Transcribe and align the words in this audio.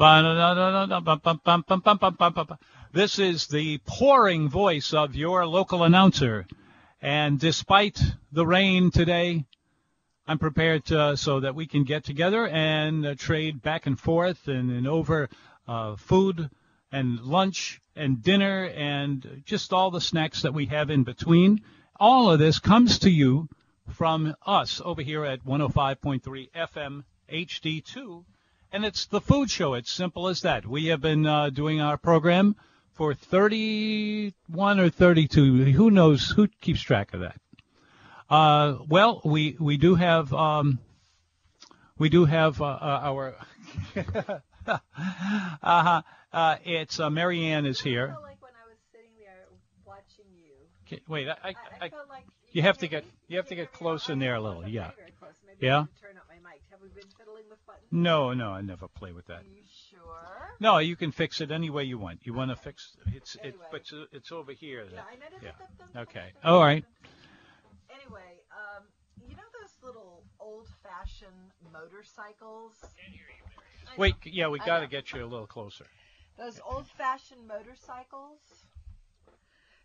This 0.00 0.08
is 3.18 3.48
the 3.48 3.80
pouring 3.84 4.48
voice 4.48 4.94
of 4.94 5.14
your 5.14 5.46
local 5.46 5.82
announcer. 5.82 6.46
And 7.02 7.38
despite 7.38 8.02
the 8.32 8.46
rain 8.46 8.90
today, 8.90 9.44
I'm 10.26 10.38
prepared 10.38 10.86
to, 10.86 11.18
so 11.18 11.40
that 11.40 11.54
we 11.54 11.66
can 11.66 11.84
get 11.84 12.04
together 12.04 12.48
and 12.48 13.04
uh, 13.04 13.14
trade 13.14 13.60
back 13.60 13.84
and 13.84 14.00
forth 14.00 14.48
and, 14.48 14.70
and 14.70 14.88
over 14.88 15.28
uh, 15.68 15.96
food 15.96 16.48
and 16.90 17.20
lunch 17.20 17.82
and 17.94 18.22
dinner 18.22 18.70
and 18.74 19.42
just 19.44 19.74
all 19.74 19.90
the 19.90 20.00
snacks 20.00 20.40
that 20.40 20.54
we 20.54 20.64
have 20.64 20.88
in 20.88 21.04
between. 21.04 21.60
All 21.96 22.30
of 22.30 22.38
this 22.38 22.58
comes 22.58 23.00
to 23.00 23.10
you 23.10 23.50
from 23.86 24.34
us 24.46 24.80
over 24.82 25.02
here 25.02 25.26
at 25.26 25.44
105.3 25.44 26.50
FM 26.52 27.04
HD2 27.30 28.24
and 28.72 28.84
it's 28.84 29.06
the 29.06 29.20
food 29.20 29.50
show. 29.50 29.74
It's 29.74 29.90
simple 29.90 30.28
as 30.28 30.42
that. 30.42 30.66
We 30.66 30.86
have 30.86 31.00
been 31.00 31.26
uh, 31.26 31.50
doing 31.50 31.80
our 31.80 31.96
program 31.96 32.56
for 32.92 33.14
31 33.14 34.80
or 34.80 34.90
32. 34.90 35.64
Who 35.72 35.90
knows? 35.90 36.30
Who 36.30 36.48
keeps 36.60 36.80
track 36.80 37.14
of 37.14 37.20
that? 37.20 37.40
Uh, 38.28 38.78
well, 38.88 39.20
we 39.24 39.56
we 39.58 39.76
do 39.76 39.96
have 39.96 40.32
um, 40.32 40.78
we 41.98 42.08
do 42.08 42.24
have 42.24 42.60
uh, 42.62 42.64
uh 42.64 43.00
our. 43.02 43.34
uh-huh. 44.66 46.02
Uh, 46.32 46.56
it's 46.64 47.00
uh, 47.00 47.10
Marianne 47.10 47.66
is 47.66 47.80
here. 47.80 48.16
Okay, 50.86 51.02
wait, 51.06 51.28
I, 51.28 51.36
I, 51.44 51.48
I, 51.48 51.84
I 51.84 51.90
like 52.08 52.24
you 52.52 52.62
have 52.62 52.78
to 52.78 52.88
get 52.88 53.04
you 53.28 53.36
have 53.36 53.48
to 53.48 53.54
get 53.54 53.72
close 53.72 54.08
in 54.08 54.18
there 54.18 54.34
a 54.34 54.40
little. 54.40 54.66
Yeah. 54.66 54.90
Yeah. 55.60 55.84
No, 57.92 58.32
no, 58.32 58.50
I 58.52 58.60
never 58.60 58.86
play 58.86 59.12
with 59.12 59.26
that. 59.26 59.40
Are 59.40 59.44
you 59.44 59.62
sure? 59.90 60.54
No, 60.60 60.78
you 60.78 60.94
can 60.94 61.10
fix 61.10 61.40
it 61.40 61.50
any 61.50 61.70
way 61.70 61.84
you 61.84 61.98
want. 61.98 62.20
You 62.24 62.34
want 62.34 62.50
to 62.50 62.56
fix 62.56 62.96
it's 63.12 63.36
anyway. 63.42 63.58
it, 63.58 63.70
but 63.70 63.80
it's, 63.80 63.94
it's 64.12 64.32
over 64.32 64.52
here. 64.52 64.86
Yeah, 64.92 65.00
I 65.00 65.16
know. 65.16 65.48
Yeah. 65.94 66.00
Okay. 66.02 66.26
All 66.44 66.60
right. 66.60 66.84
Anyway, 67.90 68.20
um, 68.52 68.84
you 69.28 69.34
know 69.34 69.42
those 69.60 69.72
little 69.82 70.22
old-fashioned 70.38 71.52
motorcycles? 71.72 72.74
Wait, 73.96 74.14
yeah, 74.24 74.48
we 74.48 74.60
got 74.60 74.80
to 74.80 74.86
get 74.86 75.12
you 75.12 75.24
a 75.24 75.26
little 75.26 75.46
closer. 75.46 75.86
Those 76.38 76.60
old-fashioned 76.64 77.46
motorcycles. 77.46 78.38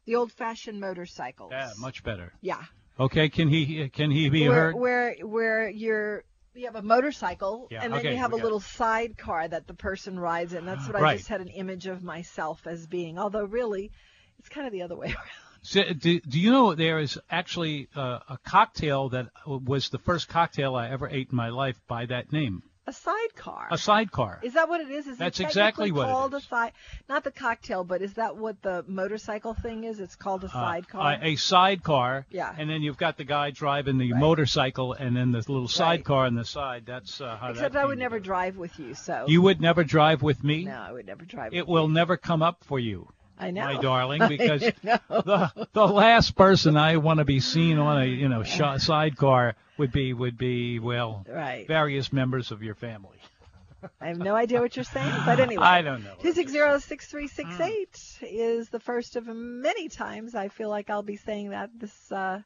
The 0.05 0.15
old-fashioned 0.15 0.79
motorcycles. 0.79 1.51
Yeah, 1.51 1.71
much 1.79 2.03
better. 2.03 2.33
Yeah. 2.41 2.61
Okay, 2.99 3.27
can 3.29 3.49
he 3.49 3.89
can 3.89 4.09
he 4.09 4.29
be 4.29 4.47
where, 4.47 4.71
heard? 4.71 4.75
Where 4.75 5.15
where 5.21 5.69
you're 5.69 6.23
you 6.55 6.65
have 6.65 6.75
a 6.75 6.81
motorcycle 6.81 7.67
Yeah, 7.69 7.83
and 7.83 7.93
then 7.93 7.99
okay, 7.99 8.11
you 8.13 8.17
have 8.17 8.33
a 8.33 8.37
little 8.37 8.59
sidecar 8.59 9.47
that 9.47 9.67
the 9.67 9.73
person 9.73 10.19
rides 10.19 10.53
in. 10.53 10.65
That's 10.65 10.87
what 10.87 10.95
I 10.95 11.01
Right. 11.01 11.17
just 11.17 11.29
had 11.29 11.41
an 11.41 11.49
image 11.49 11.87
of 11.87 12.03
myself 12.03 12.65
as 12.65 12.87
being. 12.87 13.17
Although 13.17 13.45
really, 13.45 13.91
it's 14.39 14.49
kind 14.49 14.65
of 14.67 14.73
the 14.73 14.81
other 14.83 14.95
way 14.95 15.07
around. 15.09 15.17
So, 15.61 15.81
do, 15.93 16.19
do 16.19 16.39
you 16.39 16.51
know 16.51 16.75
there 16.75 16.99
is 16.99 17.19
actually 17.29 17.89
uh, 17.95 18.19
a 18.29 18.37
cocktail 18.45 19.09
that 19.09 19.29
was 19.47 19.89
the 19.89 19.97
first 19.97 20.27
cocktail 20.27 20.75
I 20.75 20.89
ever 20.89 21.09
ate 21.09 21.29
in 21.31 21.35
my 21.35 21.49
life 21.49 21.79
by 21.87 22.05
that 22.05 22.31
name? 22.31 22.61
A 22.87 22.93
sidecar. 22.93 23.67
A 23.71 23.77
sidecar. 23.79 24.39
Is 24.43 24.53
that 24.53 24.69
what 24.69 24.79
it 24.79 24.91
is? 24.91 25.07
Is 25.07 25.17
That's 25.17 25.39
it 25.39 25.43
exactly 25.45 25.91
what 25.91 26.07
it 26.07 26.11
called 26.11 26.35
is. 26.35 26.43
a 26.43 26.47
side? 26.47 26.71
Not 27.09 27.23
the 27.23 27.31
cocktail, 27.31 27.83
but 27.83 28.03
is 28.03 28.13
that 28.13 28.37
what 28.37 28.61
the 28.61 28.85
motorcycle 28.87 29.55
thing 29.55 29.85
is? 29.85 29.99
It's 29.99 30.15
called 30.15 30.43
a 30.43 30.47
Uh, 30.47 30.51
sidecar. 30.51 31.17
a 31.19 31.35
sidecar. 31.35 32.25
Yeah. 32.29 32.53
And 32.55 32.69
then 32.69 32.83
you've 32.83 32.97
got 32.97 33.17
the 33.17 33.23
guy 33.23 33.49
driving 33.49 33.97
the 33.97 34.11
Right. 34.13 34.19
motorcycle, 34.19 34.93
and 34.93 35.15
then 35.17 35.31
the 35.31 35.39
little 35.39 35.67
sidecar 35.67 36.25
on 36.27 36.35
the 36.35 36.45
side. 36.45 36.83
That's 36.85 37.19
uh, 37.19 37.37
how 37.37 37.49
Except 37.49 37.73
that 37.73 37.81
I 37.81 37.85
would 37.85 37.97
never 37.97 38.17
together. 38.17 38.25
drive 38.25 38.57
with 38.57 38.77
you, 38.79 38.93
so. 38.93 39.25
You 39.27 39.41
would 39.41 39.59
never 39.61 39.83
drive 39.83 40.21
with 40.21 40.43
me. 40.43 40.65
No, 40.65 40.79
I 40.79 40.91
would 40.91 41.07
never 41.07 41.25
drive. 41.25 41.55
It 41.55 41.67
will 41.67 41.87
you. 41.87 41.93
never 41.93 42.17
come 42.17 42.43
up 42.43 42.63
for 42.65 42.77
you, 42.77 43.09
I 43.37 43.51
know. 43.51 43.61
my 43.65 43.81
darling, 43.81 44.21
because 44.29 44.61
the 44.83 45.67
the 45.73 45.87
last 45.87 46.35
person 46.35 46.77
I 46.77 46.97
want 46.97 47.19
to 47.19 47.25
be 47.25 47.39
seen 47.39 47.77
on 47.77 48.01
a 48.01 48.05
you 48.05 48.29
know 48.29 48.43
sidecar 48.43 49.55
would 49.77 49.91
be 49.91 50.13
would 50.13 50.37
be 50.37 50.79
well 50.79 51.25
Right. 51.29 51.67
various 51.67 52.13
members 52.13 52.51
of 52.51 52.63
your 52.63 52.75
family. 52.75 53.17
I 54.01 54.07
have 54.07 54.17
no 54.17 54.35
idea 54.35 54.61
what 54.61 54.75
you're 54.75 54.85
saying, 54.85 55.13
but 55.25 55.39
anyway. 55.39 55.63
I 55.63 55.81
don't 55.81 56.03
know. 56.03 56.15
Two 56.21 56.31
six 56.33 56.51
zero 56.51 56.79
six 56.79 57.07
three 57.07 57.27
six 57.27 57.59
eight 57.59 57.99
is 58.21 58.69
the 58.69 58.79
first 58.79 59.15
of 59.15 59.27
many 59.27 59.89
times 59.89 60.33
I 60.33 60.47
feel 60.47 60.69
like 60.69 60.89
I'll 60.89 61.03
be 61.03 61.17
saying 61.17 61.49
that 61.49 61.69
this 61.77 62.11
uh, 62.11 62.41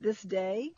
this 0.00 0.22
day. 0.22 0.70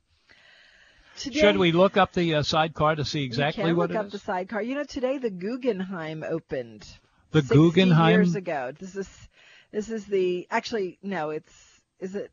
Today, 1.16 1.40
Should 1.40 1.56
we 1.56 1.72
look 1.72 1.96
up 1.96 2.12
the 2.12 2.36
uh, 2.36 2.42
sidecar 2.44 2.94
to 2.94 3.04
see 3.04 3.20
you 3.20 3.26
exactly 3.26 3.64
can 3.64 3.76
what 3.76 3.90
look 3.90 3.96
it 3.96 3.98
up 3.98 4.06
is? 4.06 4.12
the 4.12 4.19
sidecar. 4.20 4.62
You 4.62 4.76
know, 4.76 4.84
today 4.84 5.19
the 5.19 5.30
Guggenheim 5.30 6.22
opened. 6.22 6.86
The 7.32 7.40
60 7.40 7.54
Guggenheim? 7.56 8.14
years 8.14 8.34
ago. 8.36 8.72
This 8.78 8.94
is 8.94 9.28
this 9.73 9.91
is 9.91 10.06
the 10.06 10.47
actually 10.51 10.99
no, 11.03 11.31
it's 11.31 11.81
is 12.01 12.15
it 12.15 12.31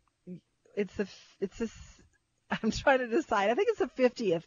it's 0.75 0.95
the 0.95 1.07
it's 1.39 1.57
this 1.57 1.73
I'm 2.63 2.71
trying 2.71 2.99
to 2.99 3.07
decide. 3.07 3.49
I 3.49 3.55
think 3.55 3.69
it's 3.69 3.79
the 3.79 4.03
50th. 4.03 4.43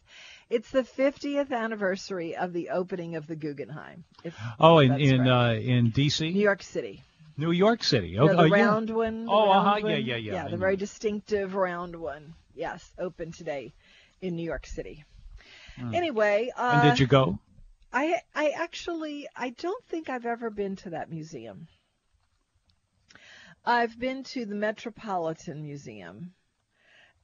It's 0.49 0.71
the 0.71 0.83
50th 0.83 1.51
anniversary 1.51 2.35
of 2.35 2.53
the 2.53 2.69
opening 2.69 3.15
of 3.15 3.27
the 3.27 3.35
Guggenheim. 3.35 4.05
If 4.23 4.35
oh, 4.59 4.79
in 4.79 4.93
in 4.93 5.21
right. 5.21 5.57
uh, 5.57 5.59
in 5.59 5.89
D.C. 5.89 6.31
New 6.31 6.39
York 6.39 6.63
City. 6.63 7.03
New 7.37 7.51
York 7.51 7.83
City. 7.83 8.09
You 8.09 8.21
Okay, 8.21 8.35
the 8.35 8.41
oh, 8.41 8.45
yeah. 8.45 8.65
round 8.65 8.89
one. 8.89 9.25
the 9.25 9.31
Oh, 9.31 9.45
round 9.47 9.67
uh-huh, 9.67 9.75
yeah, 9.77 9.83
one? 9.83 9.91
yeah, 9.91 10.15
yeah, 10.15 10.33
Yeah, 10.33 10.45
I 10.45 10.49
the 10.49 10.57
very 10.57 10.75
distinctive 10.75 11.55
round 11.55 11.95
one. 11.95 12.33
Yes, 12.53 12.89
open 12.97 13.31
today 13.31 13.73
in 14.21 14.35
New 14.35 14.43
York 14.43 14.65
City. 14.65 15.05
Anyway, 15.93 16.51
uh, 16.57 16.71
Hmm. 16.71 16.87
And 16.87 16.89
did 16.89 16.99
you 16.99 17.07
go? 17.07 17.39
I 17.93 18.21
I 18.35 18.49
actually 18.49 19.27
I 19.35 19.49
don't 19.51 19.83
think 19.85 20.09
I've 20.09 20.25
ever 20.25 20.49
been 20.49 20.75
to 20.77 20.91
that 20.91 21.09
museum. 21.09 21.67
I've 23.69 23.99
been 23.99 24.23
to 24.23 24.47
the 24.47 24.55
Metropolitan 24.55 25.61
Museum, 25.61 26.33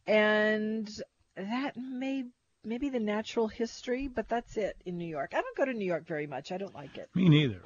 and 0.05 0.87
that 1.35 1.75
may 1.75 2.25
maybe 2.63 2.89
the 2.89 2.99
natural 2.99 3.47
history, 3.47 4.07
but 4.07 4.29
that's 4.29 4.55
it 4.55 4.77
in 4.85 4.99
New 4.99 5.07
York. 5.07 5.31
I 5.33 5.41
don't 5.41 5.57
go 5.57 5.65
to 5.65 5.73
New 5.73 5.87
York 5.87 6.05
very 6.05 6.27
much. 6.27 6.51
I 6.51 6.57
don't 6.57 6.75
like 6.75 6.99
it. 6.99 7.09
Me 7.15 7.29
neither. 7.29 7.63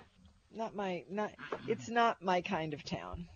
Not 0.55 0.77
my 0.77 1.03
not. 1.11 1.33
It's 1.67 1.89
not 1.89 2.21
my 2.21 2.39
kind 2.39 2.73
of 2.73 2.85
town. 2.85 3.27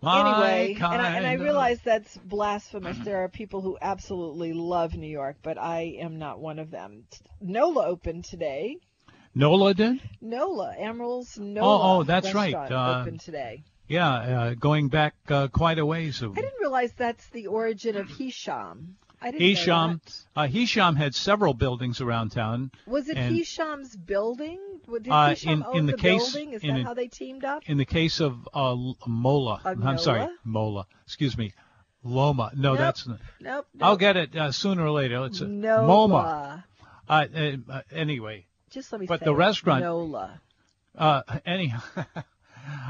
My 0.00 0.20
anyway, 0.20 0.74
and 0.80 1.02
I, 1.02 1.16
and 1.16 1.26
I 1.26 1.32
realize 1.32 1.80
that's 1.80 2.16
blasphemous. 2.16 2.98
There 2.98 3.24
are 3.24 3.28
people 3.28 3.60
who 3.60 3.76
absolutely 3.82 4.52
love 4.52 4.94
New 4.94 5.10
York, 5.10 5.38
but 5.42 5.58
I 5.58 5.96
am 5.98 6.20
not 6.20 6.38
one 6.38 6.60
of 6.60 6.70
them. 6.70 7.02
NOLA 7.40 7.84
opened 7.84 8.26
today. 8.26 8.76
Nola 9.34 9.74
did. 9.74 10.00
NOLA, 10.20 10.76
Emeril's 10.78 11.36
NOLA. 11.36 11.98
oh, 11.98 12.02
that's 12.04 12.32
right. 12.32 12.54
Uh, 12.54 13.00
opened 13.00 13.18
today. 13.18 13.64
Yeah, 13.88 14.08
uh, 14.08 14.54
going 14.54 14.88
back 14.88 15.14
uh, 15.28 15.48
quite 15.48 15.78
a 15.78 15.86
ways. 15.86 16.20
Of, 16.22 16.32
I 16.36 16.42
didn't 16.42 16.60
realize 16.60 16.92
that's 16.92 17.26
the 17.30 17.46
origin 17.46 17.96
of 17.96 18.06
Hicham. 18.08 18.94
I 19.20 19.30
didn't 19.32 19.42
Hicham, 19.56 20.00
uh, 20.36 20.42
Hicham 20.42 20.96
had 20.96 21.14
several 21.14 21.52
buildings 21.54 22.00
around 22.00 22.30
town. 22.30 22.70
Was 22.86 23.08
it 23.08 23.16
and- 23.16 23.34
Hicham's 23.34 23.96
building? 23.96 24.60
Did 24.86 25.08
Uh, 25.08 25.30
Hicham 25.30 25.52
in- 25.52 25.62
own 25.64 25.76
in 25.78 25.86
the 25.86 25.92
the 25.92 25.98
case- 25.98 26.32
building? 26.32 26.52
Is 26.52 26.62
in 26.62 26.74
that 26.74 26.80
a- 26.80 26.84
how 26.84 26.94
they 26.94 27.08
teamed 27.08 27.44
up? 27.44 27.62
In 27.68 27.78
the 27.78 27.84
case 27.84 28.20
of 28.20 28.48
uh, 28.54 28.76
Mola, 29.06 29.60
Of 29.64 29.84
I'm 29.84 29.98
sorry, 29.98 30.28
Mola. 30.44 30.86
Excuse 31.04 31.36
me, 31.36 31.52
Loma. 32.04 32.52
No, 32.54 32.70
Nope. 32.70 32.78
that's 32.78 33.06
not. 33.08 33.18
Nope. 33.40 33.66
I'll 33.80 33.96
get 33.96 34.16
it 34.16 34.36
uh, 34.36 34.52
sooner 34.52 34.84
or 34.84 34.90
later. 34.92 35.24
It's 35.24 35.40
Nola. 35.40 35.82
MoMA. 35.88 36.64
Uh, 37.08 37.26
uh, 37.34 37.72
uh, 37.72 37.82
anyway, 37.90 38.46
Just 38.70 38.92
let 38.92 39.00
me 39.00 39.06
But 39.06 39.20
say 39.20 39.24
the 39.24 39.32
it. 39.32 39.36
restaurant- 39.36 39.82
Nola. 39.82 40.40
uh, 40.96 41.22
anyhow. 41.46 41.80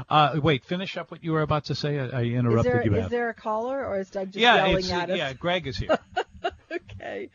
uh, 0.09 0.39
wait, 0.41 0.63
finish 0.65 0.97
up 0.97 1.11
what 1.11 1.23
you 1.23 1.31
were 1.33 1.41
about 1.41 1.65
to 1.65 1.75
say. 1.75 1.99
I, 1.99 2.05
I 2.07 2.21
Is 2.23 2.33
interrupted 2.33 2.73
there 2.73 2.85
you. 2.85 2.95
is 2.95 3.01
Beth. 3.03 3.09
there 3.11 3.29
a 3.29 3.33
caller 3.33 3.85
or 3.85 3.99
is 3.99 4.09
Doug 4.09 4.27
just 4.27 4.37
yeah, 4.37 4.55
yelling 4.57 4.77
it's, 4.79 4.91
at 4.91 5.09
us? 5.09 5.17
yeah. 5.17 5.33
Greg 5.33 5.67
is 5.67 5.77
here. 5.77 5.97
Okay. 6.71 7.29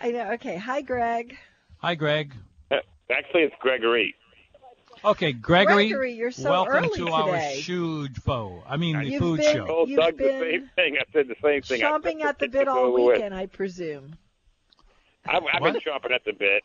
I 0.00 0.10
know. 0.10 0.32
Okay. 0.32 0.56
Hi, 0.56 0.82
Greg. 0.82 1.36
Hi, 1.78 1.94
Greg. 1.94 2.34
Actually, 3.10 3.42
it's 3.44 3.54
Gregory. 3.60 4.14
Okay, 5.04 5.32
Gregory. 5.32 5.88
Gregory, 5.88 6.12
you're 6.14 6.30
so 6.32 6.50
welcome 6.50 6.74
early 6.84 6.88
to 6.98 7.08
our 7.08 7.26
today. 7.32 7.60
huge 7.60 8.22
bow. 8.24 8.62
I 8.68 8.76
mean, 8.76 8.98
the 8.98 9.06
You've 9.10 9.20
food 9.22 9.40
been- 9.40 9.54
show. 9.54 9.66
told 9.66 9.88
You've 9.88 10.00
Doug 10.00 10.16
been 10.18 10.26
the 10.26 10.50
same 10.50 10.70
thing. 10.74 10.96
I 10.98 11.04
said 11.12 11.28
the 11.28 11.36
same 11.42 11.62
thing. 11.62 11.82
I 11.84 11.86
Chomping 11.90 12.18
said 12.20 12.26
at 12.28 12.38
the 12.40 12.46
to 12.46 12.52
bit 12.52 12.68
all 12.68 12.92
weekend, 12.92 13.32
I 13.34 13.46
presume. 13.46 14.16
I've, 15.24 15.42
I've 15.52 15.62
been 15.62 15.74
What? 15.74 15.82
chomping 15.84 16.12
at 16.12 16.24
the 16.24 16.32
bit. 16.32 16.62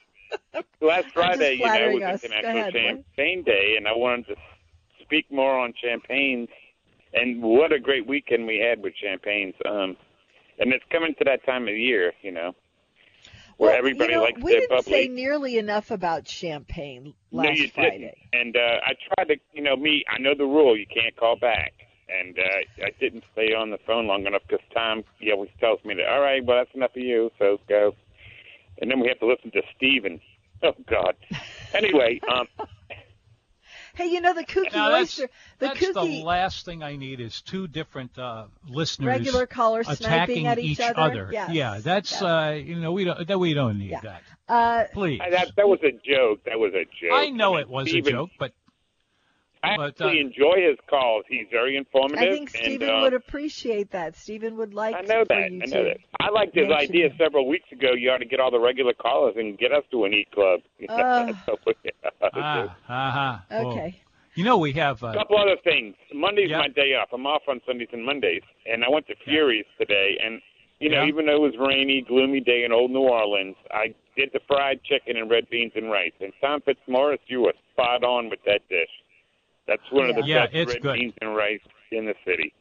Last 0.82 1.08
Friday, 1.14 1.54
you 1.54 1.60
know, 1.60 1.66
flattering 1.68 1.94
was 2.02 2.04
us. 2.04 2.22
Go 2.22 2.28
International 2.28 2.58
ahead, 2.60 2.74
boy. 2.74 2.80
Champagne 2.80 3.44
Day, 3.44 3.74
and 3.78 3.88
I 3.88 3.94
wanted 3.94 4.28
to 4.28 4.36
speak 5.12 5.32
more 5.32 5.60
on 5.60 5.74
champagnes. 5.82 6.48
And 7.14 7.42
what 7.44 7.74
a 7.74 7.80
great 7.80 8.08
weekend 8.08 8.48
we 8.48 8.60
had 8.60 8.82
with 8.82 8.94
champagnes. 8.96 9.56
Um, 9.66 9.98
and 10.60 10.72
it's 10.74 10.86
coming 10.90 11.14
to 11.18 11.26
that 11.26 11.46
time 11.46 11.68
of 11.68 11.76
year, 11.76 12.14
you 12.22 12.32
know, 12.32 12.54
where 13.58 13.72
Well, 13.72 13.78
everybody 13.78 14.14
you 14.14 14.20
know, 14.20 14.24
likes 14.24 14.42
we 14.42 14.52
their 14.54 14.62
didn't 14.62 14.86
say 14.86 15.08
nearly 15.10 15.58
enough 15.58 15.92
about 15.92 16.28
champagne 16.28 17.14
last 17.32 17.48
no, 17.48 17.52
you 17.52 17.70
Friday. 17.70 18.16
didn't. 18.32 18.42
And 18.42 18.56
uh, 18.56 18.80
I 18.86 18.94
tried 19.16 19.34
to, 19.34 19.36
you 19.54 19.62
know, 19.62 19.76
me. 19.76 20.06
I 20.10 20.20
know 20.22 20.34
the 20.34 20.46
rule. 20.46 20.78
You 20.78 20.86
can't 20.88 21.16
call 21.18 21.36
back. 21.36 21.74
And 22.08 22.38
uh, 22.40 22.86
I 22.86 22.92
didn't 23.00 23.24
stay 23.34 23.54
on 23.54 23.70
the 23.70 23.78
phone 23.86 24.08
long 24.08 24.26
enough 24.26 24.42
because 24.48 24.66
Tom, 24.74 25.04
he 25.20 25.32
always 25.32 25.50
tells 25.60 25.84
me 25.84 25.96
that. 25.96 26.08
All 26.08 26.22
right, 26.22 26.44
well, 26.46 26.58
that's 26.58 26.74
enough 26.76 26.92
of 26.96 27.02
you. 27.04 27.32
So 27.40 27.58
go. 27.68 27.94
And 28.82 28.90
then 28.90 29.00
we 29.00 29.08
have 29.10 29.20
to 29.20 29.28
listen 29.28 29.52
to 29.52 29.62
Steven. 29.76 30.20
Oh 30.64 30.74
God. 30.88 31.16
Anyway, 31.74 32.20
um, 32.32 32.48
Hey, 34.02 34.08
you 34.10 34.22
know 34.22 34.34
the 34.34 34.44
kooky 34.44 34.74
Now, 34.74 34.90
that's, 34.90 35.20
oyster, 35.20 35.30
the 35.60 35.68
that's 35.68 35.80
kooky 35.80 35.94
the 35.94 36.24
last 36.24 36.66
thing 36.66 36.82
I 36.82 36.96
need 36.96 37.20
is 37.20 37.42
two 37.42 37.68
different 37.68 38.18
uh, 38.18 38.46
listeners 38.68 39.08
regular 39.08 39.46
callers 39.46 39.88
attacking 39.88 40.46
sniping 40.46 40.48
at 40.48 40.58
each, 40.58 40.80
other. 40.80 41.30
Yes. 41.32 41.52
Yeah, 41.52 41.80
that's 41.84 42.12
yes. 42.14 42.22
uh, 42.24 42.60
you 42.64 42.78
know 42.80 42.94
we 42.94 43.04
don't 43.04 43.28
that 43.28 43.38
we 43.40 43.54
don't 43.54 43.78
need 43.78 43.92
Yeah. 43.92 44.02
that. 44.02 44.22
Uh, 44.50 44.84
Please. 44.92 45.20
I- 45.22 45.30
that 45.30 45.52
that 45.56 45.68
was 45.68 45.80
a 45.84 45.92
joke. 45.92 46.44
That 46.46 46.58
was 46.60 46.74
a 46.74 46.86
joke. 46.86 47.12
I 47.14 47.30
know 47.30 47.52
mean, 47.52 47.60
it 47.62 47.70
was 47.70 47.90
Steven, 47.90 48.08
a 48.14 48.18
joke, 48.18 48.30
but 48.40 48.54
I 49.64 49.78
but, 49.78 49.90
actually 49.90 50.20
uh, 50.20 50.26
enjoy 50.26 50.68
his 50.68 50.78
calls. 50.90 51.24
He's 51.30 51.46
very 51.52 51.78
informative. 51.78 52.18
I 52.18 52.32
think 52.32 52.52
and, 52.56 52.64
Stephen 52.64 52.90
uh, 52.90 53.02
would 53.02 53.14
appreciate 53.14 53.92
that. 53.92 54.16
Stephen 54.16 54.58
would 54.58 54.74
like 54.74 54.96
I 54.96 55.02
know 55.02 55.24
that. 55.28 55.38
I 55.38 55.50
know 55.50 55.84
that. 55.84 55.98
I 56.20 56.30
liked 56.32 56.56
his 56.56 56.72
idea 56.72 57.08
him. 57.08 57.16
several 57.20 57.48
weeks 57.48 57.72
ago. 57.72 57.94
You 57.94 58.10
ought 58.10 58.18
to 58.18 58.26
get 58.26 58.40
all 58.40 58.50
the 58.50 58.60
regular 58.60 58.94
callers 58.94 59.36
and 59.38 59.58
get 59.58 59.72
us 59.72 59.84
to 59.92 60.06
an 60.06 60.14
e 60.14 60.26
club. 60.34 60.62
Uh. 60.90 61.34
ah, 62.34 62.78
ah, 62.90 63.44
ah. 63.50 63.56
Okay. 63.66 64.02
You 64.34 64.46
know 64.46 64.58
we 64.58 64.72
have 64.74 65.04
A 65.04 65.08
uh, 65.08 65.14
couple 65.14 65.38
other 65.38 65.58
things. 65.64 65.96
Monday's 66.14 66.50
Yeah. 66.50 66.60
my 66.60 66.70
day 66.70 66.96
off. 66.96 67.10
I'm 67.14 67.28
off 67.28 67.44
on 67.48 67.62
Sundays 67.68 67.90
and 67.92 68.06
Mondays, 68.06 68.44
and 68.66 68.84
I 68.84 68.90
went 68.90 69.08
to 69.08 69.16
Fury's 69.26 69.66
today. 69.78 70.18
And 70.24 70.42
you 70.80 70.90
know, 70.90 71.04
Yeah. 71.04 71.10
even 71.10 71.26
though 71.28 71.36
it 71.36 71.54
was 71.54 71.58
rainy, 71.60 72.02
gloomy 72.02 72.40
day 72.40 72.64
in 72.64 72.72
Old 72.72 72.92
New 72.92 73.02
Orleans, 73.02 73.56
I 73.70 73.94
did 74.16 74.32
the 74.34 74.40
fried 74.48 74.82
chicken 74.84 75.18
and 75.18 75.30
red 75.30 75.50
beans 75.50 75.74
and 75.76 75.92
rice. 75.92 76.14
And 76.20 76.34
Tom 76.42 76.62
Fitzmorris, 76.62 77.20
you 77.28 77.42
were 77.42 77.54
spot 77.74 78.04
on 78.04 78.30
with 78.30 78.40
that 78.46 78.68
dish. 78.70 78.90
That's 79.72 79.90
one 79.92 80.10
of 80.10 80.16
the 80.18 80.24
Yeah, 80.26 80.44
best 80.48 80.54
it's 80.54 80.74
red 80.74 80.82
good. 80.82 80.96
beans 81.00 81.14
and 81.22 81.34
rice 81.34 81.62
in 81.94 82.06
the 82.06 82.14
city. 82.26 82.54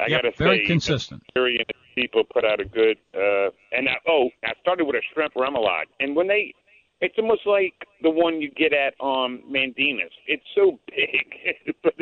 I 0.00 0.08
Yep, 0.08 0.22
gotta 0.22 0.32
very 0.38 0.58
say, 0.60 0.66
consistent. 0.66 1.22
Fury 1.34 1.58
and 1.58 1.66
people 1.94 2.24
put 2.24 2.44
out 2.46 2.60
a 2.60 2.64
good. 2.64 2.96
uh 3.14 3.50
And 3.72 3.88
I, 3.90 3.96
oh, 4.08 4.30
I 4.42 4.52
started 4.62 4.84
with 4.86 4.96
a 4.96 5.02
shrimp 5.12 5.34
remoulade, 5.34 5.88
and 6.00 6.16
when 6.16 6.28
they 6.28 6.54
it's 7.02 7.14
almost 7.18 7.42
like 7.46 7.74
the 8.02 8.10
one 8.10 8.40
you 8.40 8.50
get 8.50 8.72
at 8.72 8.94
um 9.04 9.42
Mandina's. 9.50 10.12
It's 10.26 10.44
so 10.54 10.78
big, 10.88 11.74
but 11.82 11.94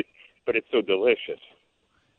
but 0.45 0.55
it's 0.55 0.67
so 0.71 0.81
delicious. 0.81 1.41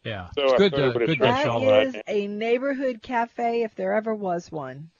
yeah. 0.04 0.28
So 0.36 0.42
it's 0.44 0.52
good 0.58 0.74
started 0.74 0.96
uh, 0.96 1.00
a 1.02 1.06
good 1.06 1.18
shrimp 1.18 1.20
dish 1.20 1.44
That 1.44 1.46
all 1.46 1.60
remoulade. 1.60 1.94
right. 1.94 2.02
a 2.06 2.26
neighborhood 2.26 3.00
cafe 3.02 3.62
if 3.62 3.74
there 3.76 3.94
ever 3.94 4.14
was 4.14 4.52
one. 4.52 4.90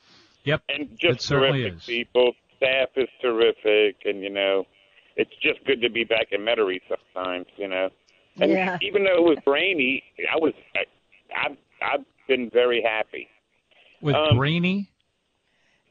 Yep. 0.45 0.63
And 0.71 0.83
It 0.83 0.99
just 0.99 1.21
certainly 1.23 1.63
terrific 1.63 1.77
is. 1.77 1.87
people. 1.87 2.33
Staff 2.57 2.89
is 2.97 3.09
terrific, 3.23 3.97
and 4.05 4.23
you 4.23 4.31
know, 4.31 4.65
it's 5.19 5.35
just 5.43 5.63
good 5.67 5.83
to 5.83 5.91
be 5.91 6.05
back 6.05 6.29
in 6.33 6.41
Metairie 6.41 6.81
sometimes. 6.89 7.47
You 7.57 7.69
know, 7.69 7.91
and 8.41 8.51
Yeah. 8.53 8.79
even 8.81 9.05
though 9.05 9.17
it 9.17 9.23
was 9.37 9.39
rainy, 9.47 10.03
I 10.33 10.37
was 10.37 10.55
I, 10.75 10.85
I've 11.37 11.57
I've 11.83 12.05
been 12.27 12.49
very 12.51 12.81
happy. 12.83 13.29
With 14.01 14.15
Um, 14.15 14.39
rainy. 14.39 14.91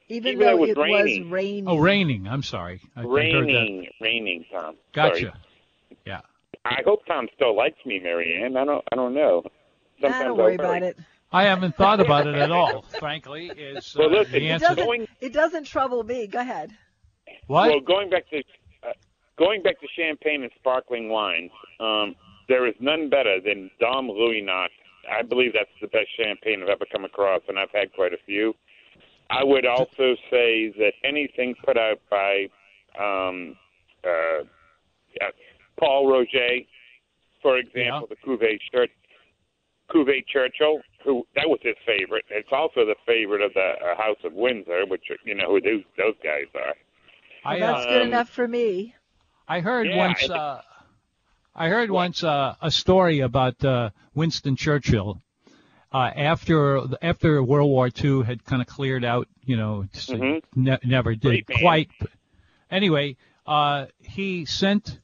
Even, 0.09 0.33
Even 0.33 0.39
though 0.39 0.45
though 0.45 0.51
it 0.51 0.59
was 0.59 0.69
it 0.69 0.77
raining. 0.77 1.23
was 1.25 1.31
raining. 1.33 1.67
Oh, 1.67 1.77
raining. 1.79 2.27
I'm 2.29 2.41
sorry. 2.43 2.79
I, 2.95 3.01
I 3.01 3.03
heard 3.03 3.11
that. 3.11 3.15
Raining, 3.41 3.87
raining, 3.99 4.45
Tom. 4.49 4.75
Gotcha. 4.93 5.19
Sorry. 5.19 5.31
Yeah. 6.05 6.21
I 6.63 6.81
hope 6.85 7.05
Tom 7.05 7.27
still 7.35 7.55
likes 7.55 7.77
me, 7.85 7.99
Marianne. 7.99 8.55
I 8.55 8.63
don't. 8.63 8.83
I 8.91 8.95
don't 8.95 9.13
know. 9.13 9.43
Nah, 9.43 9.49
Sometimes 10.09 10.25
don't 10.27 10.37
worry 10.37 10.51
I 10.53 10.55
about 10.55 10.83
it. 10.83 10.97
I 11.33 11.43
haven't 11.43 11.75
thought 11.75 11.99
about 11.99 12.25
it 12.25 12.35
at 12.35 12.51
all. 12.51 12.83
Frankly, 12.99 13.47
is 13.47 13.93
uh, 13.97 13.99
Well, 13.99 14.11
listen, 14.11 14.31
the 14.31 14.47
It 14.47 14.51
answer. 14.51 14.75
doesn't, 14.75 15.09
it 15.19 15.33
doesn't 15.33 15.65
trouble 15.65 16.03
me. 16.03 16.27
Go 16.27 16.39
ahead. 16.39 16.71
What? 17.47 17.69
Well, 17.69 17.79
going 17.81 18.09
back 18.09 18.29
to 18.29 18.41
going 19.37 19.61
back 19.61 19.79
to 19.81 19.87
champagne 19.95 20.43
and 20.43 20.51
sparkling 20.59 21.09
wines, 21.09 21.51
um, 21.79 22.15
there 22.47 22.67
is 22.67 22.75
none 22.79 23.09
better 23.09 23.39
than 23.43 23.69
Dom 23.79 24.07
Ruinart. 24.07 24.69
I 25.11 25.21
believe 25.21 25.53
that's 25.53 25.69
the 25.81 25.87
best 25.87 26.07
champagne 26.17 26.61
I've 26.63 26.69
ever 26.69 26.85
come 26.91 27.05
across, 27.05 27.41
and 27.47 27.57
I've 27.57 27.71
had 27.73 27.93
quite 27.93 28.13
a 28.13 28.17
few. 28.25 28.53
I 29.29 29.43
would 29.43 29.65
also 29.65 30.15
say 30.31 30.73
that 30.77 30.93
anything 31.03 31.55
put 31.65 31.77
out 31.77 31.99
by 32.09 32.47
um, 32.99 33.55
uh, 34.03 34.43
yeah, 35.19 35.29
Pol 35.79 36.09
Roger, 36.09 36.59
for 37.41 37.57
example, 37.57 38.07
the 38.09 38.15
Cuvée 38.15 38.57
Church, 38.71 38.91
Cuvée 39.91 40.25
Churchill, 40.25 40.81
who 41.03 41.25
that 41.35 41.47
was 41.47 41.59
his 41.61 41.75
favorite. 41.85 42.25
It's 42.29 42.49
also 42.51 42.85
the 42.85 42.95
favorite 43.05 43.41
of 43.41 43.53
the 43.53 43.73
uh, 43.81 43.95
House 43.97 44.17
of 44.23 44.33
Windsor, 44.33 44.85
which 44.87 45.03
you 45.23 45.35
know 45.35 45.51
who 45.51 45.61
those, 45.61 45.83
those 45.97 46.15
guys 46.23 46.47
are. 46.55 46.73
I, 47.45 47.59
Well, 47.59 47.73
that's 47.73 47.85
uh, 47.85 47.89
good 47.89 48.01
um, 48.01 48.07
enough 48.07 48.29
for 48.29 48.47
me. 48.47 48.95
I 49.47 49.59
heard 49.61 49.87
Yeah, 49.87 49.97
once. 49.97 50.29
I- 50.29 50.35
Uh, 50.37 50.61
I 51.59 51.69
heard 51.69 51.89
once 51.89 52.23
uh, 52.23 52.53
a 52.61 52.69
story 52.69 53.21
about 53.21 53.63
uh, 53.65 53.89
Winston 54.13 54.55
Churchill. 54.55 55.21
Uh, 55.91 56.11
after 56.15 56.81
after 57.01 57.41
World 57.41 57.69
War 57.71 57.89
II 58.03 58.23
had 58.23 58.43
kind 58.45 58.61
of 58.61 58.67
cleared 58.67 59.03
out, 59.03 59.27
you 59.43 59.57
know, 59.57 59.85
Mhm. 59.93 60.43
ne- 60.55 60.77
never 60.83 61.15
did 61.15 61.47
quite. 61.47 61.89
Anyway, 62.69 63.15
uh, 63.47 63.85
he 63.99 64.45
sent 64.45 64.99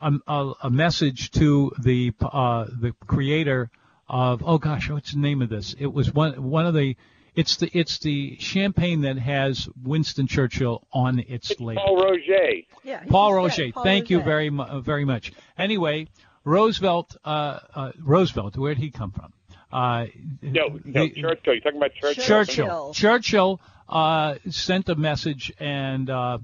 a, 0.00 0.14
a, 0.26 0.52
a 0.64 0.70
message 0.70 1.32
to 1.32 1.72
the 1.82 2.12
uh, 2.22 2.64
the 2.70 2.94
creator 3.06 3.70
of 4.08 4.42
oh 4.46 4.56
gosh, 4.56 4.88
what's 4.88 5.12
the 5.12 5.18
name 5.18 5.42
of 5.42 5.48
this? 5.50 5.74
It 5.78 5.92
was 5.92 6.14
one 6.14 6.42
one 6.48 6.64
of 6.64 6.72
the 6.72 6.96
it's 7.40 7.56
the 7.56 7.70
it's 7.72 7.98
the 7.98 8.36
champagne 8.38 9.00
that 9.02 9.18
has 9.18 9.68
Winston 9.82 10.26
Churchill 10.26 10.86
on 10.92 11.20
its 11.26 11.58
label. 11.58 11.82
Pol 11.82 11.96
Roger. 11.96 12.46
Yeah. 12.84 13.02
Paul 13.08 13.30
just 13.46 13.58
Roger, 13.58 13.72
Paul 13.72 13.84
thank 13.84 14.10
you 14.10 14.20
very 14.22 14.50
mu- 14.50 14.62
uh, 14.64 14.80
very 14.80 15.04
much. 15.04 15.32
Anyway, 15.56 16.08
Roosevelt, 16.44 17.16
uh, 17.24 17.58
uh, 17.74 17.92
Roosevelt, 17.98 18.56
where'd 18.56 18.78
he 18.78 18.90
come 18.90 19.12
from? 19.12 19.32
Uh, 19.72 20.06
No, 20.42 20.68
no, 20.84 21.04
the- 21.06 21.10
Churchill. 21.10 21.54
You're 21.54 21.60
talking 21.60 21.76
about 21.76 21.94
Churchill. 21.94 22.24
Churchill. 22.24 22.92
Churchill 22.94 23.60
uh, 23.88 24.34
sent 24.50 24.88
a 24.88 24.94
message 24.94 25.52
and 25.58 26.10
uh, 26.10 26.38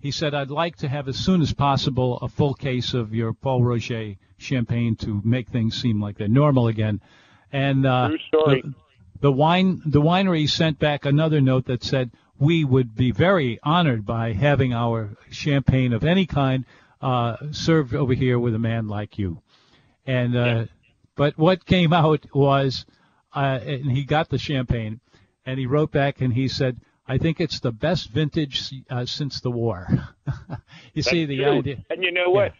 he 0.00 0.10
said, 0.10 0.34
"I'd 0.34 0.50
like 0.50 0.76
to 0.78 0.88
have 0.88 1.06
as 1.08 1.16
soon 1.16 1.40
as 1.42 1.52
possible 1.52 2.18
a 2.18 2.28
full 2.28 2.54
case 2.54 2.94
of 2.94 3.14
your 3.14 3.32
Pol 3.32 3.62
Roger 3.62 4.14
champagne 4.38 4.96
to 4.96 5.20
make 5.24 5.48
things 5.50 5.80
seem 5.80 6.00
like 6.02 6.18
they're 6.18 6.28
normal 6.28 6.66
again." 6.66 7.00
And 7.52 7.86
uh, 7.86 8.08
True 8.08 8.18
story. 8.28 8.62
The, 8.62 8.74
the 9.22 9.32
wine 9.32 9.80
the 9.86 10.02
winery 10.02 10.50
sent 10.50 10.78
back 10.78 11.06
another 11.06 11.40
note 11.40 11.66
that 11.66 11.82
said, 11.82 12.10
"We 12.38 12.64
would 12.64 12.94
be 12.94 13.12
very 13.12 13.58
honored 13.62 14.04
by 14.04 14.32
having 14.32 14.74
our 14.74 15.16
champagne 15.30 15.92
of 15.92 16.04
any 16.04 16.26
kind 16.26 16.66
uh, 17.00 17.36
served 17.52 17.94
over 17.94 18.12
here 18.12 18.38
with 18.38 18.54
a 18.54 18.58
man 18.58 18.88
like 18.88 19.18
you." 19.18 19.40
And 20.04 20.36
uh, 20.36 20.64
but 21.14 21.38
what 21.38 21.64
came 21.64 21.92
out 21.92 22.26
was, 22.34 22.84
uh, 23.32 23.60
and 23.64 23.90
he 23.90 24.04
got 24.04 24.28
the 24.28 24.38
champagne, 24.38 25.00
and 25.46 25.58
he 25.58 25.66
wrote 25.66 25.92
back 25.92 26.20
and 26.20 26.32
he 26.32 26.48
said, 26.48 26.80
"I 27.06 27.18
think 27.18 27.40
it's 27.40 27.60
the 27.60 27.72
best 27.72 28.10
vintage 28.10 28.74
uh, 28.90 29.06
since 29.06 29.40
the 29.40 29.52
war." 29.52 29.86
you 30.94 31.02
see 31.02 31.26
the 31.26 31.36
true. 31.36 31.58
idea? 31.58 31.84
And 31.90 32.02
you 32.02 32.10
know 32.10 32.30
what? 32.30 32.54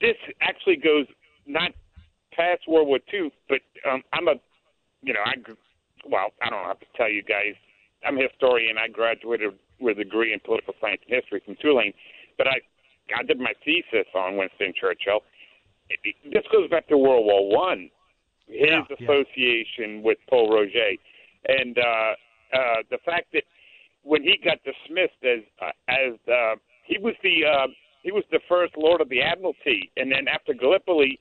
this 0.00 0.16
actually 0.40 0.76
goes 0.76 1.06
not 1.46 1.72
past 2.32 2.62
World 2.66 2.88
War 2.88 2.98
II, 3.12 3.30
but 3.46 3.60
um, 3.86 4.02
I'm 4.14 4.28
a, 4.28 4.34
you 5.02 5.12
know, 5.12 5.20
I, 5.24 5.34
well, 6.08 6.32
I 6.42 6.50
don't 6.50 6.64
have 6.64 6.80
to 6.80 6.86
tell 6.96 7.08
you 7.10 7.22
guys, 7.22 7.54
I'm 8.04 8.18
a 8.18 8.22
historian. 8.28 8.76
I 8.78 8.88
graduated 8.88 9.52
with 9.80 9.98
a 9.98 10.04
degree 10.04 10.32
in 10.32 10.40
political 10.40 10.74
science 10.80 11.00
and 11.08 11.14
history 11.20 11.42
from 11.44 11.56
Tulane, 11.60 11.92
but 12.38 12.46
I, 12.46 12.60
I 13.18 13.22
did 13.22 13.38
my 13.38 13.52
thesis 13.64 14.06
on 14.14 14.36
Winston 14.36 14.72
Churchill. 14.78 15.20
It, 15.88 16.14
this 16.32 16.44
goes 16.52 16.68
back 16.70 16.86
to 16.88 16.96
World 16.98 17.24
War 17.26 17.48
One, 17.50 17.90
his 18.46 18.68
Yeah, 18.70 18.82
yeah. 18.88 19.04
association 19.04 20.02
with 20.02 20.18
Pol 20.28 20.50
Roger, 20.52 20.92
and 21.48 21.76
uh, 21.78 22.12
uh, 22.56 22.76
the 22.90 22.98
fact 23.04 23.32
that 23.32 23.44
when 24.02 24.22
he 24.22 24.38
got 24.42 24.58
dismissed 24.64 25.20
as 25.24 25.40
uh, 25.60 25.72
as 25.88 26.14
uh, 26.28 26.54
he 26.84 26.98
was 26.98 27.14
the 27.22 27.44
uh, 27.44 27.66
he 28.02 28.12
was 28.12 28.24
the 28.30 28.40
first 28.48 28.74
Lord 28.76 29.00
of 29.00 29.08
the 29.08 29.20
Admiralty, 29.22 29.90
and 29.96 30.10
then 30.10 30.28
after 30.28 30.54
Gallipoli, 30.54 31.18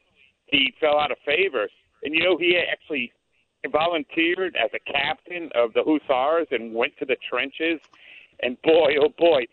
he 0.47 0.73
fell 0.79 0.97
out 0.97 1.11
of 1.11 1.17
favor. 1.25 1.67
And 2.03 2.13
you 2.13 2.23
know, 2.23 2.37
he 2.37 2.57
actually 2.57 3.11
volunteered 3.67 4.55
as 4.55 4.69
a 4.73 4.79
captain 4.91 5.49
of 5.55 5.73
the 5.73 5.83
Hussars 5.85 6.47
and 6.51 6.73
went 6.73 6.93
to 6.99 7.05
the 7.05 7.17
trenches. 7.29 7.79
And 8.41 8.61
boy, 8.61 8.93
oh 9.01 9.09
boy, 9.17 9.45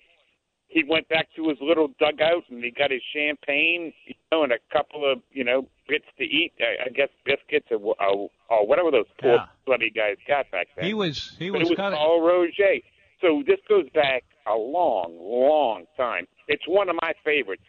he 0.68 0.84
went 0.88 1.08
back 1.08 1.28
to 1.36 1.48
his 1.48 1.58
little 1.60 1.88
dugout 1.98 2.44
and 2.50 2.62
he 2.62 2.70
got 2.70 2.90
his 2.90 3.02
champagne, 3.14 3.92
you 4.06 4.14
know, 4.30 4.44
and 4.44 4.52
a 4.52 4.58
couple 4.72 5.10
of 5.10 5.20
you 5.32 5.44
know 5.44 5.68
bits 5.88 6.06
to 6.18 6.25
eat. 6.25 6.52
I, 6.60 6.86
I 6.86 6.88
guess 6.90 7.08
biscuits 7.25 7.66
or, 7.70 7.94
or, 8.00 8.30
or 8.48 8.66
whatever 8.66 8.90
those 8.90 9.06
poor 9.20 9.34
Yeah. 9.34 9.46
bloody 9.66 9.90
guys 9.90 10.16
got 10.28 10.50
back 10.50 10.68
then 10.76 10.86
He 10.86 10.94
was 10.94 11.34
he 11.38 11.50
but 11.50 11.60
was 11.60 11.68
it 11.68 11.70
was 11.72 11.76
kind 11.76 11.94
of 11.94 11.98
Pol 11.98 12.20
Roger. 12.22 12.76
So 13.20 13.42
this 13.46 13.58
goes 13.68 13.88
back 13.94 14.25
a 14.46 14.54
long, 14.54 15.16
long 15.18 15.84
time. 15.96 16.26
It's 16.48 16.62
one 16.68 16.88
of 16.88 16.96
my 17.02 17.12
favorites, 17.25 17.62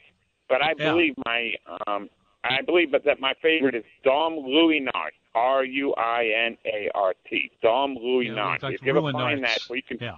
but 0.49 0.61
I 0.61 0.73
Yeah. 0.77 0.91
believe 0.91 1.15
my 1.25 1.53
um, 1.87 2.09
I 2.49 2.61
believe 2.61 2.91
but 2.91 3.03
that 3.05 3.19
my 3.19 3.33
favorite 3.41 3.75
is 3.75 3.83
Dom 4.03 4.33
Ruinart, 4.33 5.15
R 5.35 5.63
U 5.63 5.93
I 5.95 6.25
N 6.45 6.57
A 6.65 6.89
R 6.95 7.13
T, 7.29 7.51
Dom 7.61 7.95
Ruinart. 7.97 8.63
like 8.63 8.75
if 8.75 8.81
you 8.81 8.95
ever 8.95 9.11
find 9.11 9.43
that, 9.43 9.59
well, 9.69 9.77
you 9.77 9.83
can. 9.83 9.97
yeah. 9.99 10.15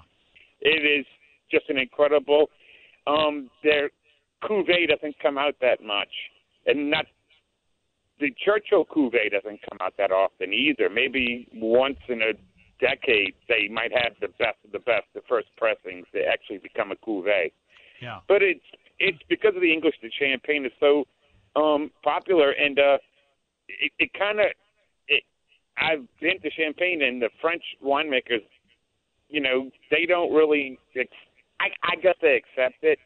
It 0.61 0.99
is 0.99 1.05
just 1.51 1.69
an 1.69 1.77
incredible. 1.77 2.49
Um, 3.07 3.49
their 3.63 3.89
cuvee 4.43 4.87
doesn't 4.87 5.15
come 5.21 5.37
out 5.37 5.55
that 5.61 5.83
much, 5.83 6.09
and 6.65 6.89
not 6.89 7.05
the 8.19 8.33
Churchill 8.43 8.85
cuvee 8.85 9.31
doesn't 9.31 9.59
come 9.69 9.77
out 9.81 9.93
that 9.97 10.11
often 10.11 10.53
either. 10.53 10.89
Maybe 10.89 11.47
once 11.53 11.97
in 12.07 12.21
a 12.21 12.33
decade 12.79 13.35
they 13.47 13.67
might 13.71 13.91
have 13.91 14.13
the 14.21 14.27
best 14.39 14.57
of 14.65 14.71
the 14.71 14.79
best, 14.79 15.05
the 15.13 15.21
first 15.27 15.47
pressings 15.57 16.05
that 16.13 16.23
actually 16.31 16.59
become 16.59 16.91
a 16.91 16.95
cuvee. 16.95 17.51
Yeah. 18.01 18.19
But 18.27 18.41
it's 18.41 18.63
it's 18.99 19.19
because 19.29 19.55
of 19.55 19.61
the 19.61 19.71
English 19.71 19.95
The 20.01 20.11
champagne 20.19 20.65
is 20.65 20.71
so 20.79 21.05
um, 21.55 21.91
popular, 22.03 22.51
and 22.51 22.77
uh, 22.79 22.97
it, 23.67 23.91
it 23.99 24.09
kind 24.17 24.39
of. 24.39 24.45
It, 25.07 25.23
I've 25.77 26.05
been 26.21 26.39
to 26.41 26.49
Champagne, 26.51 27.01
and 27.01 27.21
the 27.21 27.29
French 27.41 27.63
winemakers, 27.83 28.43
you 29.29 29.41
know, 29.41 29.69
they 29.91 30.05
don't 30.05 30.33
really. 30.33 30.77
Ex- 30.95 31.09
I, 31.59 31.67
I 31.83 31.95
guess 32.01 32.15
they 32.21 32.37
accept 32.37 32.83
it, 32.83 32.99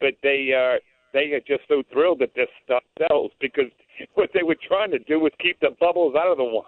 but 0.00 0.14
they 0.22 0.50
uh, 0.56 0.78
they 1.12 1.32
are 1.32 1.40
just 1.40 1.62
so 1.68 1.82
thrilled 1.92 2.20
that 2.20 2.34
this 2.34 2.48
stuff 2.64 2.82
sells 3.08 3.32
because 3.40 3.70
what 4.14 4.30
they 4.34 4.42
were 4.42 4.56
trying 4.66 4.90
to 4.92 4.98
do 5.00 5.20
was 5.20 5.32
keep 5.40 5.58
the 5.60 5.70
bubbles 5.80 6.14
out 6.16 6.30
of 6.30 6.38
the 6.38 6.44
wine. 6.44 6.64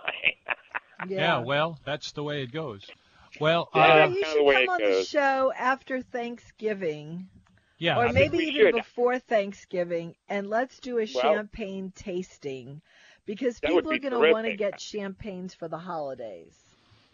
Yeah, 1.08 1.38
well, 1.38 1.80
that's 1.84 2.12
the 2.12 2.22
way 2.22 2.42
it 2.44 2.52
goes. 2.52 2.86
Well, 3.40 3.68
Yeah, 3.74 3.80
uh, 3.82 3.86
Well, 3.88 3.98
that's 4.08 4.14
you 4.14 4.20
the 4.24 4.26
should 4.34 4.44
way 4.44 4.54
come 4.54 4.62
it 4.62 4.68
on 4.68 4.78
the 4.78 4.86
goes. 4.98 5.08
show 5.08 5.52
after 5.58 6.00
Thanksgiving, 6.00 7.28
yeah, 7.82 7.98
or 7.98 8.06
I 8.06 8.12
maybe 8.12 8.38
even 8.38 8.54
should. 8.66 8.74
before 8.74 9.18
Thanksgiving, 9.18 10.14
and 10.28 10.48
let's 10.48 10.78
do 10.78 10.98
a 10.98 11.06
Well- 11.14 11.22
champagne 11.22 11.92
tasting 11.96 12.80
because 13.26 13.58
That 13.60 13.72
would 13.74 13.84
people 13.88 13.92
are 14.08 14.10
going 14.10 14.22
to 14.28 14.32
want 14.32 14.46
to 14.46 14.56
get 14.56 14.80
champagnes 14.80 15.54
for 15.54 15.68
the 15.68 15.78
holidays. 15.78 16.56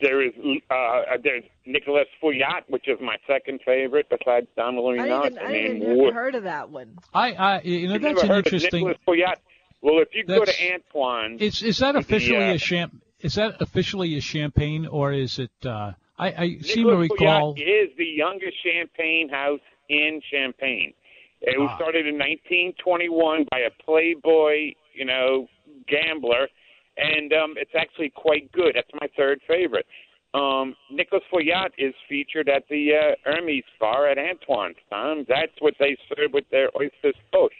there 0.00 0.20
is 0.22 0.32
uh, 0.70 1.02
there's 1.24 1.42
Nicolas 1.66 2.06
Feuillatte, 2.22 2.64
which 2.68 2.86
is 2.86 2.98
my 3.00 3.16
second 3.26 3.60
favorite 3.64 4.06
besides 4.08 4.46
Dom 4.56 4.76
I 4.78 4.80
Ruinart. 4.80 5.22
didn't, 5.24 5.38
I 5.38 5.52
didn't 5.52 5.76
even 5.82 5.96
Wo- 5.96 6.04
never 6.04 6.14
heard 6.14 6.34
of 6.36 6.44
that 6.44 6.70
one. 6.70 6.98
I, 7.12 7.32
I 7.32 7.60
you 7.62 7.88
know 7.88 7.94
You've 7.94 8.02
that's 8.02 8.22
an 8.22 8.30
interesting. 8.30 8.88
of 8.88 8.96
Nicolas 8.96 8.98
Feuillatte? 9.06 9.40
Well, 9.80 9.98
if 10.00 10.08
you 10.14 10.24
go 10.24 10.44
to 10.44 10.72
Antoine, 10.72 11.38
Is 11.38 11.62
is 11.62 11.78
that 11.78 11.92
the, 11.92 11.98
officially 12.00 12.44
uh, 12.50 12.54
a 12.54 12.58
champ? 12.58 12.94
Is 13.20 13.34
that 13.34 13.60
officially 13.60 14.16
a 14.16 14.20
champagne, 14.20 14.86
or 14.86 15.12
is 15.12 15.38
it? 15.40 15.50
Uh, 15.64 15.92
I, 16.18 16.28
I 16.44 16.58
seem 16.62 16.84
to 16.86 16.98
Nicolas 16.98 17.10
recall. 17.10 17.54
Feuillatte 17.54 17.84
is 17.90 17.96
the 17.96 18.04
youngest 18.24 18.56
champagne 18.62 19.28
house 19.28 19.60
in 19.88 20.20
Champagne. 20.30 20.92
It 21.40 21.58
was 21.58 21.68
Ah. 21.72 21.76
started 21.76 22.06
in 22.06 22.18
1921 22.18 23.44
by 23.50 23.60
a 23.60 23.70
playboy, 23.84 24.74
you 24.92 25.04
know, 25.04 25.48
gambler, 25.86 26.48
and 26.96 27.32
um, 27.32 27.54
it's 27.56 27.74
actually 27.74 28.10
quite 28.10 28.50
good. 28.52 28.74
That's 28.74 28.92
my 29.00 29.06
third 29.16 29.40
favorite. 29.46 29.86
Um, 30.34 30.76
Nicolas 30.90 31.22
Feuillatte 31.32 31.72
is 31.78 31.94
featured 32.08 32.48
at 32.48 32.64
the 32.68 32.94
uh, 32.94 33.14
Hermes 33.24 33.64
Bar 33.80 34.08
at 34.08 34.18
Antoine's. 34.18 34.76
Um, 34.92 35.24
that's 35.28 35.52
what 35.60 35.74
they 35.78 35.96
serve 36.08 36.32
with 36.32 36.44
their 36.50 36.70
oysters 36.76 37.14
Foch. 37.32 37.52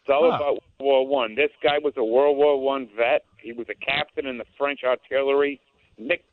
It's 0.00 0.08
all 0.08 0.30
Huh. 0.30 0.36
about 0.36 0.62
World 0.80 1.06
War 1.06 1.06
One. 1.06 1.34
This 1.34 1.50
guy 1.62 1.78
was 1.78 1.92
a 1.96 2.04
World 2.04 2.36
War 2.36 2.58
One 2.60 2.88
vet. 2.96 3.24
He 3.42 3.52
was 3.52 3.66
a 3.68 3.74
captain 3.74 4.26
in 4.26 4.38
the 4.38 4.46
French 4.56 4.80
artillery. 4.84 5.60
Nick 5.98 6.24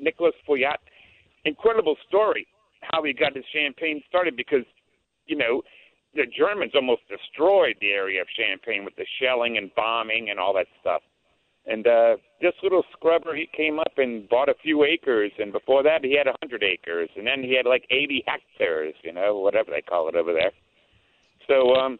Nicolas 0.00 0.34
Feuillatte. 0.48 0.78
Incredible 1.44 1.96
story 2.08 2.46
how 2.82 3.02
he 3.02 3.12
got 3.12 3.34
his 3.34 3.44
champagne 3.52 4.02
started 4.08 4.36
because, 4.36 4.64
you 5.26 5.36
know, 5.36 5.62
the 6.14 6.26
Germans 6.26 6.72
almost 6.74 7.02
destroyed 7.08 7.76
the 7.80 7.90
area 7.92 8.20
of 8.20 8.26
Champagne 8.36 8.84
with 8.84 8.96
the 8.96 9.06
shelling 9.20 9.56
and 9.56 9.74
bombing 9.74 10.28
and 10.28 10.38
all 10.38 10.52
that 10.54 10.66
stuff. 10.80 11.00
And 11.64 11.86
uh, 11.86 12.16
this 12.40 12.52
little 12.62 12.84
scrubber, 12.92 13.34
he 13.34 13.48
came 13.56 13.78
up 13.78 13.92
and 13.96 14.28
bought 14.28 14.48
a 14.48 14.54
few 14.62 14.82
acres, 14.84 15.30
and 15.38 15.52
before 15.52 15.82
that, 15.84 16.04
he 16.04 16.16
had 16.16 16.26
a 16.26 16.34
hundred 16.42 16.62
acres, 16.64 17.08
and 17.16 17.26
then 17.26 17.42
he 17.42 17.54
had 17.56 17.66
like 17.66 17.84
80 17.90 18.24
hectares, 18.26 18.94
you 19.02 19.12
know, 19.12 19.38
whatever 19.38 19.70
they 19.70 19.80
call 19.80 20.08
it 20.08 20.16
over 20.16 20.32
there. 20.32 20.50
So, 21.48 21.74
um, 21.76 21.98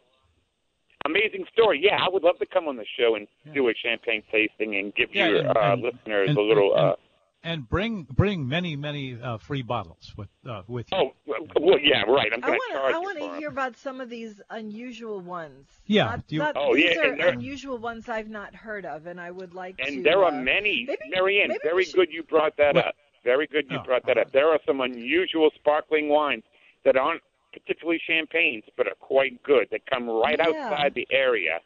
amazing 1.05 1.45
story. 1.53 1.81
Yeah, 1.83 1.97
I 2.05 2.09
would 2.11 2.23
love 2.25 2.39
to 2.41 2.47
come 2.47 2.67
on 2.69 2.77
the 2.77 2.85
show 2.99 3.15
and 3.15 3.27
do 3.55 3.69
a 3.69 3.75
champagne 3.75 4.23
tasting 4.33 4.75
and 4.77 4.95
give 4.95 5.15
Yeah, 5.15 5.29
your 5.29 5.39
and- 5.39 5.57
uh, 5.57 5.61
and- 5.61 5.83
listeners 5.83 6.29
and- 6.31 6.39
a 6.39 6.43
little. 6.43 6.75
and- 6.75 6.91
uh, 6.91 6.97
and 7.45 7.69
bring 7.69 8.05
bring 8.11 8.47
many 8.49 8.77
many 8.77 9.19
uh, 9.21 9.39
free 9.39 9.63
bottles 9.63 10.13
with 10.17 10.29
uh, 10.49 10.63
with 10.69 10.87
you. 10.93 10.99
oh, 10.99 11.13
well, 11.61 11.79
yeah, 11.81 12.03
right. 12.03 12.33
I'm 12.33 12.43
I 12.45 12.47
going 12.47 12.59
want 12.59 12.63
to 12.63 12.73
to 12.73 12.79
charge 12.79 12.95
I 12.95 12.99
want 12.99 13.19
to 13.19 13.39
hear 13.39 13.49
about 13.49 13.77
some 13.77 14.01
of 14.01 14.09
these 14.09 14.41
unusual 14.51 15.21
ones. 15.21 15.67
Yeah, 15.87 16.05
Not, 16.05 16.27
do 16.27 16.35
you- 16.37 16.39
not- 16.41 16.57
Oh, 16.57 16.75
these 16.75 16.95
yeah, 16.95 17.01
are 17.09 17.17
there- 17.17 17.29
unusual 17.29 17.79
ones 17.79 18.09
I've 18.09 18.29
not 18.29 18.55
heard 18.55 18.85
of, 18.87 19.07
and 19.07 19.21
I 19.21 19.31
would 19.31 19.55
like 19.55 19.77
to. 19.79 19.85
And 19.87 20.05
there 20.05 20.21
are 20.25 20.33
uh, 20.33 20.43
many, 20.43 20.85
maybe- 20.87 20.99
Marianne, 21.11 21.49
maybe 21.49 21.61
we 21.65 21.69
very 21.71 21.85
should- 21.85 21.95
good 21.97 22.13
you 22.13 22.23
brought 22.23 22.57
that 22.59 22.75
What? 22.77 22.87
up. 22.89 22.95
Very 23.25 23.47
good 23.47 23.67
you 23.71 23.79
Oh, 23.81 23.85
brought 23.85 24.05
that 24.07 24.17
all 24.19 24.23
up. 24.25 24.33
There 24.33 24.49
are 24.51 24.59
some 24.67 24.81
unusual 24.81 25.51
sparkling 25.55 26.09
wines 26.09 26.43
that 26.85 26.97
aren't 26.97 27.23
particularly 27.53 28.01
champagnes, 28.07 28.65
but 28.77 28.87
are 28.89 28.95
quite 28.99 29.43
good, 29.43 29.69
that 29.71 29.85
come 29.87 30.09
right 30.09 30.39
Yeah. 30.39 30.49
outside 30.49 30.95
the 30.95 31.07
area, 31.11 31.59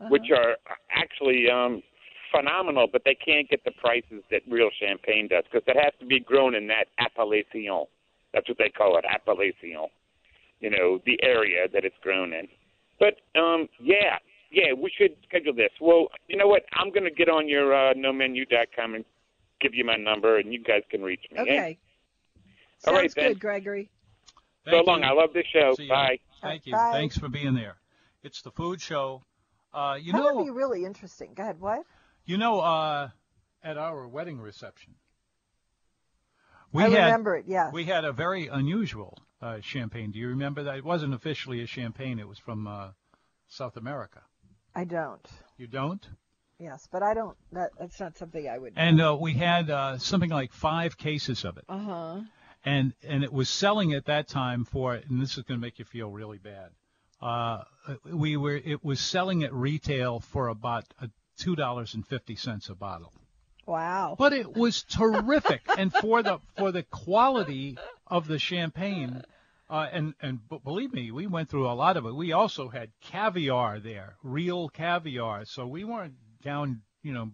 uh-huh. 0.00 0.08
which 0.10 0.30
are 0.30 0.56
actually 0.90 1.48
um, 1.50 1.82
phenomenal, 2.34 2.88
but 2.90 3.02
they 3.04 3.14
can't 3.14 3.48
get 3.48 3.64
the 3.64 3.70
prices 3.72 4.22
that 4.30 4.40
real 4.48 4.70
champagne 4.80 5.28
does 5.28 5.44
because 5.50 5.64
it 5.66 5.76
has 5.80 5.92
to 6.00 6.06
be 6.06 6.18
grown 6.20 6.54
in 6.54 6.66
that 6.68 6.86
appellation. 6.98 7.66
That's 8.32 8.48
what 8.48 8.58
they 8.58 8.70
call 8.70 8.96
it, 8.98 9.04
appellation. 9.08 9.76
You 10.60 10.70
know, 10.70 11.00
the 11.04 11.18
area 11.22 11.66
that 11.72 11.84
it's 11.84 11.96
grown 12.02 12.32
in. 12.32 12.48
But 12.98 13.16
um, 13.38 13.68
yeah, 13.80 14.18
yeah, 14.50 14.72
we 14.72 14.90
should 14.96 15.16
schedule 15.28 15.52
this. 15.54 15.70
Well, 15.80 16.08
you 16.28 16.36
know 16.36 16.46
what? 16.46 16.62
I'm 16.74 16.90
going 16.90 17.04
to 17.04 17.10
get 17.10 17.28
on 17.28 17.48
your 17.48 17.74
uh, 17.74 17.94
nomenu.com 17.94 18.94
and 18.94 19.04
give 19.60 19.74
you 19.74 19.84
my 19.84 19.96
number, 19.96 20.38
and 20.38 20.52
you 20.52 20.62
guys 20.62 20.82
can 20.90 21.02
reach 21.02 21.24
me. 21.32 21.38
eh? 21.38 21.42
Okay. 21.42 21.78
All 22.86 22.94
Sounds 22.94 22.96
right, 22.98 23.12
then. 23.14 23.28
good, 23.32 23.40
Gregory. 23.40 23.90
So 24.64 24.70
Thank 24.72 24.86
long. 24.86 25.00
you. 25.02 25.08
I 25.08 25.12
love 25.12 25.32
this 25.32 25.46
show. 25.52 25.74
Bye. 25.88 26.18
Thank 26.40 26.66
you. 26.66 26.72
Bye. 26.72 26.92
Thanks 26.92 27.16
for 27.18 27.28
being 27.28 27.54
there. 27.54 27.76
It's 28.22 28.42
the 28.42 28.50
food 28.52 28.80
show. 28.80 29.22
Uh, 29.74 29.96
you 30.00 30.12
that 30.12 30.18
know, 30.18 30.34
would 30.36 30.44
be 30.44 30.50
really 30.50 30.84
interesting. 30.84 31.30
Go 31.34 31.42
ahead. 31.42 31.60
What? 31.60 31.82
You 32.24 32.38
know, 32.38 32.60
uh, 32.60 33.08
at 33.62 33.76
our 33.76 34.06
wedding 34.06 34.40
reception, 34.40 34.94
we 36.72 36.84
I 36.84 36.88
had, 36.88 37.04
remember 37.06 37.36
it. 37.36 37.44
Yes, 37.48 37.72
we 37.72 37.84
had 37.84 38.04
a 38.04 38.12
very 38.12 38.46
unusual 38.46 39.18
uh, 39.40 39.60
champagne. 39.60 40.10
Do 40.12 40.18
you 40.18 40.28
remember 40.28 40.62
that? 40.64 40.76
It 40.76 40.84
wasn't 40.84 41.14
officially 41.14 41.62
a 41.62 41.66
champagne. 41.66 42.18
It 42.18 42.28
was 42.28 42.38
from 42.38 42.66
uh, 42.66 42.90
South 43.48 43.76
America. 43.76 44.22
I 44.74 44.84
don't. 44.84 45.26
You 45.58 45.66
don't? 45.66 46.06
Yes, 46.58 46.88
but 46.90 47.02
I 47.02 47.12
don't. 47.12 47.36
That, 47.50 47.70
that's 47.78 47.98
not 47.98 48.16
something 48.16 48.48
I 48.48 48.56
would. 48.56 48.74
And 48.76 49.00
uh, 49.00 49.16
we 49.20 49.34
had 49.34 49.68
uh, 49.68 49.98
something 49.98 50.30
like 50.30 50.52
five 50.52 50.96
cases 50.96 51.44
of 51.44 51.56
it. 51.58 51.64
Uh 51.68 51.78
huh. 51.78 52.20
And 52.64 52.94
and 53.02 53.24
it 53.24 53.32
was 53.32 53.48
selling 53.48 53.92
at 53.92 54.04
that 54.04 54.28
time 54.28 54.64
for, 54.64 54.94
and 54.94 55.20
this 55.20 55.36
is 55.36 55.42
going 55.42 55.58
to 55.58 55.60
make 55.60 55.80
you 55.80 55.84
feel 55.84 56.08
really 56.08 56.38
bad. 56.38 56.70
Uh, 57.20 57.64
we 58.04 58.36
were 58.36 58.56
it 58.56 58.84
was 58.84 59.00
selling 59.00 59.42
at 59.42 59.52
retail 59.52 60.20
for 60.20 60.46
about 60.48 60.84
a 61.00 61.10
$2.50 61.42 62.70
a 62.70 62.74
bottle. 62.74 63.12
Wow. 63.66 64.16
But 64.18 64.32
it 64.32 64.54
was 64.54 64.82
terrific. 64.82 65.62
and 65.78 65.92
for 65.92 66.22
the 66.22 66.38
for 66.56 66.72
the 66.72 66.82
quality 66.82 67.78
of 68.06 68.26
the 68.26 68.38
champagne, 68.38 69.22
uh, 69.70 69.88
and 69.92 70.14
and 70.20 70.40
b- 70.48 70.58
believe 70.64 70.92
me, 70.92 71.10
we 71.10 71.26
went 71.26 71.48
through 71.48 71.68
a 71.68 71.72
lot 71.72 71.96
of 71.96 72.04
it. 72.04 72.14
We 72.14 72.32
also 72.32 72.68
had 72.68 72.90
caviar 73.00 73.78
there, 73.78 74.16
real 74.22 74.68
caviar. 74.68 75.44
So 75.44 75.66
we 75.66 75.84
weren't 75.84 76.14
down, 76.42 76.82
you 77.02 77.12
know, 77.12 77.30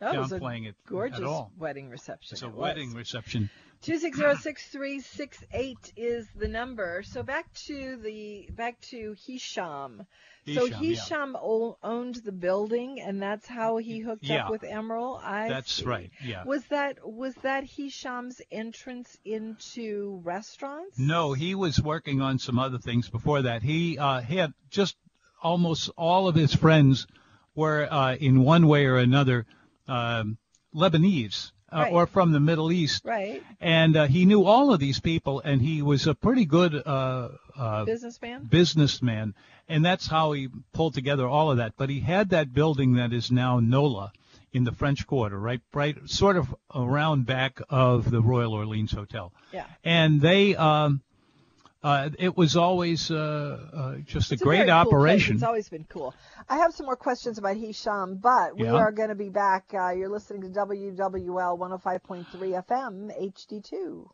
that 0.00 0.14
downplaying 0.14 0.66
it 0.68 0.74
gorgeous 0.86 1.20
at 1.20 1.24
all. 1.24 1.52
wedding 1.56 1.88
reception. 1.88 2.34
It's 2.34 2.42
a 2.42 2.46
it 2.46 2.54
wedding 2.54 2.92
reception. 2.94 3.48
2606368 3.82 5.92
is 5.96 6.26
the 6.36 6.48
number. 6.48 7.02
So 7.02 7.22
back 7.22 7.52
to 7.66 7.96
the 7.96 8.48
back 8.52 8.80
to 8.90 9.14
Hicham. 9.26 10.06
so 10.46 10.68
Hicham, 10.68 11.32
yeah. 11.32 11.38
O- 11.40 11.78
owned 11.82 12.16
the 12.16 12.32
building, 12.32 13.00
and 13.00 13.22
that's 13.22 13.46
how 13.46 13.78
he 13.78 14.00
hooked 14.00 14.24
Yeah. 14.24 14.44
up 14.44 14.50
with 14.50 14.62
Emeril. 14.62 15.22
I 15.22 15.48
That's 15.48 15.72
see. 15.72 15.84
right. 15.84 16.10
Yeah. 16.22 16.44
Was 16.44 16.64
that 16.66 16.98
was 17.04 17.34
that 17.42 17.64
Hicham's 17.64 18.40
entrance 18.50 19.16
into 19.24 20.20
restaurants? 20.24 20.98
No, 20.98 21.32
he 21.32 21.54
was 21.54 21.80
working 21.80 22.20
on 22.20 22.38
some 22.38 22.58
other 22.58 22.78
things 22.78 23.08
before 23.08 23.42
that. 23.42 23.62
He 23.62 23.98
uh, 23.98 24.20
had 24.20 24.52
just 24.70 24.96
almost 25.42 25.90
all 25.96 26.28
of 26.28 26.34
his 26.34 26.54
friends 26.54 27.06
were 27.54 27.86
uh, 27.90 28.14
in 28.16 28.42
one 28.42 28.66
way 28.66 28.86
or 28.86 28.96
another 28.96 29.46
um, 29.88 30.38
Lebanese 30.74 31.52
uh, 31.72 31.78
Right. 31.78 31.92
or 31.92 32.06
from 32.06 32.32
the 32.32 32.40
Middle 32.40 32.72
East. 32.72 33.04
Right. 33.04 33.42
And 33.60 33.96
uh, 33.96 34.06
he 34.06 34.24
knew 34.24 34.44
all 34.44 34.72
of 34.72 34.80
these 34.80 35.00
people, 35.00 35.40
and 35.44 35.60
he 35.62 35.82
was 35.82 36.06
a 36.06 36.14
pretty 36.14 36.44
good 36.44 36.74
uh, 36.74 37.28
uh, 37.56 37.84
Businessman. 37.84 38.44
businessman, 38.44 39.34
and 39.68 39.84
that's 39.84 40.06
how 40.06 40.32
he 40.32 40.48
pulled 40.72 40.94
together 40.94 41.26
all 41.26 41.50
of 41.50 41.58
that. 41.58 41.74
But 41.76 41.90
he 41.90 42.00
had 42.00 42.30
that 42.30 42.52
building 42.52 42.94
that 42.94 43.12
is 43.12 43.30
now 43.30 43.60
NOLA 43.60 44.12
in 44.52 44.64
the 44.64 44.72
French 44.72 45.06
Quarter, 45.06 45.38
right, 45.38 45.60
right, 45.72 45.96
sort 46.06 46.36
of 46.36 46.52
around 46.74 47.24
back 47.24 47.60
of 47.68 48.10
the 48.10 48.20
Royal 48.20 48.52
Orleans 48.52 48.90
Hotel. 48.90 49.32
Yeah. 49.52 49.66
And 49.84 50.20
they, 50.20 50.56
um, 50.56 51.02
uh, 51.82 52.10
it 52.18 52.36
was 52.36 52.56
always 52.56 53.10
uh, 53.10 53.58
uh, 53.72 53.94
just 54.04 54.30
a 54.30 54.34
It's 54.34 54.42
a 54.42 54.44
great 54.44 54.66
cool 54.66 54.70
operation. 54.70 55.36
It's 55.36 55.42
always 55.44 55.68
been 55.68 55.84
cool. 55.88 56.14
I 56.48 56.58
have 56.58 56.74
some 56.74 56.86
more 56.86 56.96
questions 56.96 57.38
about 57.38 57.56
Hicham, 57.56 58.20
but 58.20 58.56
we 58.56 58.64
Yeah. 58.64 58.74
are 58.74 58.92
going 58.92 59.08
to 59.08 59.14
be 59.14 59.30
back. 59.30 59.72
Uh, 59.72 59.90
you're 59.90 60.10
listening 60.10 60.42
to 60.42 60.48
WWL 60.48 61.56
105.3 61.58 62.52
FM 62.66 63.10
HD2. 63.18 64.08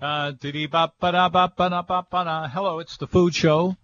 Uh. 0.00 0.32
Hello, 0.42 0.58
it's 2.78 2.96
the 2.96 3.06
Food 3.06 3.34
Show 3.34 3.76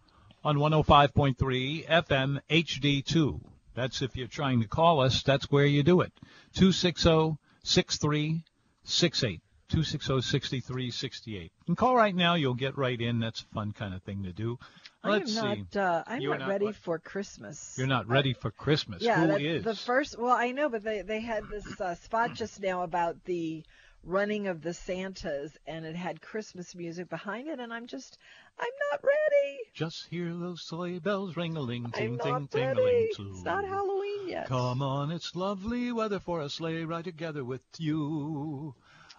on 0.42 0.56
105.3 0.56 1.86
FM 1.86 2.40
HD2. 2.48 3.40
That's 3.74 4.00
if 4.00 4.16
you're 4.16 4.26
trying 4.26 4.62
to 4.62 4.68
call 4.68 5.00
us, 5.00 5.22
that's 5.22 5.50
where 5.50 5.66
you 5.66 5.82
do 5.82 6.00
it. 6.00 6.12
260-6368. 6.56 9.40
260-6368. 9.70 11.26
You 11.26 11.50
can 11.66 11.76
call 11.76 11.94
right 11.94 12.14
now, 12.14 12.34
you'll 12.34 12.54
get 12.54 12.78
right 12.78 12.98
in. 12.98 13.20
That's 13.20 13.42
a 13.42 13.54
fun 13.54 13.72
kind 13.72 13.92
of 13.92 14.02
thing 14.02 14.22
to 14.22 14.32
do. 14.32 14.58
Let's 15.04 15.36
I 15.36 15.50
am 15.50 15.56
see. 15.56 15.66
not. 15.74 15.76
Uh, 15.76 16.02
I'm 16.06 16.22
not 16.22 16.48
ready 16.48 16.72
for 16.72 16.98
Christmas. 16.98 17.74
You're 17.76 17.88
not 17.88 18.08
ready 18.08 18.32
for 18.32 18.50
Christmas. 18.50 19.02
Yeah, 19.02 19.20
Who 19.20 19.26
that- 19.26 19.42
is? 19.42 19.64
the 19.64 19.74
first. 19.74 20.18
Well, 20.18 20.32
I 20.32 20.52
know, 20.52 20.70
but 20.70 20.82
they 20.82 21.02
they 21.02 21.20
had 21.20 21.44
this 21.50 21.78
uh, 21.78 21.94
spot 21.94 22.32
just 22.32 22.62
now 22.62 22.82
about 22.82 23.22
the 23.24 23.62
running 24.04 24.46
of 24.46 24.62
the 24.62 24.72
Santas, 24.74 25.52
and 25.66 25.84
it 25.84 25.96
had 25.96 26.20
Christmas 26.20 26.74
music 26.74 27.08
behind 27.08 27.48
it, 27.48 27.58
and 27.58 27.72
I'm 27.72 27.86
just, 27.86 28.18
I'm 28.58 28.66
not 28.92 29.02
ready. 29.02 29.58
Just 29.74 30.06
hear 30.08 30.32
those 30.34 30.62
sleigh 30.62 30.98
bells 30.98 31.36
ring-a-ling, 31.36 31.86
I'm 31.86 31.92
ting, 31.92 32.18
ting, 32.18 32.32
not 32.32 32.50
ting-a-ling, 32.50 32.84
ready. 32.84 33.10
too. 33.14 33.30
It's 33.34 33.44
not 33.44 33.64
Halloween 33.64 34.28
yet. 34.28 34.46
Come 34.46 34.82
on, 34.82 35.10
it's 35.10 35.34
lovely 35.34 35.92
weather 35.92 36.20
for 36.20 36.40
a 36.40 36.48
sleigh 36.48 36.84
ride 36.84 37.04
together 37.04 37.44
with 37.44 37.62
you. 37.78 38.74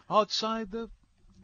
Outside 0.10 0.72
the 0.72 0.90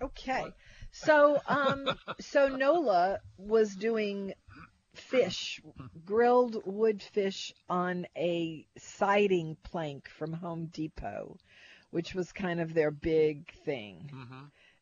Okay. 0.02 0.46
So 0.91 1.41
um 1.48 1.89
so 2.19 2.48
Nola 2.48 3.19
was 3.38 3.76
doing 3.76 4.34
fish, 4.93 5.62
grilled 6.06 6.62
wood 6.65 7.02
fish 7.02 7.54
on 7.69 8.06
a 8.15 8.65
siding 8.78 9.58
plank 9.63 10.08
from 10.08 10.34
Home 10.34 10.67
Depot, 10.67 11.38
which 11.93 12.15
was 12.15 12.32
kind 12.32 12.60
of 12.60 12.73
their 12.73 12.89
big 12.89 13.53
thing. 13.65 14.10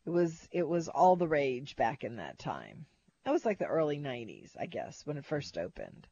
It 0.06 0.10
was 0.10 0.48
it 0.50 0.66
was 0.66 0.88
all 0.88 1.14
the 1.14 1.28
rage 1.28 1.76
back 1.76 2.04
in 2.04 2.16
that 2.16 2.38
time. 2.38 2.86
That 3.24 3.32
was 3.32 3.44
like 3.44 3.58
the 3.58 3.66
early 3.66 3.98
90s, 3.98 4.50
I 4.58 4.66
guess, 4.66 5.02
when 5.04 5.18
it 5.18 5.26
first 5.26 5.58
opened. 5.58 6.08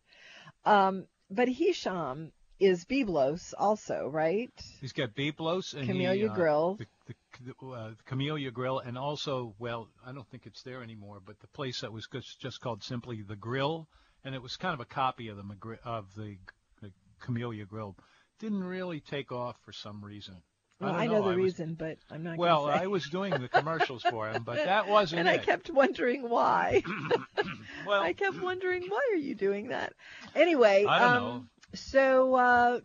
Um 0.64 1.06
but 1.30 1.48
Hicham 1.48 2.32
is 2.58 2.84
Byblos 2.84 3.54
also, 3.56 4.08
right? 4.08 4.52
He's 4.82 4.92
got 4.92 5.14
Byblos 5.14 5.72
and 5.72 5.86
Camellia 5.86 6.24
he, 6.24 6.28
uh, 6.28 6.34
Grill. 6.34 6.78
The, 6.78 7.14
the, 7.46 7.66
uh, 7.66 7.92
Camellia 8.04 8.50
Grill, 8.50 8.80
and 8.80 8.98
also, 8.98 9.54
well, 9.58 9.88
I 10.04 10.12
don't 10.12 10.28
think 10.28 10.44
it's 10.44 10.62
there 10.62 10.82
anymore, 10.82 11.22
but 11.24 11.40
the 11.40 11.46
place 11.46 11.80
that 11.80 11.90
was 11.90 12.06
just, 12.38 12.60
called 12.60 12.82
simply 12.82 13.22
the 13.22 13.36
Grill, 13.36 13.88
and 14.24 14.34
it 14.34 14.42
was 14.42 14.56
kind 14.56 14.74
of 14.74 14.80
a 14.80 14.84
copy 14.84 15.28
of 15.28 15.38
the 15.38 15.78
of 15.82 16.14
the, 16.14 16.36
the 16.82 16.92
Camellia 17.20 17.64
Grill. 17.64 17.96
Didn't 18.38 18.64
really 18.64 19.00
take 19.00 19.32
off 19.32 19.56
for 19.64 19.72
some 19.72 20.04
reason. 20.04 20.42
Well, 20.80 20.92
don't 20.92 21.00
I 21.00 21.06
know, 21.06 21.22
the 21.22 21.28
was- 21.28 21.36
reason, 21.36 21.74
but 21.74 21.98
I'm 22.10 22.22
not 22.22 22.38
well, 22.38 22.66
say. 22.66 22.72
I 22.72 22.86
was 22.86 23.08
doing 23.08 23.32
the 23.32 23.48
commercials 23.48 24.02
for 24.02 24.30
him, 24.30 24.42
but 24.44 24.56
that 24.56 24.88
wasn't 24.96 25.20
and 25.20 25.28
I 25.28 25.34
it. 25.34 25.42
kept 25.42 25.68
wondering 25.70 26.28
why. 26.28 26.82
well, 27.86 28.00
I 28.02 28.12
kept 28.14 28.40
wondering 28.40 28.84
why 28.88 29.00
are 29.12 29.16
you 29.16 29.34
doing 29.34 29.68
that? 29.68 29.92
Anyway, 30.34 30.86
I 30.88 30.98
don't 30.98 31.12
um, 31.16 31.22
know. 31.22 31.44
so 31.74 32.34
uh, 32.34 32.80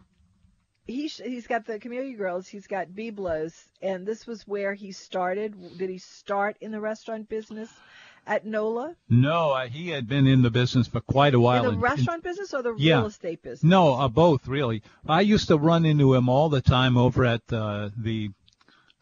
he 0.87 1.07
sh- 1.07 1.21
he's 1.23 1.47
got 1.47 1.65
the 1.65 1.79
Camellia 1.79 2.15
Grills, 2.17 2.47
he's 2.47 2.67
got 2.67 2.89
Byblos, 2.89 3.53
and 3.81 4.05
this 4.05 4.27
was 4.27 4.45
where 4.45 4.73
he 4.73 4.91
started. 4.91 5.55
Did 5.77 5.89
he 5.89 5.97
start 5.97 6.57
in 6.61 6.71
the 6.71 6.81
restaurant 6.81 7.29
business 7.29 7.69
At 8.27 8.45
NOLA? 8.45 8.95
No, 9.07 9.51
uh, 9.51 9.67
he 9.67 9.89
had 9.89 10.07
been 10.07 10.25
in 10.25 10.41
the 10.41 10.49
business 10.49 10.87
for 10.87 10.99
quite 11.01 11.35
a 11.35 11.39
while. 11.39 11.63
In 11.63 11.65
the 11.65 11.73
And- 11.73 11.81
restaurant 11.81 12.23
business 12.23 12.53
or 12.55 12.63
the 12.63 12.73
Yeah. 12.75 12.97
real 12.97 13.05
estate 13.05 13.43
business? 13.43 13.63
No, 13.63 13.93
uh, 13.93 14.07
both 14.07 14.47
really. 14.47 14.81
I 15.07 15.21
used 15.21 15.47
to 15.49 15.57
run 15.57 15.85
into 15.85 16.13
him 16.15 16.27
all 16.27 16.49
the 16.49 16.61
time 16.61 16.97
over 16.97 17.23
at 17.25 17.41
uh, 17.53 17.89
the 17.95 18.31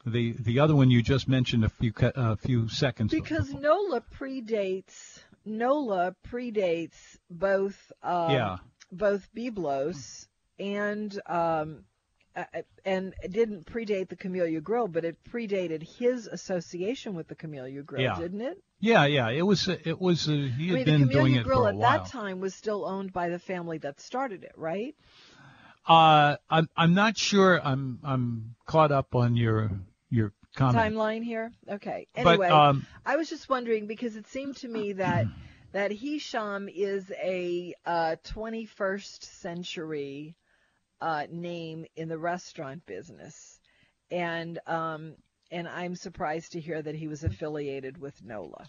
the 0.05 0.33
the 0.33 0.59
other 0.59 0.75
one 0.75 0.91
you 0.91 1.01
just 1.01 1.29
mentioned 1.29 1.63
a 1.63 1.69
few 1.69 1.93
a 2.01 2.35
few 2.35 2.67
seconds. 2.67 3.11
Because 3.11 3.47
before. 3.47 3.61
NOLA 3.61 4.01
predates 4.19 5.19
NOLA 5.45 6.15
predates 6.29 6.97
both 7.29 7.91
um, 8.01 8.31
Yeah. 8.31 8.57
both 8.91 9.27
Byblos 9.33 10.27
and 10.59 11.17
um, 11.25 11.85
uh, 12.35 12.43
and 12.83 13.13
it 13.23 13.31
didn't 13.31 13.65
predate 13.67 14.09
the 14.09 14.15
Camellia 14.17 14.59
Grill, 14.59 14.87
but 14.89 15.05
it 15.05 15.17
predated 15.23 15.83
his 15.83 16.27
association 16.27 17.13
with 17.13 17.27
the 17.27 17.35
Camellia 17.35 17.83
Grill, 17.83 18.01
Yeah. 18.01 18.15
didn't 18.19 18.41
it? 18.41 18.61
Yeah, 18.83 19.05
yeah, 19.05 19.29
it 19.29 19.43
was 19.43 19.69
it 19.69 20.01
was 20.01 20.27
uh, 20.27 20.33
he 20.33 20.75
I 20.75 20.79
had 20.79 20.87
mean, 20.87 20.99
the 20.99 21.05
been 21.05 21.07
doing 21.07 21.35
it 21.35 21.45
Grill 21.45 21.61
for 21.61 21.67
a 21.67 21.69
at 21.69 21.75
while. 21.77 21.99
that 21.99 22.11
time 22.11 22.41
was 22.41 22.53
still 22.53 22.85
owned 22.85 23.13
by 23.13 23.29
the 23.29 23.39
family 23.39 23.77
that 23.77 24.01
started 24.01 24.43
it, 24.43 24.51
right? 24.57 24.93
Uh, 25.87 26.35
I'm 26.49 26.67
I'm 26.75 26.93
not 26.93 27.17
sure. 27.17 27.61
I'm 27.65 27.99
I'm 28.03 28.55
caught 28.65 28.91
up 28.91 29.15
on 29.15 29.37
your 29.37 29.71
your 30.09 30.33
comment. 30.57 30.95
Timeline 30.95 31.23
here. 31.23 31.53
Okay. 31.69 32.07
But, 32.13 32.27
Anyway, 32.27 32.49
um, 32.49 32.85
I 33.05 33.15
was 33.15 33.29
just 33.29 33.47
wondering 33.47 33.87
because 33.87 34.17
it 34.17 34.27
seemed 34.27 34.57
to 34.57 34.67
me 34.67 34.91
that 34.91 35.27
that 35.71 35.91
Hicham 35.91 36.69
is 36.69 37.09
a 37.23 37.73
uh, 37.85 38.17
21st 38.25 39.23
century 39.23 40.35
uh, 40.99 41.27
name 41.31 41.85
in 41.95 42.09
the 42.09 42.17
restaurant 42.17 42.85
business, 42.85 43.61
and 44.11 44.59
um, 44.67 45.13
and 45.53 45.67
I'm 45.67 45.95
surprised 45.95 46.51
to 46.53 46.59
hear 46.59 46.81
that 46.81 46.95
he 46.95 47.07
was 47.07 47.23
affiliated 47.23 48.01
with 48.01 48.13
NOLA. 48.25 48.65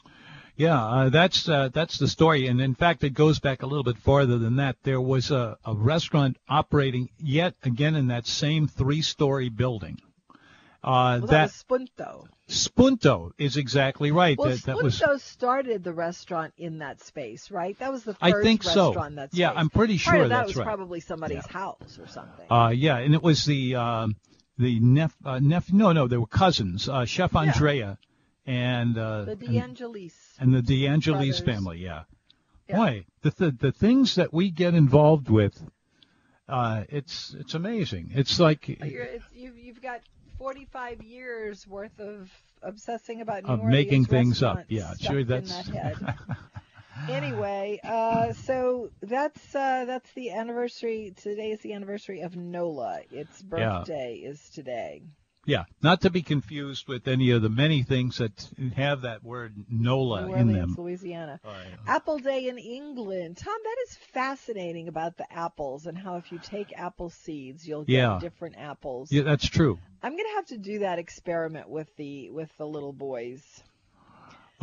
Yeah, 0.57 0.85
uh, 0.85 1.09
that's 1.09 1.49
uh, 1.49 1.71
that's 1.73 1.99
the 1.99 2.07
story, 2.07 2.47
and 2.47 2.61
in 2.61 2.77
fact, 2.77 3.03
it 3.03 3.11
goes 3.11 3.41
back 3.41 3.63
a 3.63 3.67
little 3.67 3.83
bit 3.83 3.99
farther 3.99 4.39
than 4.39 4.57
that. 4.57 4.77
There 4.85 5.01
was 5.01 5.33
a, 5.33 5.59
a 5.65 5.75
restaurant 5.75 6.37
operating 6.49 7.09
yet 7.19 7.55
again 7.65 7.97
in 7.97 8.07
that 8.09 8.27
same 8.27 8.69
three-story 8.69 9.49
building. 9.49 9.99
Uh, 10.85 11.19
Well, 11.19 11.21
that, 11.23 11.29
that 11.31 11.43
was 11.69 11.89
Spunto. 11.99 12.27
Spunto 12.47 13.33
is 13.39 13.57
exactly 13.57 14.13
right. 14.13 14.39
Well, 14.39 14.51
that, 14.51 14.63
that 14.65 14.77
was 14.77 15.01
Spunto 15.01 15.19
started 15.19 15.83
the 15.83 15.95
restaurant 15.95 16.53
in 16.59 16.79
that 16.79 17.01
space, 17.01 17.51
right? 17.51 17.77
That 17.79 17.91
was 17.91 18.05
the 18.05 18.13
first 18.13 18.23
I 18.23 18.43
think 18.43 18.63
so. 18.63 18.89
restaurant 18.89 19.09
in 19.13 19.17
that 19.17 19.31
space. 19.31 19.41
Yeah, 19.41 19.53
I'm 19.53 19.71
pretty 19.71 19.99
Part 19.99 20.17
sure 20.17 20.23
of 20.25 20.29
that 20.29 20.37
that's 20.37 20.49
was 20.49 20.57
right. 20.59 20.67
probably 20.67 21.01
somebody's 21.01 21.47
house 21.47 21.99
or 21.99 22.07
something. 22.07 22.47
Uh, 22.51 22.69
yeah, 22.69 22.99
and 22.99 23.15
it 23.15 23.23
was 23.23 23.45
the 23.47 23.75
um, 23.77 24.17
the 24.59 24.81
nep 24.81 25.13
uh, 25.25 25.41
no 25.41 25.93
no 25.93 26.07
they 26.07 26.17
were 26.17 26.27
cousins, 26.27 26.89
uh, 26.89 27.05
Chef 27.05 27.35
Andrea 27.35 27.99
and 28.47 28.99
uh, 28.99 29.25
the 29.25 29.33
and, 29.33 29.77
DeAngelis. 29.77 30.13
and 30.39 30.55
the 30.55 30.61
DeAngelis 30.63 31.07
brothers. 31.13 31.41
family. 31.41 31.79
Yeah. 31.79 32.03
Yeah. 32.69 32.77
Boy, 32.77 33.07
the, 33.23 33.31
the 33.31 33.51
the 33.51 33.73
things 33.73 34.15
that 34.15 34.33
we 34.33 34.51
get 34.51 34.75
involved 34.75 35.29
with, 35.29 35.61
uh, 36.49 36.85
it's 36.89 37.35
it's 37.39 37.55
amazing. 37.55 38.13
It's 38.15 38.41
like 38.41 38.69
it's, 38.69 39.25
you've, 39.35 39.59
you've 39.59 39.83
got 39.83 40.01
45 40.39 41.03
years 41.03 41.67
worth 41.67 41.99
of 42.01 42.31
obsessing 42.63 43.21
about 43.21 43.45
New 43.45 43.51
of 43.51 43.61
Orleans 43.61 43.73
making 43.73 44.05
things 44.07 44.43
up. 44.43 44.65
Yeah, 44.69 44.95
sure. 44.99 45.21
in 45.21 45.27
That's. 45.27 45.55
anyway, 47.09 47.81
uh, 47.85 48.33
so 48.33 48.91
that's 49.03 49.55
uh, 49.55 49.85
that's 49.87 50.11
the 50.13 50.31
anniversary. 50.31 51.13
Today 51.17 51.51
is 51.51 51.61
the 51.61 51.73
anniversary 51.75 52.21
of 52.23 52.37
Nola. 52.37 53.01
Its 53.11 53.43
Yeah. 53.43 53.49
birthday 53.49 54.15
is 54.17 54.51
today. 54.51 55.03
yeah, 55.47 55.65
not 55.83 56.01
to 56.01 56.09
be 56.11 56.23
confused 56.23 56.89
with 56.89 57.07
any 57.07 57.31
of 57.31 57.43
the 57.43 57.51
many 57.51 57.83
things 57.83 58.17
that 58.17 58.49
have 58.77 59.03
that 59.03 59.23
word 59.23 59.55
NOLA 59.71 60.27
New 60.29 60.35
in 60.35 60.53
them. 60.53 60.75
Louisiana. 60.79 61.39
Uh, 61.45 61.53
Apple 61.87 62.19
Day 62.19 62.49
in 62.49 62.57
England. 62.57 63.37
Tom, 63.37 63.59
that 63.63 63.77
is 63.87 63.97
fascinating 64.15 64.89
about 64.89 65.19
the 65.19 65.31
apples 65.31 65.85
and 65.87 65.99
how 65.99 66.17
if 66.17 66.33
you 66.33 66.39
take 66.39 66.73
apple 66.75 67.11
seeds, 67.11 67.69
you'll 67.69 67.85
get 67.85 67.93
Yeah. 67.93 68.19
different 68.23 68.57
apples. 68.57 69.13
yeah, 69.13 69.23
that's 69.23 69.47
true. 69.47 69.79
I'm 70.03 70.13
gonna 70.17 70.35
have 70.37 70.47
to 70.47 70.57
do 70.59 70.79
that 70.79 70.99
experiment 70.99 71.69
with 71.69 71.95
the 71.97 72.31
with 72.31 72.51
the 72.57 72.67
little 72.67 72.93
boys. 72.95 73.43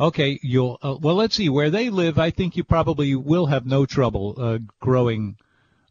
Okay, 0.02 0.40
you'll 0.42 0.78
uh, 0.82 0.96
well. 1.00 1.14
Let's 1.14 1.36
see 1.36 1.48
where 1.48 1.70
they 1.70 1.88
live. 1.88 2.18
I 2.18 2.30
think 2.30 2.56
you 2.56 2.64
probably 2.64 3.14
will 3.14 3.46
have 3.46 3.64
no 3.64 3.86
trouble 3.86 4.34
uh, 4.36 4.58
growing 4.80 5.36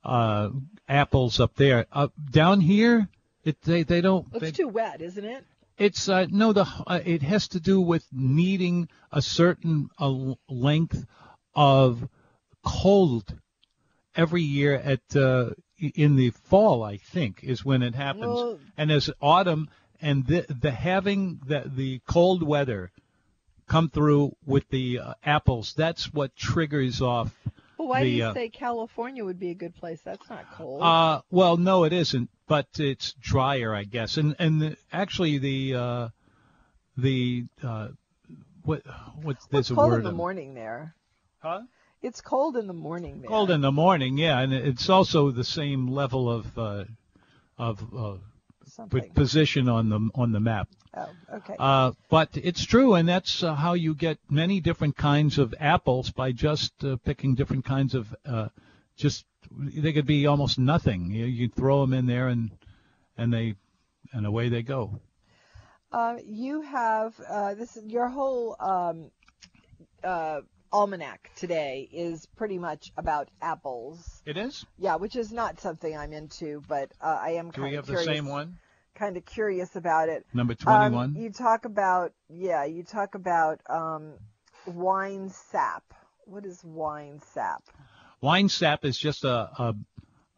uh, 0.04 0.50
apples 0.90 1.40
up 1.40 1.56
there. 1.56 1.86
Up 1.94 2.12
down 2.30 2.60
here, 2.60 3.08
it, 3.46 3.62
they 3.62 3.84
they 3.84 4.02
don't. 4.02 4.28
It's 4.34 4.42
they- 4.42 4.52
too 4.52 4.68
wet, 4.68 5.02
isn't 5.02 5.24
it? 5.24 5.46
It's 5.78 6.10
uh, 6.10 6.28
no, 6.30 6.52
the 6.52 6.68
uh, 6.86 7.00
it 7.06 7.22
has 7.22 7.48
to 7.50 7.62
do 7.62 7.80
with 7.80 8.06
needing 8.12 8.90
a 9.14 9.22
certain 9.22 9.90
uh, 9.98 10.34
length 10.50 11.06
of 11.56 12.06
cold 12.66 13.34
every 14.14 14.44
year 14.44 14.74
at 14.76 15.16
uh, 15.16 15.52
in 15.80 16.18
the 16.18 16.32
fall. 16.32 16.84
I 16.84 16.98
think 16.98 17.46
is 17.46 17.64
when 17.64 17.82
it 17.82 17.96
happens, 17.96 18.26
Well- 18.26 18.60
and 18.78 18.92
as 18.92 19.10
autumn 19.22 19.70
and 20.02 20.28
the 20.28 20.46
the 20.50 20.72
having 20.72 21.40
the 21.46 21.64
the 21.66 22.02
cold 22.06 22.44
weather 22.44 22.92
come 23.72 23.90
through 23.90 24.36
with 24.46 24.68
the 24.70 25.00
uh, 25.00 25.14
apples. 25.24 25.74
That's 25.78 26.14
what 26.14 26.36
triggers 26.36 27.02
off. 27.02 27.34
Well, 27.78 27.88
why 27.88 28.04
do 28.04 28.10
you 28.10 28.26
uh, 28.26 28.34
say 28.34 28.50
California 28.50 29.24
would 29.24 29.40
be 29.40 29.50
a 29.50 29.56
good 29.56 29.74
place? 29.76 30.02
That's 30.04 30.30
not 30.30 30.46
cold. 30.56 30.84
Uh, 30.84 31.22
well, 31.32 31.58
no, 31.58 31.86
it 31.86 31.94
isn't, 31.94 32.30
but 32.48 32.68
it's 32.78 33.14
drier, 33.14 33.74
I 33.74 33.86
guess. 33.86 34.18
And 34.18 34.36
and 34.38 34.62
the, 34.62 34.78
actually, 34.92 35.38
the 35.38 35.76
uh, 35.76 36.10
the 36.98 37.46
uh, 37.64 37.88
what 38.64 38.84
what 39.22 39.38
it's 39.38 39.46
there's 39.48 39.72
a 39.72 39.76
cold 39.76 39.92
word 39.92 39.98
in 40.00 40.04
the 40.04 40.12
morning 40.12 40.54
there. 40.54 40.94
Huh? 41.40 41.62
It's 42.02 42.20
cold 42.20 42.58
in 42.58 42.68
the 42.68 42.74
morning 42.74 43.22
there. 43.22 43.30
Cold 43.30 43.52
in 43.52 43.62
the 43.62 43.72
morning, 43.72 44.18
yeah, 44.18 44.40
and 44.40 44.54
it's 44.54 44.90
also 44.90 45.32
the 45.32 45.44
same 45.44 45.88
level 45.88 46.30
of 46.30 46.58
uh, 46.58 46.84
of 47.58 47.82
uh, 47.96 48.18
Something. 48.72 49.10
position 49.12 49.68
on 49.68 49.90
the 49.90 50.10
on 50.16 50.32
the 50.32 50.40
map. 50.40 50.70
Oh, 50.96 51.10
okay. 51.36 51.56
Uh, 51.60 51.92
but 52.10 52.30
it's 52.36 52.64
true, 52.64 52.94
and 52.94 53.08
that's 53.08 53.44
uh, 53.44 53.54
how 53.54 53.74
you 53.74 53.94
get 53.94 54.18
many 54.30 54.62
different 54.62 54.96
kinds 54.96 55.38
of 55.40 55.54
apples 55.60 56.10
by 56.10 56.32
just 56.32 56.72
uh, 56.84 56.96
picking 57.04 57.36
different 57.36 57.66
kinds 57.66 57.96
of. 57.96 58.16
Uh, 58.26 58.48
just 58.96 59.26
they 59.52 59.92
could 59.92 60.06
be 60.06 60.26
almost 60.26 60.58
nothing. 60.58 61.12
You, 61.12 61.26
you 61.26 61.50
throw 61.50 61.82
them 61.82 61.94
in 61.94 62.06
there, 62.06 62.30
and 62.30 62.52
and 63.18 63.34
they 63.34 63.56
and 64.14 64.26
away 64.26 64.48
they 64.48 64.62
go. 64.62 65.02
Um, 65.92 66.20
you 66.24 66.62
have 66.62 67.14
uh, 67.30 67.54
this. 67.56 67.78
Your 67.86 68.08
whole 68.08 68.56
um, 68.60 69.12
uh, 70.02 70.42
almanac 70.72 71.32
today 71.36 71.88
is 71.92 72.26
pretty 72.38 72.58
much 72.58 72.92
about 72.98 73.30
apples. 73.42 74.22
It 74.26 74.38
is. 74.38 74.66
Yeah, 74.78 74.96
which 74.96 75.16
is 75.16 75.32
not 75.32 75.60
something 75.60 75.96
I'm 75.98 76.14
into, 76.14 76.62
but 76.68 76.92
uh, 77.02 77.20
I 77.22 77.32
am 77.32 77.48
Do 77.48 77.62
kind 77.62 77.64
we 77.72 77.76
of 77.78 77.86
have 77.86 77.86
curious. 77.86 78.08
the 78.08 78.14
same 78.16 78.28
one? 78.28 78.58
Kind 78.96 79.18
of 79.18 79.26
curious 79.26 79.76
about 79.76 80.10
it. 80.10 80.26
Number 80.34 80.54
Um, 80.66 80.92
twenty-one. 80.92 81.16
you 81.16 81.32
talk 81.32 81.66
about 81.66 82.14
yeah, 82.30 82.66
you 82.66 82.84
talk 82.84 83.16
about 83.16 83.62
um, 83.70 84.14
wine 84.66 85.30
sap. 85.30 85.84
What 86.26 86.46
is 86.46 86.62
wine 86.64 87.20
sap? 87.34 87.64
Wine 88.22 88.50
sap 88.50 88.86
is 88.86 88.98
just 88.98 89.24
a, 89.24 89.50
a 89.58 89.76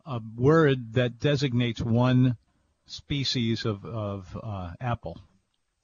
a 0.05 0.21
word 0.35 0.93
that 0.93 1.19
designates 1.19 1.81
one 1.81 2.37
species 2.85 3.65
of 3.65 3.83
of 3.85 4.37
uh, 4.41 4.71
apple. 4.79 5.17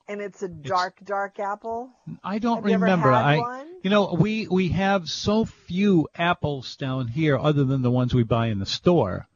And 0.10 0.22
it's 0.22 0.41
a 0.41 0.48
dark, 0.48 0.98
dark 1.06 1.39
apple. 1.39 1.91
I 2.24 2.39
don't 2.39 2.58
Have 2.58 2.65
you 2.67 2.74
remember. 2.74 3.12
had 3.12 3.24
I 3.24 3.38
one? 3.38 3.67
you 3.84 3.89
know 3.91 4.15
we 4.19 4.48
we 4.48 4.69
have 4.69 5.08
so 5.08 5.45
few 5.45 6.08
apples 6.15 6.76
down 6.78 7.08
here, 7.08 7.38
other 7.38 7.63
than 7.63 7.84
the 7.84 7.91
ones 7.91 8.13
we 8.13 8.24
buy 8.24 8.48
in 8.48 8.58
the 8.58 8.65
store, 8.65 9.28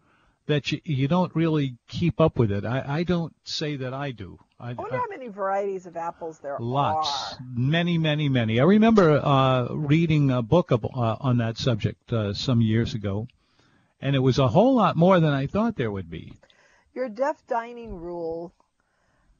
that 0.47 0.71
you 0.71 0.81
you 0.83 1.07
don't 1.07 1.33
really 1.35 1.75
keep 1.87 2.19
up 2.19 2.39
with 2.39 2.51
it. 2.51 2.65
I 2.65 2.83
I 2.99 3.03
don't 3.03 3.35
say 3.43 3.75
that 3.77 3.93
I 3.93 4.09
do. 4.11 4.39
I, 4.59 4.71
I 4.71 4.73
wonder 4.73 4.95
I- 4.95 4.97
how 4.97 5.07
many 5.09 5.27
varieties 5.27 5.85
of 5.85 5.95
apples 5.95 6.39
there 6.39 6.57
Lots, 6.59 7.07
are. 7.07 7.35
Lots, 7.35 7.35
many, 7.53 7.99
many, 7.99 8.27
many. 8.27 8.59
I 8.59 8.63
remember 8.63 9.21
uh, 9.23 9.67
reading 9.75 10.31
a 10.31 10.41
book 10.41 10.71
of, 10.71 10.83
uh, 10.85 11.17
on 11.19 11.37
that 11.37 11.57
subject 11.57 12.11
uh, 12.11 12.33
some 12.33 12.61
years 12.61 12.95
ago, 12.95 13.27
and 14.01 14.15
it 14.15 14.19
was 14.19 14.39
a 14.39 14.47
whole 14.47 14.73
lot 14.73 14.95
more 14.95 15.19
than 15.19 15.33
I 15.33 15.45
thought 15.47 15.75
there 15.75 15.91
would 15.91 16.09
be. 16.09 16.33
Your 16.95 17.09
deaf 17.09 17.45
dining 17.47 17.93
rule 17.93 18.53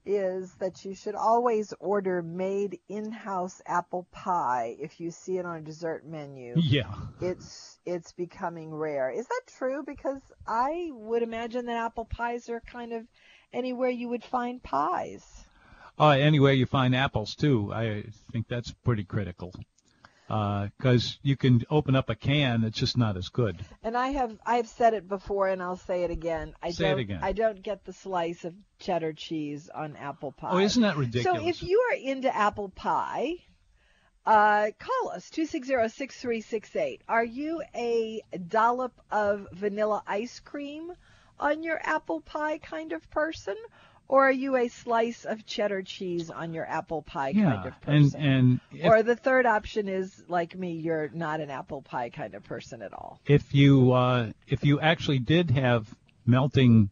is 0.06 0.54
that 0.56 0.84
you 0.86 0.94
should 0.94 1.16
always 1.16 1.74
order 1.80 2.22
made 2.22 2.80
in-house 2.90 3.62
apple 3.66 4.08
pie 4.12 4.76
if 4.80 5.00
you 5.00 5.12
see 5.12 5.38
it 5.38 5.46
on 5.46 5.58
a 5.58 5.62
dessert 5.62 6.06
menu. 6.06 6.54
Yeah. 6.58 6.94
It's 7.22 7.80
it's 7.86 8.12
becoming 8.12 8.74
rare. 8.74 9.10
Is 9.10 9.28
that 9.28 9.42
true? 9.58 9.84
Because 9.86 10.22
I 10.48 10.90
would 10.92 11.24
imagine 11.24 11.66
that 11.68 11.78
apple 11.78 12.06
pies 12.06 12.50
are 12.50 12.62
kind 12.62 12.94
of 12.94 13.04
anywhere 13.54 13.90
you 13.90 14.10
would 14.10 14.24
find 14.24 14.62
pies. 14.62 15.26
Uh, 16.00 16.10
anywhere 16.10 16.54
you 16.54 16.66
find 16.66 16.96
apples 16.96 17.36
too, 17.36 17.72
I 17.72 18.06
think 18.32 18.48
that's 18.48 18.72
pretty 18.84 19.04
critical. 19.04 19.54
Because 20.78 21.20
you 21.22 21.36
can 21.38 21.64
open 21.70 21.96
up 21.96 22.10
a 22.10 22.16
can, 22.16 22.64
it's 22.64 22.78
just 22.78 22.98
not 22.98 23.18
as 23.18 23.30
good. 23.30 23.64
And 23.84 23.96
I 23.98 24.10
have 24.10 24.38
I've 24.46 24.68
said 24.68 24.94
it 24.94 25.08
before 25.08 25.48
and 25.48 25.62
I'll 25.62 25.78
say 25.78 26.04
it 26.04 26.12
again. 26.12 26.54
I 26.62 26.72
Say 26.72 26.86
it 26.86 26.90
don't 26.90 27.00
again. 27.00 27.20
I 27.22 27.32
don't 27.34 27.62
get 27.62 27.86
the 27.86 27.94
slice 27.94 28.44
of 28.46 28.54
cheddar 28.80 29.14
cheese 29.14 29.70
on 29.74 29.96
apple 29.96 30.32
pie. 30.32 30.50
Oh, 30.52 30.60
isn't 30.60 30.82
that 30.82 30.98
ridiculous? 30.98 31.42
So 31.42 31.48
if 31.48 31.64
you 31.64 31.80
are 31.92 31.96
into 31.96 32.36
apple 32.36 32.70
pie, 32.70 33.36
Uh, 34.26 34.72
call 34.80 35.12
us 35.12 35.30
260-6368. 35.32 37.02
Are 37.10 37.26
you 37.26 37.62
a 37.76 38.22
dollop 38.48 38.94
of 39.12 39.48
vanilla 39.52 40.02
ice 40.08 40.40
cream 40.40 40.94
on 41.40 41.62
your 41.62 41.80
apple 41.84 42.22
pie 42.22 42.58
kind 42.60 42.94
of 42.94 43.10
person, 43.10 43.56
or 44.14 44.28
are 44.28 44.32
you 44.32 44.56
a 44.56 44.68
slice 44.68 45.26
of 45.26 45.44
cheddar 45.46 45.82
cheese 45.82 46.30
on 46.30 46.54
your 46.54 46.68
apple 46.68 47.02
pie 47.02 47.30
yeah, 47.30 47.44
kind 47.46 47.68
of 47.68 47.74
and 47.88 48.12
person? 48.12 48.22
and 48.22 48.60
if, 48.72 48.86
or 48.86 49.02
the 49.02 49.16
third 49.16 49.46
option 49.48 49.88
is 49.88 50.24
like 50.28 50.56
me, 50.56 50.74
you're 50.74 51.10
not 51.14 51.40
an 51.42 51.50
apple 51.50 51.82
pie 51.82 52.10
kind 52.10 52.36
of 52.36 52.44
person 52.44 52.82
at 52.84 52.94
all. 52.94 53.20
if 53.26 53.54
you 53.56 53.92
uh, 53.92 54.32
if 54.48 54.64
you 54.64 54.80
actually 54.80 55.20
did 55.20 55.50
have 55.52 55.88
melting 56.28 56.90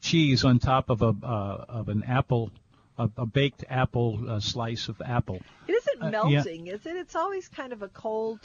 cheese 0.00 0.44
on 0.44 0.58
top 0.58 0.90
of 0.90 1.02
a 1.02 1.12
uh, 1.26 1.64
of 1.68 1.88
an 1.88 2.04
apple, 2.04 2.50
a, 2.98 3.10
a 3.16 3.26
baked 3.26 3.64
apple 3.68 4.18
uh, 4.28 4.38
slice 4.40 4.88
of 4.88 5.00
apple. 5.04 5.42
It 5.66 5.72
isn't 5.72 6.02
Uh, 6.02 6.28
yeah. 6.28 6.42
melting, 6.42 6.68
is 6.68 6.86
it? 6.86 6.96
It's 6.96 7.16
always 7.16 7.48
kind 7.48 7.72
of 7.72 7.82
a 7.82 7.88
cold. 7.88 8.38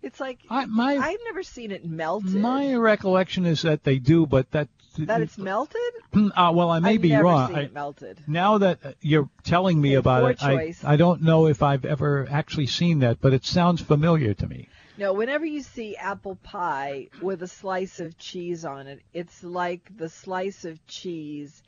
It's 0.00 0.18
like 0.20 0.38
I, 0.48 0.64
my 0.64 0.96
I've 0.96 1.20
never 1.26 1.42
seen 1.42 1.72
it 1.72 1.84
melted. 1.84 2.34
my 2.34 2.74
recollection 2.74 3.44
is 3.44 3.62
that 3.62 3.84
they 3.84 3.98
do, 3.98 4.24
but 4.26 4.50
that 4.52 4.68
that 5.06 5.20
it's 5.20 5.38
melted. 5.38 5.80
uh, 6.14 6.52
well, 6.54 6.70
I 6.70 6.80
may 6.80 6.94
I've 6.94 7.02
be 7.02 7.14
wrong. 7.16 7.54
I- 7.54 7.62
it 7.62 7.72
melted. 7.74 8.22
now 8.26 8.58
that 8.58 8.78
uh, 8.84 8.92
you're 9.00 9.28
telling 9.44 9.80
me 9.80 9.90
Okay, 9.90 9.96
about 9.96 10.30
it, 10.30 10.42
I. 10.42 10.74
I 10.84 10.96
don't 10.96 11.22
know 11.22 11.46
if 11.46 11.62
I've 11.62 11.84
ever 11.84 12.26
actually 12.30 12.66
seen 12.66 13.00
that, 13.00 13.20
but 13.20 13.32
it 13.32 13.44
sounds 13.44 13.80
familiar 13.80 14.34
to 14.34 14.46
me. 14.46 14.68
No, 14.96 15.12
whenever 15.12 15.46
you 15.46 15.62
see 15.62 15.96
apple 15.96 16.36
pie 16.36 17.08
with 17.22 17.42
a 17.42 17.48
slice 17.48 18.00
of 18.00 18.18
cheese 18.18 18.64
on 18.64 18.88
it, 18.88 19.00
it's 19.14 19.44
like 19.44 19.96
the 19.96 20.08
slice 20.08 20.64
of 20.64 20.84
cheese 20.88 21.62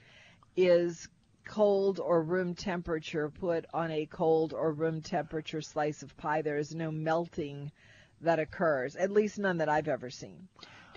is 0.57 1.09
cold 1.47 2.01
or 2.01 2.23
room 2.23 2.55
temperature 2.55 3.29
put 3.31 3.67
on 3.73 3.91
a 3.93 4.07
cold 4.07 4.53
or 4.53 4.73
room 4.73 5.01
temperature 5.01 5.61
slice 5.61 6.03
of 6.03 6.17
pie. 6.17 6.43
There 6.43 6.59
is 6.59 6.75
no 6.75 6.91
melting 6.91 7.71
that 8.21 8.39
occurs, 8.39 8.97
at 8.97 9.11
least 9.11 9.39
none 9.39 9.59
that 9.59 9.69
I've 9.69 9.89
ever 9.89 10.11
seen. 10.11 10.49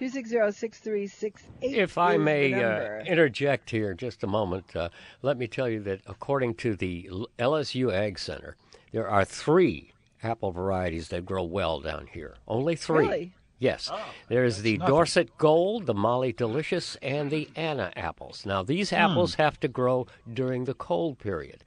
260-6368 0.04 1.42
If 1.62 1.98
I 1.98 2.18
may 2.18 2.54
uh, 2.54 3.04
interject 3.06 3.70
here 3.70 3.94
just 3.94 4.24
a 4.24 4.28
moment, 4.28 4.76
uh, 4.76 4.89
let 5.22 5.38
me 5.38 5.48
tell 5.48 5.70
you 5.70 5.80
that 5.82 6.02
according 6.08 6.56
to 6.56 6.76
the 6.76 7.10
LSU 7.39 7.94
Ag 7.94 8.20
Center, 8.20 8.56
there 8.92 9.08
are 9.08 9.24
three 9.24 9.94
apple 10.22 10.52
varieties 10.52 11.10
that 11.10 11.26
grow 11.26 11.44
well 11.44 11.80
down 11.80 12.08
here. 12.08 12.36
Only 12.48 12.76
three. 12.76 13.06
Really? 13.06 13.34
Yes. 13.60 13.89
There's 14.28 14.62
the 14.62 14.78
nothing. 14.78 14.94
Dorset 14.94 15.38
Gold, 15.38 15.86
the 15.86 15.94
Molly 15.94 16.34
Delicious, 16.34 16.98
and 17.02 17.32
the 17.32 17.50
Anna 17.56 17.94
apples. 17.96 18.46
Now, 18.46 18.62
these 18.62 18.92
apples 18.92 19.36
have 19.36 19.58
to 19.62 19.70
grow 19.70 20.08
during 20.34 20.66
the 20.66 20.74
cold 20.74 21.18
period, 21.18 21.63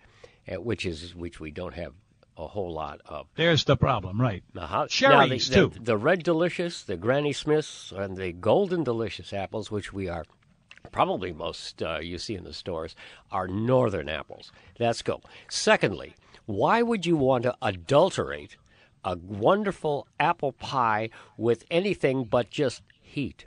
uh, 0.46 0.60
which 0.60 0.84
is 0.84 1.14
which 1.14 1.40
we 1.40 1.50
don't 1.50 1.74
have 1.74 1.94
a 2.36 2.46
whole 2.46 2.72
lot 2.72 3.00
of. 3.06 3.26
There's 3.34 3.64
the 3.64 3.76
problem, 3.76 4.20
right? 4.20 4.42
Now, 4.54 4.66
how, 4.66 4.86
Cherries, 4.86 5.50
now 5.50 5.68
the, 5.68 5.70
too. 5.70 5.80
The, 5.84 5.96
Red 5.96 6.22
Delicious, 6.22 6.82
the 6.82 6.96
Granny 6.96 7.32
Smiths, 7.32 7.92
and 7.92 8.16
the 8.16 8.32
Golden 8.32 8.84
Delicious 8.84 9.32
apples, 9.32 9.70
which 9.70 9.92
we 9.92 10.08
are 10.08 10.24
probably 10.92 11.32
most 11.32 11.82
uh, 11.82 11.98
you 11.98 12.18
see 12.18 12.34
in 12.34 12.44
the 12.44 12.52
stores, 12.52 12.94
are 13.30 13.48
northern 13.48 14.08
apples. 14.08 14.52
Let's 14.78 15.02
go. 15.02 15.20
Secondly, 15.48 16.14
why 16.46 16.82
would 16.82 17.06
you 17.06 17.16
want 17.16 17.44
to 17.44 17.56
adulterate 17.60 18.56
a 19.04 19.16
wonderful 19.16 20.06
apple 20.18 20.52
pie 20.52 21.10
with 21.36 21.64
anything 21.70 22.24
but 22.24 22.50
just 22.50 22.82
heat? 23.00 23.46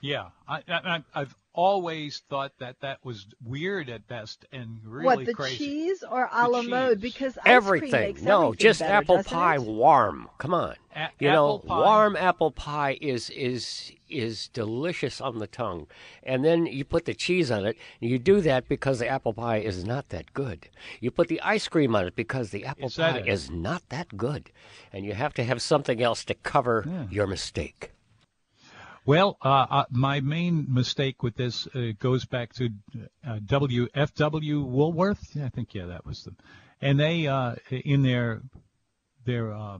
Yeah, 0.00 0.26
I, 0.46 0.62
I, 0.68 1.02
I've 1.14 1.34
always 1.56 2.22
thought 2.28 2.52
that 2.60 2.76
that 2.82 2.98
was 3.04 3.26
weird 3.44 3.88
at 3.88 4.06
best 4.06 4.44
and 4.52 4.78
really 4.84 5.04
what 5.06 5.26
the 5.26 5.34
crazy. 5.34 5.56
cheese 5.56 6.04
or 6.08 6.28
a 6.32 6.48
la 6.48 6.60
cheese. 6.60 6.70
mode? 6.70 7.00
Because 7.00 7.36
ice 7.38 7.42
everything. 7.46 7.90
cream 7.90 8.02
makes 8.02 8.22
no, 8.22 8.44
everything 8.48 8.58
just 8.58 8.80
better, 8.80 8.92
apple 8.92 9.24
pie 9.24 9.54
it? 9.56 9.62
warm. 9.62 10.28
Come 10.38 10.54
on. 10.54 10.76
A- 10.94 11.08
you 11.18 11.30
know, 11.30 11.58
pie. 11.58 11.78
warm 11.80 12.14
apple 12.16 12.50
pie 12.52 12.98
is 13.00 13.30
is 13.30 13.92
is 14.08 14.48
delicious 14.48 15.20
on 15.20 15.38
the 15.38 15.46
tongue. 15.48 15.86
And 16.22 16.44
then 16.44 16.66
you 16.66 16.84
put 16.84 17.06
the 17.06 17.14
cheese 17.14 17.50
on 17.50 17.64
it. 17.66 17.76
And 18.00 18.08
you 18.10 18.18
do 18.20 18.40
that 18.42 18.68
because 18.68 19.00
the 19.00 19.08
apple 19.08 19.32
pie 19.32 19.56
is 19.58 19.84
not 19.84 20.10
that 20.10 20.32
good. 20.34 20.68
You 21.00 21.10
put 21.10 21.26
the 21.28 21.40
ice 21.40 21.66
cream 21.66 21.96
on 21.96 22.06
it 22.06 22.14
because 22.14 22.50
the 22.50 22.64
apple 22.66 22.86
Is 22.86 22.96
pie 22.96 23.18
it? 23.18 23.26
is 23.28 23.50
not 23.50 23.82
that 23.88 24.16
good. 24.16 24.52
And 24.92 25.04
you 25.04 25.14
have 25.14 25.34
to 25.34 25.44
have 25.44 25.60
something 25.60 26.00
else 26.02 26.24
to 26.26 26.34
cover 26.34 26.86
your 27.10 27.26
mistake. 27.26 27.92
Well, 29.06 29.38
uh, 29.40 29.66
uh, 29.70 29.84
my 29.90 30.18
main 30.20 30.66
mistake 30.68 31.22
with 31.22 31.36
this 31.36 31.68
uh, 31.68 31.92
goes 32.00 32.24
back 32.24 32.52
to 32.54 32.70
uh, 33.24 33.38
WFW 33.38 34.66
Woolworth. 34.66 35.30
Yeah, 35.32 35.46
I 35.46 35.48
think 35.48 35.74
yeah, 35.76 35.86
that 35.86 36.04
was 36.04 36.24
them. 36.24 36.36
And 36.80 36.98
they 36.98 37.28
uh, 37.28 37.54
in 37.70 38.02
their 38.02 38.42
their 39.24 39.54
uh, 39.54 39.78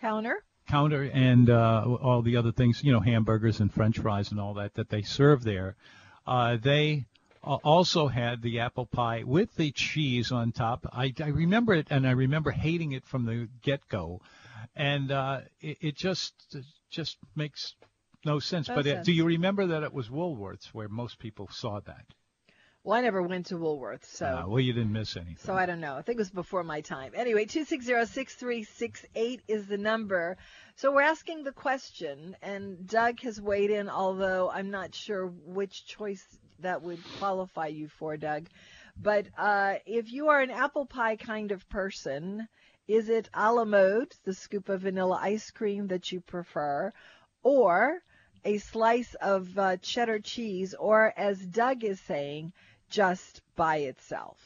Counter. 0.00 0.42
counter 0.66 1.02
and 1.02 1.50
uh, 1.50 1.84
all 2.02 2.22
the 2.22 2.38
other 2.38 2.50
things, 2.50 2.82
you 2.82 2.92
know, 2.92 3.00
hamburgers 3.00 3.60
and 3.60 3.70
French 3.70 3.98
fries 3.98 4.30
and 4.30 4.40
all 4.40 4.54
that 4.54 4.72
that 4.74 4.88
they 4.88 5.02
serve 5.02 5.44
there. 5.44 5.76
Uh, 6.26 6.56
they 6.56 7.04
also 7.42 8.08
had 8.08 8.40
the 8.40 8.60
apple 8.60 8.86
pie 8.86 9.22
with 9.22 9.54
the 9.56 9.70
cheese 9.72 10.32
on 10.32 10.50
top. 10.50 10.86
I, 10.92 11.12
I 11.22 11.28
remember 11.28 11.74
it, 11.74 11.88
and 11.90 12.06
I 12.06 12.12
remember 12.12 12.50
hating 12.50 12.92
it 12.92 13.04
from 13.04 13.26
the 13.26 13.48
get-go, 13.60 14.22
and 14.74 15.10
uh, 15.12 15.40
it, 15.60 15.76
it 15.80 15.96
just 15.96 16.56
just 16.90 17.18
makes 17.36 17.74
no 18.24 18.38
sense. 18.38 18.68
No 18.68 18.76
but 18.76 18.84
sense. 18.84 19.00
It, 19.00 19.04
do 19.04 19.12
you 19.12 19.24
remember 19.24 19.66
that 19.68 19.82
it 19.82 19.92
was 19.92 20.08
Woolworths 20.08 20.66
where 20.68 20.88
most 20.88 21.18
people 21.18 21.48
saw 21.50 21.80
that? 21.80 22.06
Well, 22.84 22.98
I 22.98 23.02
never 23.02 23.22
went 23.22 23.46
to 23.46 23.56
Woolworth, 23.56 24.04
so. 24.04 24.26
Uh, 24.26 24.44
well, 24.48 24.58
you 24.58 24.72
didn't 24.72 24.92
miss 24.92 25.16
anything. 25.16 25.36
So 25.38 25.54
I 25.54 25.66
don't 25.66 25.78
know. 25.78 25.94
I 25.94 26.02
think 26.02 26.16
it 26.16 26.18
was 26.18 26.32
before 26.32 26.64
my 26.64 26.80
time. 26.80 27.12
Anyway, 27.14 27.44
260-6368 27.44 29.40
is 29.46 29.68
the 29.68 29.78
number. 29.78 30.36
So 30.74 30.90
we're 30.92 31.02
asking 31.02 31.44
the 31.44 31.52
question, 31.52 32.36
and 32.42 32.84
Doug 32.84 33.20
has 33.20 33.40
weighed 33.40 33.70
in, 33.70 33.88
although 33.88 34.50
I'm 34.50 34.72
not 34.72 34.96
sure 34.96 35.26
which 35.28 35.86
choice 35.86 36.26
that 36.58 36.82
would 36.82 36.98
qualify 37.20 37.68
you 37.68 37.86
for, 37.86 38.16
Doug. 38.16 38.48
But 39.00 39.28
uh, 39.38 39.74
if 39.86 40.10
you 40.10 40.30
are 40.30 40.40
an 40.40 40.50
apple 40.50 40.86
pie 40.86 41.14
kind 41.14 41.52
of 41.52 41.68
person, 41.68 42.48
is 42.88 43.08
it 43.08 43.30
a 43.32 43.52
la 43.52 43.64
mode, 43.64 44.12
the 44.24 44.34
scoop 44.34 44.68
of 44.68 44.80
vanilla 44.80 45.20
ice 45.22 45.52
cream 45.52 45.86
that 45.86 46.10
you 46.10 46.20
prefer, 46.20 46.92
or 47.44 48.02
a 48.44 48.58
slice 48.58 49.14
of 49.14 49.58
uh, 49.58 49.76
cheddar 49.78 50.18
cheese, 50.18 50.74
or 50.74 51.12
as 51.16 51.38
Doug 51.38 51.84
is 51.84 52.00
saying, 52.00 52.52
just 52.90 53.40
by 53.56 53.78
itself? 53.78 54.38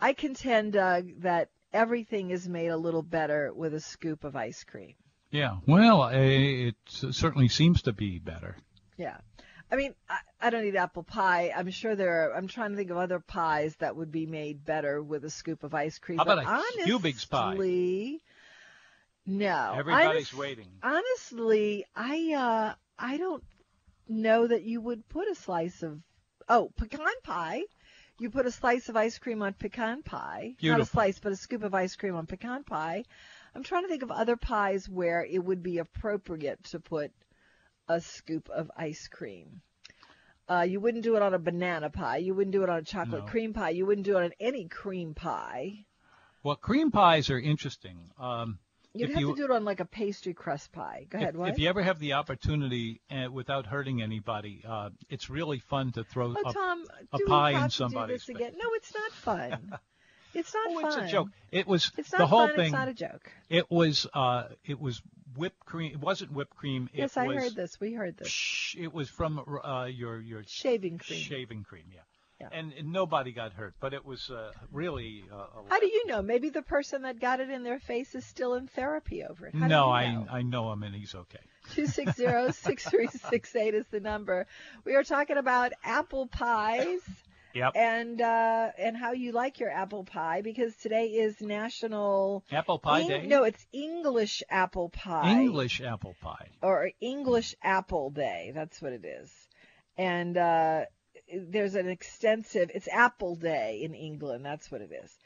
I 0.00 0.12
contend, 0.12 0.72
Doug, 0.74 1.20
that 1.20 1.48
everything 1.72 2.30
is 2.30 2.48
made 2.48 2.68
a 2.68 2.76
little 2.76 3.02
better 3.02 3.52
with 3.52 3.74
a 3.74 3.80
scoop 3.80 4.24
of 4.24 4.36
ice 4.36 4.64
cream. 4.64 4.94
Yeah. 5.30 5.56
Well, 5.66 6.02
uh, 6.02 6.12
it 6.12 6.76
certainly 6.86 7.48
seems 7.48 7.82
to 7.82 7.92
be 7.92 8.18
better. 8.18 8.56
Yeah. 8.96 9.16
I 9.72 9.76
mean, 9.76 9.94
I, 10.08 10.18
I 10.40 10.50
don't 10.50 10.64
eat 10.64 10.76
apple 10.76 11.02
pie. 11.02 11.52
I'm 11.56 11.70
sure 11.70 11.96
there 11.96 12.30
are, 12.30 12.36
I'm 12.36 12.46
trying 12.46 12.70
to 12.70 12.76
think 12.76 12.90
of 12.90 12.96
other 12.96 13.18
pies 13.18 13.74
that 13.76 13.96
would 13.96 14.12
be 14.12 14.26
made 14.26 14.64
better 14.64 15.02
with 15.02 15.24
a 15.24 15.30
scoop 15.30 15.64
of 15.64 15.74
ice 15.74 15.98
cream. 15.98 16.18
How 16.18 16.24
about 16.24 16.44
but 16.44 16.82
a 16.82 16.84
Cubig's 16.84 17.24
pie? 17.24 18.18
No. 19.26 19.74
Everybody's 19.76 20.08
Honest- 20.08 20.34
waiting. 20.34 20.68
Honestly, 20.82 21.84
I 21.94 22.32
uh 22.34 22.74
I 22.98 23.16
don't 23.16 23.42
know 24.08 24.46
that 24.46 24.62
you 24.64 24.80
would 24.80 25.08
put 25.08 25.28
a 25.28 25.34
slice 25.34 25.82
of 25.82 26.00
oh 26.48 26.70
pecan 26.76 27.20
pie. 27.22 27.62
You 28.20 28.30
put 28.30 28.46
a 28.46 28.50
slice 28.52 28.88
of 28.88 28.96
ice 28.96 29.18
cream 29.18 29.42
on 29.42 29.54
pecan 29.54 30.02
pie. 30.02 30.54
Not 30.62 30.80
a 30.80 30.84
slice, 30.84 31.18
but 31.18 31.32
a 31.32 31.36
scoop 31.36 31.64
of 31.64 31.74
ice 31.74 31.96
cream 31.96 32.14
on 32.14 32.26
pecan 32.26 32.62
pie. 32.62 33.04
I'm 33.54 33.64
trying 33.64 33.82
to 33.82 33.88
think 33.88 34.02
of 34.02 34.10
other 34.12 34.36
pies 34.36 34.88
where 34.88 35.24
it 35.24 35.38
would 35.44 35.62
be 35.62 35.78
appropriate 35.78 36.62
to 36.64 36.78
put 36.80 37.12
a 37.88 38.00
scoop 38.00 38.48
of 38.50 38.70
ice 38.76 39.08
cream. 39.08 39.62
Uh, 40.48 40.60
you 40.68 40.78
wouldn't 40.78 41.02
do 41.02 41.16
it 41.16 41.22
on 41.22 41.34
a 41.34 41.38
banana 41.38 41.88
pie. 41.90 42.18
You 42.18 42.34
wouldn't 42.34 42.52
do 42.52 42.62
it 42.62 42.68
on 42.68 42.78
a 42.78 42.82
chocolate 42.84 43.24
No. 43.24 43.28
cream 43.30 43.52
pie. 43.52 43.70
You 43.70 43.86
wouldn't 43.86 44.04
do 44.06 44.16
it 44.18 44.24
on 44.24 44.32
any 44.38 44.68
cream 44.68 45.14
pie. 45.14 45.84
Well, 46.42 46.56
cream 46.56 46.90
pies 46.90 47.30
are 47.30 47.38
interesting. 47.40 48.10
Um, 48.18 48.58
You'd 48.94 49.10
have 49.10 49.20
you, 49.20 49.30
to 49.30 49.36
do 49.36 49.44
it 49.44 49.50
on 49.50 49.64
like 49.64 49.80
a 49.80 49.84
pastry 49.84 50.34
crust 50.34 50.70
pie. 50.72 51.06
Go 51.10 51.18
ahead, 51.18 51.34
if, 51.36 51.48
if 51.48 51.58
you 51.58 51.68
ever 51.68 51.82
have 51.82 51.98
the 51.98 52.12
opportunity 52.12 53.00
uh, 53.10 53.30
without 53.30 53.66
hurting 53.66 54.00
anybody, 54.02 54.62
uh, 54.66 54.90
it's 55.10 55.28
really 55.28 55.58
fun 55.58 55.90
to 55.92 56.04
throw 56.04 56.34
Oh, 56.36 56.48
a, 56.48 56.52
Tom, 56.52 56.84
a 57.12 57.18
pie 57.18 57.50
in 57.50 57.56
have 57.56 57.70
to 57.72 57.76
do 57.76 57.84
somebody's 57.84 58.26
this 58.26 58.36
again? 58.36 58.52
No, 58.56 58.70
it's 58.74 58.94
not 58.94 59.12
fun. 59.12 59.78
It's 60.36 60.52
not 60.52 60.66
Oh, 60.68 60.80
fun. 60.80 60.86
it's 60.86 60.96
a 60.96 61.12
joke. 61.12 61.28
It 61.52 61.66
was 61.68 61.92
It's 61.96 62.10
not 62.10 62.18
the 62.18 62.26
whole 62.26 62.48
fun. 62.48 62.56
thing. 62.56 62.64
It's 62.64 62.72
not 62.72 62.88
a 62.88 62.92
joke. 62.92 63.30
It 63.48 63.70
was 63.70 64.06
uh, 64.12 64.48
it 64.64 64.80
was 64.80 65.00
whipped 65.36 65.64
cream. 65.64 65.92
It 65.92 66.00
wasn't 66.00 66.32
whipped 66.32 66.56
cream. 66.56 66.90
It 66.92 66.98
yes, 66.98 67.16
I 67.16 67.28
was, 67.28 67.36
heard 67.36 67.54
this. 67.54 67.78
We 67.80 67.92
heard 67.92 68.16
this. 68.16 68.28
Psh, 68.28 68.82
it 68.82 68.92
was 68.92 69.08
from 69.08 69.38
uh, 69.38 69.84
your 69.84 70.20
your 70.20 70.42
Shaving 70.44 70.98
cream. 70.98 71.20
shaving 71.20 71.62
cream. 71.62 71.84
Yeah. 71.94 72.00
Yeah. 72.52 72.58
And, 72.58 72.72
and 72.72 72.92
nobody 72.92 73.32
got 73.32 73.52
hurt, 73.52 73.74
but 73.80 73.94
it 73.94 74.04
was 74.04 74.30
uh, 74.30 74.52
really. 74.72 75.24
Uh, 75.32 75.46
How 75.68 75.80
do 75.80 75.86
you 75.86 76.06
know? 76.06 76.22
Maybe 76.22 76.50
the 76.50 76.62
person 76.62 77.02
that 77.02 77.20
got 77.20 77.40
it 77.40 77.50
in 77.50 77.62
their 77.62 77.78
face 77.78 78.14
is 78.14 78.24
still 78.24 78.54
in 78.54 78.66
therapy 78.66 79.22
over 79.24 79.46
it. 79.46 79.54
How 79.54 79.66
no, 79.66 79.90
I 79.90 80.04
you 80.04 80.12
know? 80.12 80.26
I 80.30 80.42
know 80.42 80.72
him 80.72 80.82
and 80.82 80.94
he's 80.94 81.14
okay. 81.14 81.38
260-6368 81.74 83.74
is 83.74 83.86
the 83.90 84.00
number. 84.00 84.46
We 84.84 84.94
are 84.94 85.04
talking 85.04 85.36
about 85.36 85.72
apple 85.82 86.26
pies 86.26 87.00
Yep. 87.54 87.72
and 87.76 88.20
uh, 88.20 88.70
and 88.76 88.96
how 88.96 89.12
you 89.12 89.30
like 89.30 89.60
your 89.60 89.70
apple 89.70 90.02
pie 90.02 90.42
because 90.42 90.74
today 90.74 91.06
is 91.06 91.40
National 91.40 92.42
Apple 92.50 92.80
Pie 92.80 93.02
Eng- 93.02 93.08
Day. 93.08 93.26
No, 93.28 93.44
it's 93.44 93.64
English 93.72 94.42
apple 94.50 94.88
pie. 94.88 95.40
English 95.40 95.80
apple 95.80 96.16
pie. 96.20 96.48
or 96.62 96.90
English 97.00 97.54
Apple 97.62 98.10
Day. 98.10 98.50
That's 98.52 98.82
what 98.82 98.92
it 98.92 99.04
is. 99.04 99.30
And 99.96 100.36
uh, 100.36 100.86
there's 101.48 101.74
an 101.74 101.88
extensive. 101.88 102.70
It's 102.74 102.88
Apple 102.88 103.36
Day 103.36 103.80
in 103.82 103.94
England. 103.94 104.44
That's 104.44 104.70
what 104.70 104.80
it 104.80 104.90
is. 104.92 105.16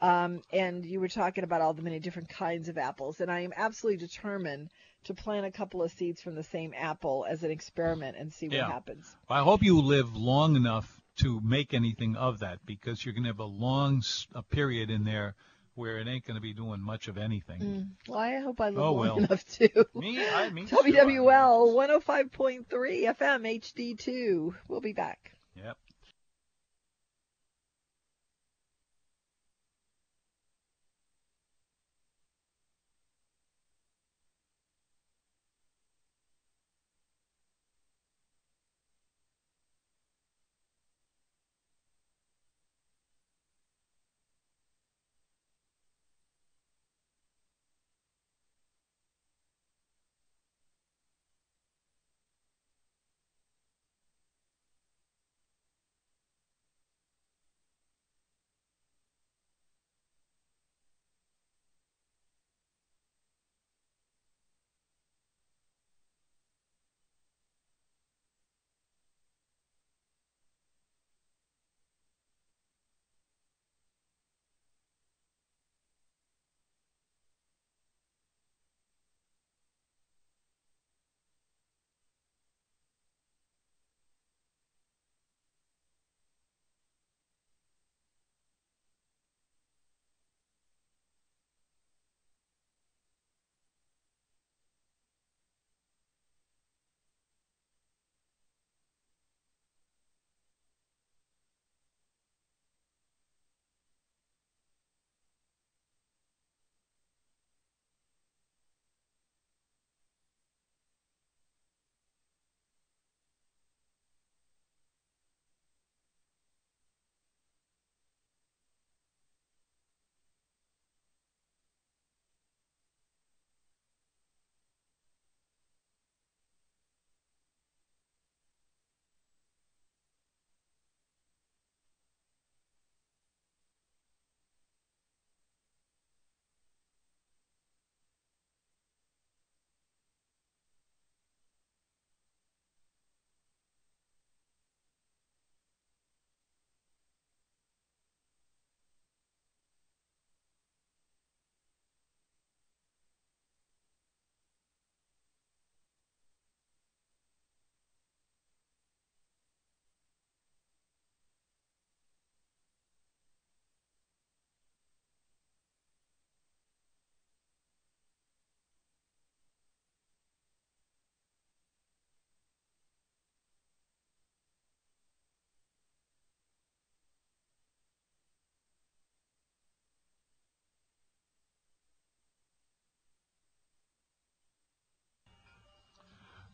Um, 0.00 0.42
and 0.52 0.84
you 0.86 1.00
were 1.00 1.08
talking 1.08 1.42
about 1.44 1.60
all 1.60 1.74
the 1.74 1.82
many 1.82 1.98
different 1.98 2.28
kinds 2.28 2.68
of 2.68 2.78
apples, 2.78 3.20
and 3.20 3.30
I 3.30 3.40
am 3.40 3.52
absolutely 3.56 4.06
determined 4.06 4.70
to 5.04 5.14
plant 5.14 5.44
a 5.46 5.50
couple 5.50 5.82
of 5.82 5.90
seeds 5.90 6.20
from 6.22 6.34
the 6.36 6.44
same 6.44 6.72
apple 6.76 7.26
as 7.28 7.42
an 7.42 7.50
experiment 7.50 8.16
and 8.16 8.32
see 8.32 8.46
what 8.48 8.56
Yeah. 8.58 8.66
happens. 8.70 9.16
I 9.28 9.40
hope 9.42 9.62
you 9.62 9.80
live 9.80 10.14
long 10.14 10.54
enough 10.54 11.00
to 11.16 11.40
make 11.40 11.74
anything 11.74 12.14
of 12.14 12.38
that 12.40 12.64
because 12.64 13.04
you're 13.04 13.12
going 13.14 13.24
to 13.24 13.30
have 13.30 13.40
a 13.40 13.44
long 13.44 14.02
a 14.34 14.42
period 14.42 14.88
in 14.90 15.02
there 15.04 15.34
where 15.74 15.98
it 15.98 16.06
ain't 16.08 16.24
going 16.24 16.34
to 16.36 16.40
be 16.40 16.52
doing 16.54 16.80
much 16.80 17.08
of 17.08 17.18
anything. 17.18 17.96
Well, 18.08 18.18
I 18.18 18.38
hope 18.38 18.60
I 18.60 18.68
live 18.70 18.78
Oh, 18.78 18.92
long 18.92 18.98
well. 19.00 19.18
enough 19.18 19.44
to. 19.58 19.84
Me, 19.94 20.24
I 20.28 20.50
mean, 20.52 20.66
WWL 20.68 21.74
105.3 21.74 22.66
FM 23.16 23.60
HD2. 23.60 24.54
We'll 24.68 24.80
be 24.80 24.92
back. 24.92 25.32
Yep. 25.64 25.87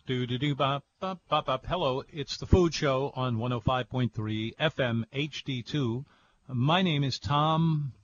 Do 0.07 0.27
do 0.27 0.37
do 0.37 0.55
bop 0.55 0.85
bop 1.01 1.19
bop 1.31 1.47
bop. 1.47 1.64
Hello, 1.64 2.03
it's 2.12 2.37
the 2.37 2.45
Food 2.45 2.75
Show 2.75 3.11
on 3.17 3.38
105.3 3.38 4.55
FM 4.57 5.05
HD2. 5.14 6.05
My 6.47 6.83
name 6.83 7.03
is 7.03 7.19
Tom. 7.19 7.95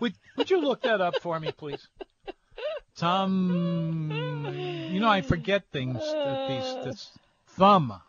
Would 0.00 0.14
would 0.38 0.50
you 0.50 0.62
look 0.62 0.80
that 0.80 1.02
up 1.02 1.16
for 1.20 1.38
me, 1.38 1.52
please? 1.52 1.86
Tom. 2.96 4.10
You 4.90 5.00
know 5.00 5.10
I 5.10 5.20
forget 5.20 5.64
things. 5.70 5.98
These 5.98 6.74
this 6.82 7.10
thumb. 7.48 8.00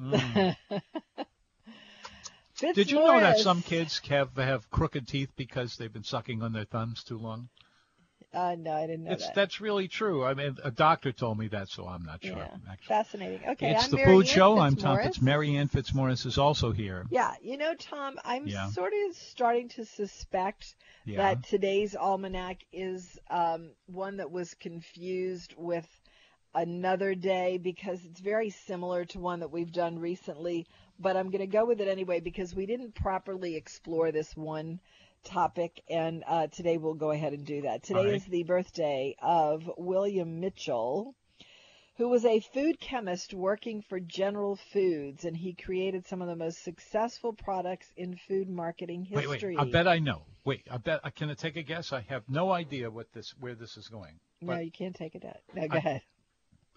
Mm. 0.00 0.56
Did 2.74 2.90
you 2.90 3.00
know 3.00 3.20
that 3.20 3.38
some 3.38 3.60
kids 3.60 4.00
have 4.08 4.34
have 4.36 4.70
crooked 4.70 5.06
teeth 5.06 5.32
because 5.36 5.76
they've 5.76 5.92
been 5.92 6.04
sucking 6.04 6.42
on 6.42 6.54
their 6.54 6.64
thumbs 6.64 7.04
too 7.04 7.18
long? 7.18 7.50
Uh, 8.34 8.56
no, 8.58 8.72
I 8.72 8.86
didn't 8.86 9.04
know 9.04 9.12
It's 9.12 9.26
that. 9.26 9.34
that's 9.34 9.60
really 9.60 9.88
true. 9.88 10.24
I 10.24 10.32
mean, 10.32 10.56
a 10.64 10.70
doctor 10.70 11.12
told 11.12 11.38
me 11.38 11.48
that, 11.48 11.68
so 11.68 11.86
I'm 11.86 12.02
not 12.02 12.24
sure. 12.24 12.36
yeah. 12.36 12.48
Actually. 12.70 12.86
Fascinating. 12.88 13.40
Okay, 13.50 13.70
it's 13.72 13.84
I'm 13.84 13.90
the 13.90 13.96
Mary 13.98 14.08
food 14.08 14.26
Ann 14.26 14.34
show. 14.34 14.58
I'm 14.58 14.76
Tom 14.76 14.96
Fitzmorris. 14.96 15.02
Fitz. 15.04 15.20
Mary 15.22 15.56
Ann 15.56 15.68
Fitzmorris 15.68 16.24
is 16.26 16.38
also 16.38 16.72
here. 16.72 17.04
Yeah, 17.10 17.34
you 17.42 17.58
know, 17.58 17.74
Tom, 17.74 18.18
I'm 18.24 18.46
Yeah. 18.46 18.70
sort 18.70 18.92
of 19.08 19.14
starting 19.16 19.68
to 19.70 19.84
suspect 19.84 20.74
Yeah. 21.04 21.18
that 21.18 21.44
today's 21.44 21.94
almanac 21.94 22.58
is 22.72 23.18
um, 23.28 23.72
one 23.86 24.16
that 24.16 24.30
was 24.30 24.54
confused 24.54 25.54
with 25.58 25.86
another 26.54 27.14
day 27.14 27.58
because 27.58 28.04
it's 28.04 28.20
very 28.20 28.50
similar 28.50 29.04
to 29.06 29.18
one 29.18 29.40
that 29.40 29.50
we've 29.50 29.72
done 29.72 29.98
recently. 29.98 30.66
But 30.98 31.16
I'm 31.16 31.30
going 31.30 31.40
to 31.40 31.46
go 31.46 31.64
with 31.64 31.80
it 31.80 31.88
anyway 31.88 32.20
because 32.20 32.54
we 32.54 32.66
didn't 32.66 32.94
properly 32.94 33.56
explore 33.56 34.12
this 34.12 34.34
one 34.36 34.80
topic, 35.24 35.82
and 35.88 36.24
uh, 36.26 36.46
today 36.48 36.78
we'll 36.78 36.94
go 36.94 37.10
ahead 37.10 37.32
and 37.32 37.44
do 37.44 37.62
that. 37.62 37.82
Today 37.82 38.04
right. 38.04 38.14
is 38.14 38.24
the 38.24 38.42
birthday 38.42 39.16
of 39.20 39.68
William 39.76 40.40
Mitchell. 40.40 41.14
Who 41.96 42.08
was 42.08 42.24
a 42.24 42.40
food 42.40 42.80
chemist 42.80 43.34
working 43.34 43.82
for 43.82 44.00
General 44.00 44.56
Foods, 44.72 45.24
and 45.24 45.36
he 45.36 45.52
created 45.52 46.06
some 46.06 46.22
of 46.22 46.28
the 46.28 46.36
most 46.36 46.64
successful 46.64 47.32
products 47.32 47.92
in 47.96 48.16
food 48.16 48.48
marketing 48.48 49.04
history. 49.04 49.28
wait. 49.28 49.42
wait. 49.42 49.58
I 49.58 49.70
bet 49.70 49.86
I 49.86 49.98
know. 49.98 50.22
Wait, 50.44 50.66
I 50.70 50.78
bet. 50.78 51.00
I 51.04 51.10
Can 51.10 51.30
I 51.30 51.34
take 51.34 51.56
a 51.56 51.62
guess? 51.62 51.92
I 51.92 52.00
have 52.08 52.22
no 52.28 52.50
idea 52.50 52.90
what 52.90 53.12
this, 53.12 53.34
where 53.38 53.54
this 53.54 53.76
is 53.76 53.88
going. 53.88 54.18
No, 54.40 54.58
you 54.58 54.72
can't 54.72 54.96
take 54.96 55.14
it 55.14 55.24
out. 55.24 55.36
No, 55.54 55.68
go 55.68 55.74
I- 55.74 55.78
ahead. 55.78 56.02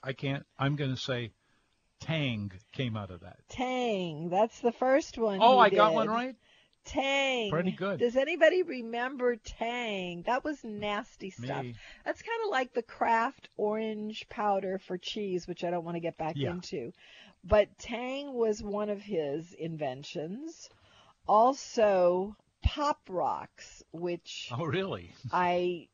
I 0.04 0.14
can't. 0.14 0.46
I'm 0.60 0.76
going 0.76 0.92
to 0.92 1.02
say, 1.02 1.32
Tang 2.00 2.52
came 2.74 2.96
out 2.96 3.10
of 3.10 3.22
that. 3.22 3.38
Tang. 3.50 4.30
That's 4.30 4.60
the 4.60 4.72
first 4.72 5.18
one. 5.18 5.40
Oh, 5.42 5.58
I 5.58 5.70
got 5.70 5.94
one 5.94 6.10
right. 6.10 6.36
Tang. 6.86 7.50
Pretty 7.52 7.72
good. 7.72 8.00
Does 8.00 8.16
anybody 8.16 8.64
remember 8.64 9.36
Tang? 9.36 10.24
That 10.28 10.44
was 10.44 10.64
nasty 10.64 11.30
stuff. 11.32 11.64
Me. 11.64 11.76
That's 12.06 12.22
kind 12.22 12.40
of 12.46 12.52
like 12.52 12.74
the 12.74 12.82
Kraft 12.84 13.50
orange 13.58 14.28
powder 14.30 14.78
for 14.80 14.98
cheese, 14.98 15.48
which 15.48 15.64
I 15.64 15.72
don't 15.72 15.84
want 15.84 15.96
to 15.96 16.02
get 16.02 16.18
back 16.18 16.36
Yeah. 16.38 16.52
into. 16.52 16.94
but 17.44 17.68
Tang 17.78 18.34
was 18.34 18.64
one 18.64 18.90
of 18.90 19.00
his 19.02 19.54
inventions. 19.54 20.68
Also, 21.28 22.36
Pop 22.64 23.00
Rocks, 23.10 23.84
which 23.92 24.50
Oh, 24.52 24.66
really? 24.66 25.14
I 25.32 25.88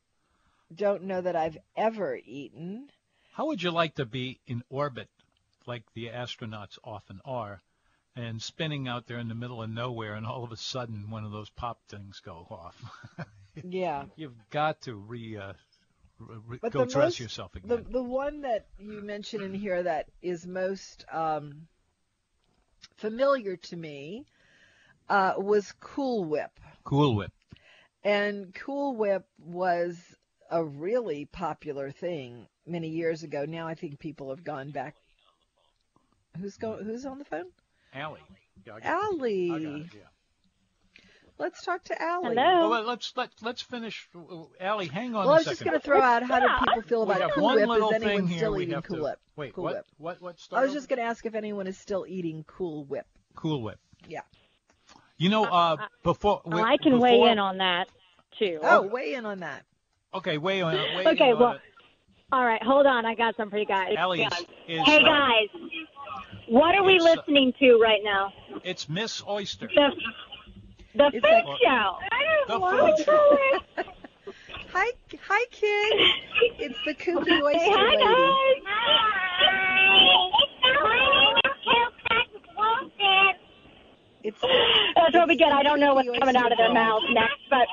don't 0.74 1.04
know 1.04 1.20
that 1.20 1.36
I've 1.36 1.58
ever 1.76 2.18
eaten. 2.24 2.88
How 3.32 3.46
would 3.46 3.62
you 3.62 3.70
like 3.70 3.96
to 3.96 4.06
be 4.06 4.40
in 4.46 4.62
orbit, 4.70 5.08
like 5.66 5.82
the 5.94 6.08
astronauts 6.08 6.78
often 6.84 7.20
are, 7.24 7.60
and 8.16 8.40
spinning 8.42 8.88
out 8.88 9.06
there 9.06 9.18
in 9.18 9.28
the 9.28 9.34
middle 9.34 9.62
of 9.62 9.70
nowhere, 9.70 10.14
and 10.14 10.26
all 10.26 10.44
of 10.44 10.52
a 10.52 10.56
sudden 10.56 11.10
one 11.10 11.24
of 11.24 11.30
those 11.32 11.50
pop 11.50 11.78
things 11.88 12.20
go 12.24 12.46
off? 12.50 12.76
Yeah. 13.62 14.04
You've 14.16 14.48
got 14.48 14.80
to 14.82 14.94
re, 14.94 15.36
uh, 15.36 15.52
re- 16.18 16.58
But 16.62 16.72
go 16.72 16.86
dress 16.86 16.94
most- 16.94 17.20
yourself 17.20 17.54
again. 17.54 17.68
The 17.68 17.90
the 17.90 18.02
one 18.02 18.40
that 18.40 18.64
you 18.78 19.02
mentioned 19.02 19.42
in 19.42 19.52
here 19.52 19.82
that 19.82 20.06
is 20.22 20.46
most 20.46 21.04
um, 21.12 21.68
familiar 22.96 23.56
to 23.56 23.76
me 23.76 24.24
uh, 25.10 25.34
was 25.36 25.72
Cool 25.80 26.24
Whip, 26.24 26.50
Cool 26.84 27.14
Whip. 27.14 27.30
and 28.02 28.54
Cool 28.54 28.96
Whip 28.96 29.26
was 29.38 29.98
a 30.50 30.64
really 30.64 31.26
popular 31.26 31.90
thing 31.90 32.46
many 32.66 32.88
years 32.88 33.22
ago. 33.22 33.44
Now 33.44 33.66
I 33.68 33.74
think 33.74 33.98
people 33.98 34.30
have 34.30 34.44
gone 34.44 34.70
back. 34.70 34.96
Who's 36.40 36.56
go? 36.56 36.82
Who's 36.82 37.04
on 37.04 37.18
the 37.18 37.26
phone? 37.26 37.50
Allie. 37.94 38.20
Yeah, 38.66 38.74
I 38.74 38.80
got 38.80 38.86
it. 38.86 38.90
Allie. 38.90 39.50
it, 39.50 39.86
yeah. 39.94 40.00
Let's 41.38 41.64
talk 41.64 41.82
to 41.84 42.00
Allie. 42.00 42.36
Hello. 42.36 42.68
let- 42.68 42.86
let's 42.86 43.12
let 43.16 43.30
let's 43.42 43.62
finish. 43.62 44.08
uh, 44.14 44.44
Allie, 44.60 44.86
hang 44.86 45.14
on 45.14 45.24
Well, 45.26 45.30
I 45.30 45.32
a 45.32 45.38
was 45.38 45.44
just 45.46 45.64
going 45.64 45.78
to 45.78 45.84
throw 45.84 46.00
out 46.00 46.22
how 46.22 46.38
do 46.38 46.46
people 46.66 46.82
feel 46.82 47.06
we 47.06 47.14
about 47.14 47.32
Cool 47.32 47.48
Whip? 47.54 47.56
Is 47.56 48.02
anyone 48.02 48.28
still 48.28 48.60
eating 48.60 48.82
Cool 48.82 48.96
to. 48.98 49.02
Whip? 49.02 49.18
Wait, 49.34 49.54
Cool 49.54 49.64
what? 49.64 49.74
Whip. 49.74 49.86
What? 49.98 50.22
What? 50.22 50.34
I 50.34 50.38
Start 50.38 50.62
was 50.62 50.70
over? 50.70 50.78
just 50.78 50.88
going 50.88 50.98
to 50.98 51.04
ask 51.04 51.26
if 51.26 51.34
anyone 51.34 51.66
is 51.66 51.76
still 51.78 52.04
eating 52.06 52.44
Cool 52.46 52.84
Whip. 52.84 53.06
Cool 53.34 53.62
Whip. 53.62 53.78
Yeah. 54.06 54.20
You 55.16 55.30
know, 55.30 55.44
uh, 55.44 55.76
before 56.02 56.42
Well, 56.44 56.64
I 56.64 56.76
can 56.76 57.00
weigh 57.00 57.22
in 57.22 57.38
on 57.38 57.58
that 57.58 57.88
too. 58.38 58.58
Oh, 58.62 58.82
weigh 58.82 59.14
in 59.14 59.24
on 59.26 59.40
that. 59.40 59.62
Okay, 60.14 60.38
weigh 60.38 60.60
on. 60.62 60.74
Weigh 60.74 61.06
Okay, 61.06 61.28
in 61.30 61.34
on 61.34 61.40
well, 61.40 61.52
it. 61.52 61.60
All 62.30 62.44
right, 62.44 62.62
hold 62.62 62.86
on. 62.86 63.04
I 63.04 63.14
got 63.14 63.36
some 63.36 63.50
for 63.50 63.58
you 63.58 63.66
guys. 63.66 63.94
Allie 63.96 64.22
is, 64.22 64.32
is 64.68 64.80
Hey 64.86 64.98
uh, 64.98 65.04
guys, 65.04 65.48
what 66.52 66.74
are 66.74 66.84
we 66.84 66.96
It's, 66.96 67.04
uh, 67.04 67.10
listening 67.16 67.52
to 67.58 67.78
right 67.80 68.00
now? 68.04 68.32
it's 68.64 68.88
Miss 68.88 69.22
Oyster. 69.26 69.68
The 69.74 69.90
the 70.94 71.06
It's 71.06 71.26
food 71.26 71.44
like- 71.48 71.60
show. 71.62 71.98
The 72.48 72.60
food 72.60 73.04
show. 73.04 73.38
Hi, 74.72 74.90
hi, 75.28 75.44
kid. 75.50 75.92
It's 76.58 76.78
the 76.86 76.94
Kooky 76.94 77.42
Oyster 77.42 77.58
Say 77.58 77.70
hi, 77.70 77.90
Lady. 77.90 78.62
guys. 78.64 79.52
It's 84.24 84.40
That's 84.40 85.14
what 85.14 85.26
we 85.28 85.34
it's 85.34 85.40
get. 85.42 85.52
I 85.52 85.62
don't 85.62 85.80
know 85.80 85.94
what's 85.94 86.08
coming 86.18 86.36
out 86.36 86.52
of 86.52 86.58
their 86.58 86.68
Oyster 86.68 86.74
mouths 86.74 87.04
next, 87.10 87.40
but 87.50 87.66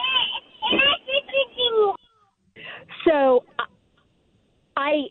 so 3.08 3.44
I 4.76 5.04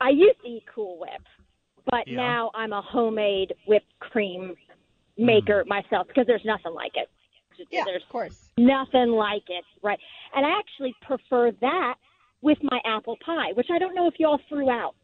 I 0.00 0.08
used 0.10 0.40
to 0.42 0.48
eat 0.48 0.64
Cool 0.74 0.98
Whip, 1.00 1.22
but 1.94 2.08
Yeah. 2.08 2.16
now 2.16 2.50
I'm 2.54 2.72
a 2.72 2.82
homemade 2.82 3.54
whipped 3.68 3.96
cream 4.00 4.56
maker 5.16 5.62
mm. 5.64 5.68
myself 5.68 6.08
because 6.08 6.26
there's 6.26 6.44
nothing 6.44 6.72
like 6.74 6.96
it. 6.96 7.08
Yeah, 7.70 7.84
There's 7.84 8.02
of 8.02 8.08
course. 8.08 8.50
nothing 8.58 9.10
like 9.12 9.44
it, 9.48 9.64
right? 9.80 9.98
And 10.34 10.44
I 10.44 10.58
actually 10.58 10.92
prefer 11.02 11.52
that 11.60 11.94
with 12.42 12.58
my 12.64 12.80
apple 12.84 13.16
pie, 13.24 13.52
which 13.54 13.68
I 13.72 13.78
don't 13.78 13.94
know 13.94 14.08
if 14.08 14.14
y'all 14.18 14.40
threw 14.48 14.68
out. 14.68 14.96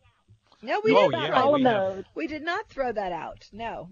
No, 0.61 0.81
we 0.85 0.93
Oh, 0.93 1.03
did 1.09 1.13
not. 1.13 1.29
yeah, 1.29 1.41
all 1.43 1.53
we 1.53 1.65
of 1.65 1.73
those. 1.73 2.05
We 2.17 2.27
did 2.27 2.43
not 2.43 2.69
throw 2.69 2.91
that 2.93 3.13
out. 3.13 3.49
No. 3.53 3.91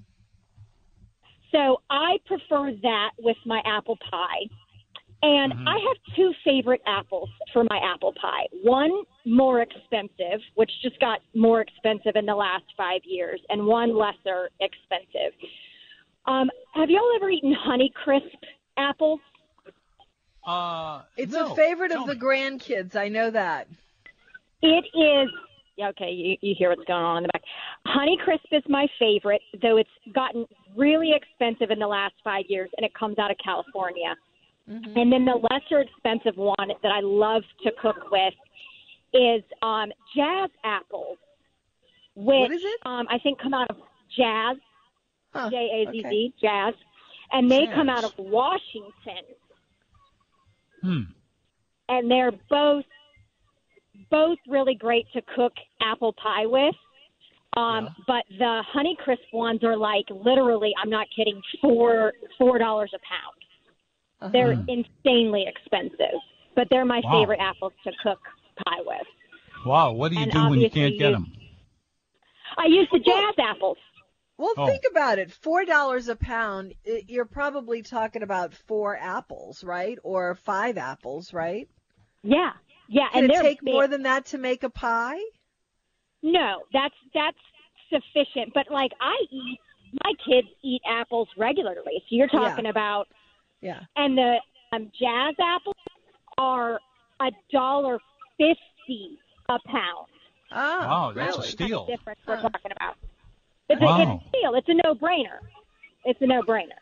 So 1.53 1.81
I 1.89 2.19
prefer 2.27 2.73
that 2.83 3.11
with 3.21 3.37
my 3.47 3.63
apple 3.65 3.97
pie. 4.11 4.49
And 5.23 5.53
Mhm. 5.53 5.67
I 5.69 5.79
have 5.79 5.97
two 6.15 6.33
favorite 6.45 6.81
apples 6.87 7.29
for 7.53 7.65
my 7.65 7.79
apple 7.79 8.13
pie. 8.13 8.47
One 8.63 9.03
more 9.25 9.63
expensive, 9.63 10.41
which 10.55 10.71
just 10.81 10.99
got 11.01 11.21
more 11.35 11.61
expensive 11.61 12.15
in 12.15 12.25
the 12.25 12.37
last 12.37 12.65
five 12.77 13.05
years, 13.05 13.41
and 13.49 13.67
one 13.67 13.97
lesser 13.97 14.51
expensive. 14.61 15.35
Um, 16.27 16.51
have 16.75 16.89
y'all 16.89 17.11
ever 17.17 17.31
eaten 17.31 17.53
Honey 17.53 17.91
Crisp 17.95 18.45
apples? 18.77 19.21
Uh, 20.47 21.03
It's 21.17 21.33
no, 21.33 21.53
a 21.53 21.55
favorite 21.57 21.91
tell 21.91 22.03
of 22.03 22.09
the 22.09 22.15
grandkids. 22.17 22.95
I 22.95 23.09
know 23.09 23.31
that. 23.31 23.67
It 24.63 24.85
is. 24.95 25.31
yeah, 25.77 25.89
Okay, 25.89 26.11
you, 26.11 26.37
you 26.41 26.55
hear 26.57 26.71
what's 26.71 26.85
going 26.85 27.05
on 27.05 27.19
in 27.19 27.23
the 27.25 27.29
back. 27.33 27.43
Honey 27.87 28.17
Crisp 28.25 28.47
is 28.53 28.63
my 28.69 28.87
favorite, 28.99 29.43
though 29.63 29.77
it's 29.79 29.91
gotten 30.13 30.47
really 30.77 31.13
expensive 31.13 31.71
in 31.71 31.79
the 31.79 31.87
last 31.87 32.15
five 32.23 32.45
years, 32.49 32.71
and 32.77 32.85
it 32.85 32.95
comes 32.95 33.19
out 33.19 33.31
of 33.31 33.37
California. 33.45 34.15
Mm-hmm. 34.69 34.99
And 34.99 35.13
then 35.13 35.25
the 35.25 35.41
lesser 35.51 35.81
expensive 35.81 36.37
one 36.37 36.69
that 36.83 36.93
I 36.93 37.01
love 37.01 37.43
to 37.65 37.71
cook 37.81 38.11
with 38.11 38.35
is 39.15 39.43
um, 39.63 39.91
jazz 40.15 40.51
apples, 40.65 41.17
which 42.15 42.27
What 42.27 42.53
is 42.53 42.63
it? 42.63 42.81
Um, 42.85 43.07
I 43.09 43.19
think 43.19 43.41
come 43.41 43.55
out 43.55 43.71
of 43.71 43.77
jazz, 44.17 44.57
Huh. 45.33 45.51
J 45.51 45.57
A 45.57 45.93
Z 45.93 46.03
okay. 46.07 46.33
Jazz, 46.41 46.75
and 47.33 47.51
they 47.51 47.67
come 47.75 47.89
out 47.89 48.05
of 48.05 48.13
Washington, 48.19 49.25
Hmm. 50.83 51.03
and 51.89 52.11
they're 52.11 52.33
both 52.49 52.85
both 54.11 54.39
really 54.49 54.75
great 54.75 55.07
to 55.13 55.23
cook 55.35 55.53
apple 55.83 56.15
pie 56.15 56.47
with. 56.47 56.75
Um, 57.57 57.85
Yeah. 57.85 57.91
But 58.07 58.25
the 58.39 58.63
Honey 58.73 58.97
Crisp 59.03 59.23
ones 59.33 59.63
are 59.65 59.77
like 59.77 60.07
literally, 60.11 60.73
I'm 60.83 60.91
not 60.91 61.07
kidding, 61.15 61.41
four 61.61 62.13
four 62.39 62.59
dollars 62.59 62.93
a 62.95 62.99
pound. 62.99 63.38
Uh-huh. 64.21 64.31
They're 64.33 64.55
Hmm. 64.55 64.69
insanely 64.69 65.47
expensive, 65.47 66.21
but 66.57 66.69
they're 66.71 66.85
my 66.85 67.01
Wow. 67.05 67.21
favorite 67.21 67.41
apples 67.41 67.73
to 67.85 67.93
cook 68.03 68.19
pie 68.65 68.81
with. 68.85 69.07
Wow, 69.65 69.93
what 69.93 70.11
do 70.11 70.17
you 70.17 70.23
And 70.23 70.33
do 70.33 70.49
when 70.49 70.61
you 70.61 70.71
can't 70.71 70.99
get 70.99 71.13
them? 71.13 71.33
I 72.57 72.67
use 72.67 72.89
the 72.93 72.99
jazz 72.99 73.35
apples. 73.39 73.79
Well, 74.39 74.55
Oh. 74.57 74.67
think 74.67 74.83
about 74.91 75.19
it. 75.19 75.33
Four 75.33 75.65
dollars 75.65 76.09
a 76.09 76.17
pound. 76.17 76.75
You're 76.85 77.25
probably 77.27 77.83
talking 77.83 78.23
about 78.23 78.55
four 78.55 78.97
apples, 78.97 79.63
right? 79.65 79.99
Or 80.05 80.35
five 80.37 80.79
apples, 80.79 81.33
right? 81.33 81.69
Yeah, 82.23 82.53
yeah, 82.89 83.09
Can 83.11 83.25
and 83.25 83.31
it 83.31 83.35
they're 83.35 83.43
take 83.43 83.61
big. 83.63 83.75
more 83.75 83.87
than 83.89 84.03
that 84.03 84.27
to 84.27 84.39
make 84.39 84.63
a 84.63 84.71
pie? 84.71 85.21
No, 86.23 86.63
that's 86.73 86.95
that's 87.15 87.39
sufficient. 87.91 88.53
But 88.55 88.71
like 88.71 88.93
I 89.01 89.17
eat, 89.31 89.59
my 90.05 90.13
kids 90.27 90.49
eat 90.63 90.83
apples 90.89 91.29
regularly. 91.37 92.03
So 92.09 92.17
you're 92.17 92.29
talking 92.29 92.67
about, 92.67 93.09
Yeah. 93.61 93.81
and 93.97 94.17
the 94.17 94.37
um, 94.73 94.91
jazz 94.99 95.35
apples 95.41 95.77
are 96.37 96.79
a 97.21 97.31
dollar 97.53 97.99
fifty 98.37 99.19
a 99.49 99.59
pound. 99.67 100.07
Oh, 100.53 100.57
Wow, 100.57 101.13
that's 101.15 101.37
a 101.37 101.41
really? 101.41 101.51
steal. 101.51 101.87
difference 101.87 102.21
we're 102.27 102.37
Huh. 102.37 102.49
talking 102.51 102.73
about. 102.73 102.97
It's, 103.69 103.81
Wow. 103.81 103.99
a, 103.99 104.15
it's 104.15 104.25
a 104.27 104.31
deal. 104.41 104.55
It's 104.55 104.69
a 104.69 104.75
no-brainer. 104.75 105.41
It's 106.05 106.21
a 106.23 106.27
no-brainer. 106.27 106.79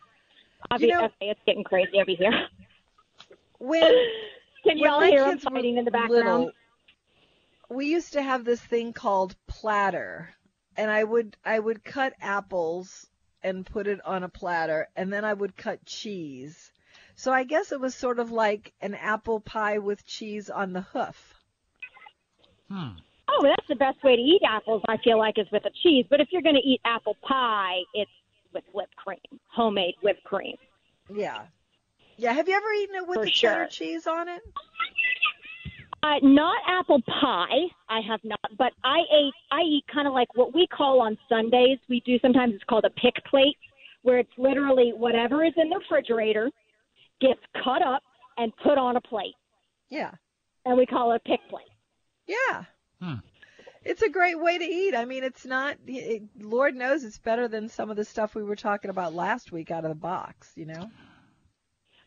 Obviously, 0.71 0.87
You 0.93 0.99
know- 1.01 1.05
okay, 1.05 1.29
it's 1.31 1.39
getting 1.45 1.63
crazy 1.63 1.99
over 1.99 2.11
here. 2.11 2.47
When 3.59 3.81
Can 4.63 4.77
y'all 4.77 5.01
hear 5.01 5.23
them 5.25 5.39
fighting 5.39 5.77
in 5.77 5.85
the 5.85 5.91
background? 5.91 6.25
little, 6.25 6.51
we 7.69 7.87
used 7.87 8.13
to 8.13 8.21
have 8.21 8.43
this 8.45 8.61
thing 8.61 8.93
called 8.93 9.35
platter, 9.47 10.33
and 10.75 10.91
I 10.91 11.03
would 11.03 11.35
I 11.45 11.57
would 11.59 11.83
cut 11.83 12.13
apples 12.21 13.07
and 13.43 13.65
put 13.65 13.87
it 13.87 14.03
on 14.05 14.23
a 14.23 14.29
platter, 14.29 14.87
and 14.95 15.11
then 15.11 15.25
I 15.25 15.33
would 15.33 15.55
cut 15.55 15.85
cheese. 15.85 16.71
So 17.15 17.31
I 17.31 17.43
guess 17.43 17.71
it 17.71 17.79
was 17.81 17.95
sort 17.95 18.19
of 18.19 18.31
like 18.31 18.73
an 18.81 18.93
apple 18.93 19.39
pie 19.39 19.79
with 19.79 20.05
cheese 20.05 20.49
on 20.49 20.73
the 20.73 20.81
hoof. 20.81 21.33
Hmm. 22.69 22.99
Oh, 23.29 23.43
that's 23.43 23.67
the 23.67 23.75
best 23.75 24.03
way 24.03 24.15
to 24.15 24.21
eat 24.21 24.41
apples. 24.47 24.83
I 24.87 24.97
feel 24.97 25.17
like 25.17 25.37
is 25.37 25.47
with 25.51 25.65
a 25.65 25.71
cheese. 25.83 26.05
But 26.09 26.21
if 26.21 26.29
you're 26.31 26.41
going 26.41 26.55
to 26.55 26.67
eat 26.67 26.81
apple 26.85 27.17
pie, 27.21 27.79
it's 27.93 28.11
with 28.53 28.63
whipped 28.73 28.95
cream, 28.95 29.19
homemade 29.47 29.95
whipped 30.01 30.23
cream. 30.23 30.55
Yeah. 31.13 31.43
Yeah. 32.17 32.33
Have 32.33 32.47
you 32.47 32.55
ever 32.55 32.71
eaten 32.71 32.95
it 32.95 33.07
with 33.07 33.19
For 33.19 33.25
the 33.25 33.31
cheddar 33.31 33.67
cheese 33.67 34.07
on 34.07 34.27
it? 34.29 34.41
Uh, 36.07 36.19
not 36.21 36.57
apple 36.67 37.01
pie. 37.01 37.67
I 37.89 37.99
have 38.07 38.19
not, 38.23 38.39
but 38.57 38.71
I 38.83 38.99
ate. 39.13 39.33
I 39.51 39.61
eat 39.61 39.83
kind 39.93 40.07
of 40.07 40.13
like 40.13 40.29
what 40.35 40.53
we 40.53 40.65
call 40.67 41.01
on 41.01 41.17
Sundays. 41.27 41.79
We 41.89 42.01
do 42.05 42.17
sometimes. 42.21 42.53
It's 42.55 42.63
called 42.63 42.85
a 42.85 42.89
pick 42.91 43.15
plate, 43.29 43.57
where 44.03 44.19
it's 44.19 44.31
literally 44.37 44.93
whatever 44.95 45.43
is 45.43 45.53
in 45.57 45.69
the 45.69 45.77
refrigerator 45.77 46.49
gets 47.19 47.39
cut 47.63 47.81
up 47.81 48.03
and 48.37 48.53
put 48.63 48.77
on 48.77 48.95
a 48.95 49.01
plate, 49.01 49.33
Yeah. 49.89 50.11
and 50.65 50.77
we 50.77 50.85
call 50.85 51.11
it 51.11 51.15
a 51.25 51.27
pick 51.27 51.41
plate. 51.49 51.65
Yeah. 52.27 52.63
Hmm. 53.01 53.15
It's 53.83 54.01
a 54.01 54.09
great 54.09 54.39
way 54.39 54.57
to 54.57 54.63
eat. 54.65 54.93
I 54.95 55.05
mean, 55.05 55.23
it's 55.23 55.45
not. 55.45 55.77
It, 55.87 56.23
Lord 56.39 56.75
knows 56.75 57.03
it's 57.03 57.17
better 57.17 57.47
than 57.47 57.67
some 57.69 57.89
of 57.89 57.97
the 57.97 58.05
stuff 58.05 58.35
we 58.35 58.43
were 58.43 58.55
talking 58.55 58.91
about 58.91 59.13
last 59.13 59.51
week 59.51 59.71
out 59.71 59.83
of 59.83 59.89
the 59.89 59.95
box. 59.95 60.51
You 60.55 60.67
know. 60.67 60.89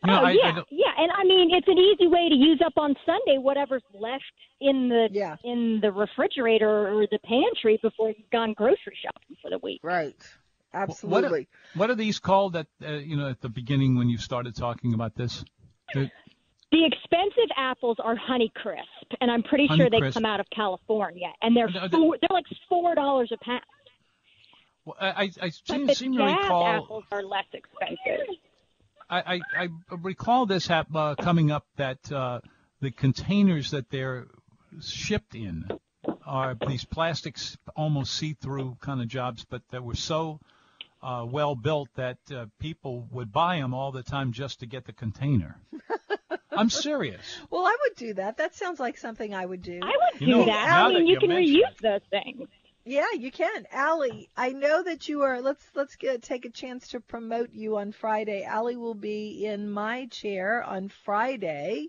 You 0.03 0.11
know, 0.11 0.21
oh 0.21 0.25
I, 0.25 0.31
yeah, 0.31 0.41
I 0.57 0.63
yeah, 0.71 0.87
and 0.97 1.11
I 1.11 1.23
mean 1.23 1.51
it's 1.53 1.67
an 1.67 1.77
easy 1.77 2.07
way 2.07 2.27
to 2.27 2.35
use 2.35 2.59
up 2.65 2.73
on 2.77 2.95
Sunday 3.05 3.37
whatever's 3.37 3.83
left 3.93 4.23
in 4.59 4.89
the 4.89 5.09
Yeah. 5.11 5.35
in 5.43 5.79
the 5.81 5.91
refrigerator 5.91 6.87
or 6.91 7.05
the 7.11 7.19
pantry 7.19 7.77
before 7.81 8.09
you've 8.09 8.29
gone 8.31 8.53
grocery 8.53 8.97
shopping 9.03 9.37
for 9.41 9.51
the 9.51 9.59
week. 9.59 9.79
Right. 9.83 10.15
What 10.71 10.79
are, 10.79 10.83
Absolutely. 10.83 11.47
what 11.75 11.89
are 11.91 11.95
these 11.95 12.17
called 12.19 12.53
That 12.53 12.67
uh, 12.83 12.93
you 12.93 13.15
know 13.15 13.29
at 13.29 13.41
the 13.41 13.49
beginning 13.49 13.95
when 13.97 14.09
you 14.09 14.17
started 14.17 14.55
talking 14.55 14.93
about 14.95 15.15
this? 15.15 15.43
The- 15.93 16.09
The 16.71 16.85
expensive 16.85 17.51
apples 17.57 17.97
are 17.99 18.15
Honeycrisp, 18.15 19.09
and 19.19 19.29
I'm 19.29 19.43
pretty 19.43 19.67
sure 19.75 19.89
they 19.89 19.97
Honeycrisp. 19.99 20.13
come 20.13 20.25
out 20.25 20.39
of 20.39 20.47
California, 20.49 21.27
and 21.43 21.55
they're 21.55 21.69
No, 21.69 21.89
four, 21.89 22.17
they're 22.21 22.29
like 22.31 22.45
four 22.69 22.95
dollars 22.95 23.29
a 23.33 23.37
pound. 23.43 23.61
well, 24.85 24.95
I, 24.99 25.07
I, 25.09 25.23
I 25.23 25.29
But 25.41 25.53
seem, 25.67 25.85
the 25.87 25.93
seem 25.95 26.13
to 26.17 26.23
recall. 26.23 26.65
apples 26.65 27.03
are 27.11 27.21
less 27.23 27.45
expensive. 27.53 28.25
I, 29.11 29.35
I, 29.35 29.39
I 29.63 29.67
recall 30.01 30.45
this 30.45 30.67
hap- 30.67 30.95
uh, 30.95 31.15
coming 31.15 31.51
up 31.51 31.65
that 31.75 32.11
uh, 32.11 32.39
the 32.79 32.91
containers 32.91 33.71
that 33.71 33.89
they're 33.89 34.27
shipped 34.81 35.35
in 35.35 35.65
are 36.25 36.55
these 36.67 36.85
plastics, 36.85 37.57
almost 37.75 38.13
see-through 38.15 38.77
kind 38.79 39.01
of 39.01 39.07
jobs, 39.07 39.45
but 39.49 39.61
that 39.71 39.83
were 39.83 39.95
so 39.95 40.39
uh, 41.03 41.25
well 41.29 41.55
built 41.55 41.89
that 41.95 42.17
uh, 42.33 42.45
people 42.59 43.07
would 43.11 43.31
buy 43.31 43.57
them 43.57 43.73
all 43.73 43.91
the 43.91 44.03
time 44.03 44.31
just 44.31 44.61
to 44.61 44.65
get 44.65 44.85
the 44.85 44.93
container. 44.93 45.57
I'm 46.51 46.69
serious. 46.69 47.21
Well, 47.49 47.65
I 47.65 47.75
would 47.83 47.97
do 47.97 48.13
that. 48.15 48.37
That 48.37 48.55
sounds 48.55 48.79
like 48.79 48.97
something 48.97 49.33
I 49.33 49.45
would 49.45 49.61
do. 49.61 49.79
I 49.81 49.91
would 50.11 50.21
You 50.21 50.27
do 50.27 50.31
know, 50.39 50.45
that. 50.45 50.67
I 50.69 50.87
mean, 50.87 50.93
that 50.99 51.01
you 51.07 51.13
you 51.13 51.19
can 51.19 51.29
mention 51.29 51.55
reuse 51.55 51.71
it. 51.71 51.81
those 51.81 52.01
things. 52.09 52.47
Yeah, 52.83 53.05
you 53.17 53.31
can. 53.31 53.67
Allie, 53.71 54.29
I 54.35 54.49
know 54.53 54.81
that 54.83 55.07
you 55.07 55.21
are 55.21 55.39
let's 55.41 55.63
let's 55.75 55.95
get, 55.95 56.23
take 56.23 56.45
a 56.45 56.49
chance 56.49 56.87
to 56.89 56.99
promote 56.99 57.51
you 57.53 57.77
on 57.77 57.91
Friday. 57.91 58.43
Allie 58.43 58.75
will 58.75 58.95
be 58.95 59.45
in 59.45 59.69
my 59.69 60.07
chair 60.07 60.63
on 60.63 60.89
Friday. 61.05 61.87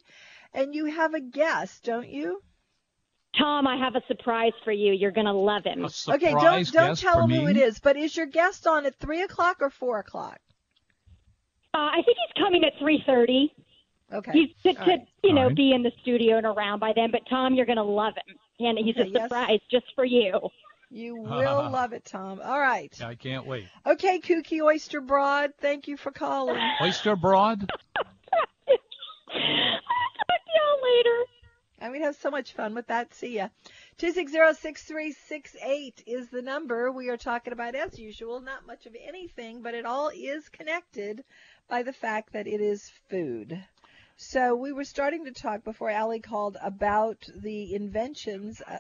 And 0.55 0.74
you 0.74 0.84
have 0.86 1.14
a 1.14 1.20
guest, 1.20 1.84
don't 1.84 2.09
you? 2.09 2.43
Tom, 3.38 3.66
I 3.66 3.78
have 3.78 3.95
a 3.97 4.03
surprise 4.07 4.53
for 4.64 4.72
you. 4.72 4.93
You're 4.93 5.11
gonna 5.12 5.32
love 5.32 5.64
him. 5.64 5.82
A 5.82 5.88
Okay, 6.14 6.32
don't 6.32 6.70
don't 6.70 6.99
tell 6.99 7.22
him 7.22 7.30
me. 7.30 7.36
who 7.38 7.47
it 7.47 7.57
is. 7.57 7.80
But 7.80 7.97
is 7.97 8.14
your 8.14 8.26
guest 8.26 8.66
on 8.66 8.84
at 8.84 8.95
three 8.97 9.22
o'clock 9.22 9.59
or 9.62 9.70
four 9.70 9.99
o'clock? 9.99 10.38
Uh, 11.74 11.78
I 11.78 12.03
think 12.05 12.18
he's 12.18 12.43
coming 12.45 12.62
at 12.64 12.74
3:30. 12.78 13.51
Okay. 14.12 14.32
He's 14.32 14.51
to, 14.64 14.74
to 14.74 14.78
right. 14.90 15.01
you 15.24 15.32
know 15.32 15.43
All 15.43 15.47
right. 15.49 15.57
be 15.57 15.72
in 15.72 15.82
the 15.82 15.93
studio 16.03 16.36
and 16.36 16.45
around 16.45 16.80
by 16.80 16.93
then. 16.95 17.11
But 17.11 17.22
Tom, 17.30 17.55
you're 17.55 17.64
gonna 17.64 17.82
love 17.82 18.12
him, 18.26 18.36
and 18.66 18.76
he's 18.78 18.95
a 18.99 19.01
Okay, 19.01 19.11
yes. 19.14 19.22
surprise 19.22 19.61
just 19.70 19.86
for 19.95 20.05
you. 20.05 20.38
You 20.93 21.16
will 21.16 21.70
love 21.70 21.95
it, 21.95 22.05
Tom. 22.05 22.43
All 22.45 22.61
right. 22.61 22.95
I 23.03 23.14
can't 23.14 23.47
wait. 23.47 23.64
Okay, 23.86 24.20
Kooky 24.20 24.61
Oyster 24.61 25.01
Broad, 25.01 25.55
thank 25.59 25.88
you 25.88 25.97
for 25.97 26.12
calling. 26.12 26.61
Oyster 26.82 27.16
Broad? 27.16 27.62
I'll 27.97 28.05
talk 28.05 28.12
to 29.32 29.34
y'all 29.34 30.82
later. 30.82 31.24
And 31.78 31.93
we'd 31.93 32.03
have 32.03 32.16
so 32.16 32.30
much 32.30 32.53
fun 32.53 32.74
with 32.74 32.88
that. 32.88 33.14
See 33.14 33.36
ya. 33.36 33.49
260-6368 33.99 36.03
is 36.07 36.28
the 36.28 36.43
number. 36.43 36.93
We 36.93 37.09
are 37.09 37.16
talking 37.16 37.55
about, 37.55 37.74
as 37.74 37.99
usual, 37.99 38.40
not 38.40 38.66
much 38.66 38.84
of 38.84 38.95
anything, 39.03 39.62
but 39.62 39.72
it 39.74 39.86
all 39.86 40.11
is 40.14 40.51
connected 40.51 41.24
by 41.68 41.82
the 41.82 41.95
fact 41.95 42.34
that 42.34 42.47
it 42.47 42.61
is 42.61 42.93
food. 43.09 43.64
So 44.16 44.55
we 44.55 44.72
were 44.72 44.84
starting 44.84 45.24
to 45.24 45.32
talk 45.32 45.64
before 45.64 45.90
Allie 45.90 46.20
called 46.20 46.57
about 46.62 47.26
the 47.34 47.74
inventions 47.74 48.61
uh, 48.66 48.76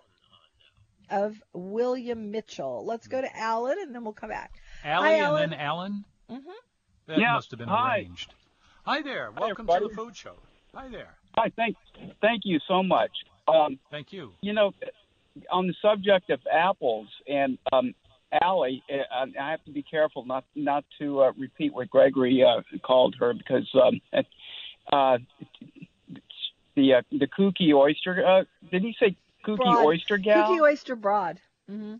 of 1.12 1.40
William 1.52 2.30
Mitchell. 2.30 2.84
Let's 2.84 3.06
go 3.06 3.20
to 3.20 3.36
Alan 3.38 3.76
and 3.80 3.94
then 3.94 4.02
we'll 4.02 4.14
come 4.14 4.30
back. 4.30 4.50
Allie 4.84 5.14
and 5.14 5.22
Alan. 5.22 5.50
then 5.50 5.60
Alan? 5.60 6.04
Mhm. 6.30 6.42
That 7.06 7.18
Yeah, 7.18 7.34
must 7.34 7.50
have 7.50 7.58
been 7.58 7.68
hi. 7.68 7.98
arranged. 7.98 8.34
Hi 8.84 9.02
there. 9.02 9.30
Welcome 9.30 9.66
to 9.66 9.80
the 9.88 9.94
food 9.94 10.16
show. 10.16 10.34
Hi 10.74 10.88
there. 10.88 11.14
Hi, 11.36 11.50
thank 11.50 11.76
thank 12.20 12.42
you 12.44 12.58
so 12.66 12.82
much. 12.82 13.10
Um, 13.46 13.78
Thank 13.90 14.12
you. 14.12 14.32
you 14.40 14.52
know, 14.52 14.72
on 15.50 15.66
the 15.66 15.74
subject 15.82 16.30
of 16.30 16.40
apples 16.50 17.08
and 17.28 17.58
um, 17.72 17.94
Allie, 18.40 18.82
uh, 18.90 19.26
I 19.38 19.50
have 19.50 19.64
to 19.64 19.70
be 19.72 19.82
careful 19.82 20.24
not 20.24 20.44
not 20.54 20.84
to 20.98 21.22
uh, 21.22 21.32
repeat 21.36 21.74
what 21.74 21.90
Gregory 21.90 22.42
uh, 22.42 22.62
called 22.82 23.14
her 23.20 23.34
because 23.34 23.68
um, 23.74 24.00
uh, 24.92 25.18
the 26.74 26.94
uh, 26.94 27.02
the 27.10 27.26
kooky 27.26 27.74
oyster. 27.74 28.24
Uh, 28.26 28.44
did 28.70 28.82
he 28.82 28.94
say 28.98 29.16
kooky 29.44 29.56
Broad. 29.56 29.84
oyster 29.84 30.18
gal? 30.18 30.48
Kooky 30.48 30.60
Oyster 30.60 30.96
Broad. 30.96 31.40
hmm 31.68 31.94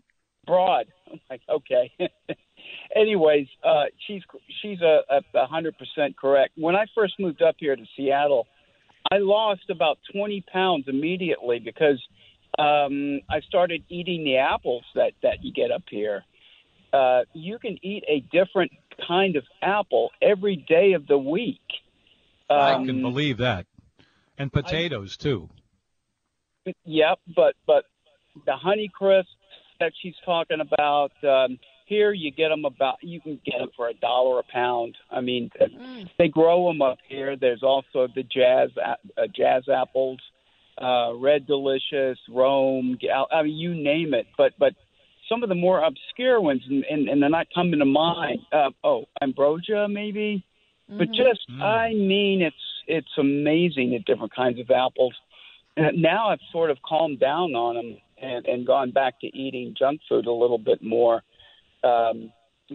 broad. 0.45 0.87
I'm 1.11 1.19
like, 1.29 1.41
okay. 1.49 1.91
Anyways, 2.95 3.47
uh, 3.63 3.85
she's 4.07 4.21
she's 4.61 4.81
a, 4.81 5.01
a, 5.09 5.21
a 5.35 5.45
hundred 5.47 5.75
percent 5.77 6.17
correct. 6.17 6.51
When 6.57 6.75
I 6.75 6.85
first 6.95 7.15
moved 7.19 7.41
up 7.41 7.55
here 7.57 7.75
to 7.75 7.83
Seattle, 7.95 8.47
I 9.11 9.17
lost 9.17 9.69
about 9.69 9.97
twenty 10.13 10.41
pounds 10.41 10.85
immediately 10.87 11.59
because 11.59 12.01
um, 12.59 13.21
I 13.29 13.39
started 13.47 13.83
eating 13.89 14.23
the 14.23 14.37
apples 14.37 14.83
that 14.95 15.13
that 15.23 15.43
you 15.43 15.51
get 15.51 15.71
up 15.71 15.83
here. 15.89 16.23
Uh, 16.91 17.21
you 17.33 17.57
can 17.57 17.77
eat 17.81 18.03
a 18.07 18.19
different 18.31 18.71
kind 19.07 19.35
of 19.35 19.43
apple 19.63 20.11
every 20.21 20.57
day 20.67 20.93
of 20.93 21.07
the 21.07 21.17
week. 21.17 21.59
I 22.49 22.73
Um, 22.75 22.85
can 22.85 23.01
believe 23.01 23.37
that. 23.37 23.65
And 24.37 24.51
potatoes, 24.53 25.17
too. 25.17 25.49
Yep, 26.85 27.19
but 27.35 27.55
but 27.67 27.85
the 28.45 28.55
honey 28.55 28.89
crisps 28.93 29.31
that 29.79 29.91
she's 30.01 30.15
talking 30.25 30.59
about 30.61 31.11
um, 31.23 31.59
here, 31.85 32.13
you 32.13 32.31
get 32.31 32.49
them 32.49 32.65
about 32.65 32.95
you 33.01 33.19
can 33.21 33.39
get 33.45 33.59
them 33.59 33.69
for 33.75 33.89
a 33.89 33.93
dollar 33.95 34.39
a 34.39 34.43
pound. 34.51 34.95
I 35.11 35.21
mean, 35.21 35.49
Mm. 35.59 36.09
they 36.17 36.27
grow 36.29 36.67
them 36.67 36.81
up 36.81 36.99
here. 37.07 37.35
There's 37.35 37.63
also 37.63 38.07
the 38.15 38.23
jazz 38.23 38.69
uh, 38.83 39.27
jazz 39.35 39.63
apples, 39.67 40.19
uh, 40.81 41.13
red 41.15 41.45
delicious, 41.47 42.17
Rome. 42.29 42.97
Gal- 42.99 43.27
I 43.31 43.43
mean, 43.43 43.55
you 43.57 43.73
name 43.75 44.13
it. 44.13 44.27
But 44.37 44.53
but 44.57 44.73
some 45.29 45.43
of 45.43 45.49
the 45.49 45.55
more 45.55 45.83
obscure 45.83 46.39
ones, 46.41 46.61
and, 46.69 46.83
and, 46.89 47.09
and 47.09 47.21
they're 47.21 47.29
not 47.29 47.47
coming 47.53 47.79
to 47.79 47.85
mind. 47.85 48.39
Uh, 48.51 48.69
oh, 48.83 49.05
ambrosia 49.21 49.87
maybe. 49.89 50.43
But 50.89 51.07
just, 51.07 51.41
Mm. 51.49 51.61
I 51.61 51.93
mean, 51.93 52.41
it's 52.41 52.55
it's 52.87 53.17
amazing 53.17 53.91
the 53.91 53.99
different 53.99 54.33
kinds 54.35 54.59
of 54.59 54.69
apples. 54.69 55.13
And 55.75 56.01
now 56.01 56.29
I've 56.29 56.39
sort 56.51 56.69
of 56.69 56.77
calmed 56.81 57.19
down 57.19 57.55
on 57.55 57.75
them 57.75 57.97
and, 58.21 58.45
and 58.45 58.67
gone 58.67 58.91
back 58.91 59.19
to 59.21 59.27
eating 59.27 59.75
junk 59.77 60.01
food 60.07 60.27
a 60.27 60.31
little 60.31 60.57
bit 60.59 60.83
more. 60.83 61.21
Um, 61.83 62.31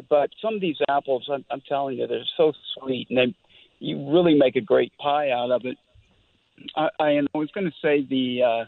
but 0.08 0.30
some 0.42 0.54
of 0.54 0.60
these 0.60 0.76
apples, 0.88 1.28
I'm, 1.32 1.44
I'm 1.50 1.62
telling 1.68 1.98
you, 1.98 2.06
they're 2.06 2.20
so 2.36 2.52
sweet, 2.74 3.06
and 3.10 3.18
they 3.18 3.34
you 3.80 4.10
really 4.12 4.34
make 4.34 4.56
a 4.56 4.60
great 4.60 4.92
pie 4.98 5.30
out 5.30 5.50
of 5.50 5.64
it. 5.64 5.76
I, 6.76 6.88
I, 6.98 7.10
and 7.10 7.28
I 7.34 7.38
was 7.38 7.50
going 7.52 7.66
to 7.66 7.72
say 7.80 8.04
the. 8.08 8.42
Uh, 8.42 8.64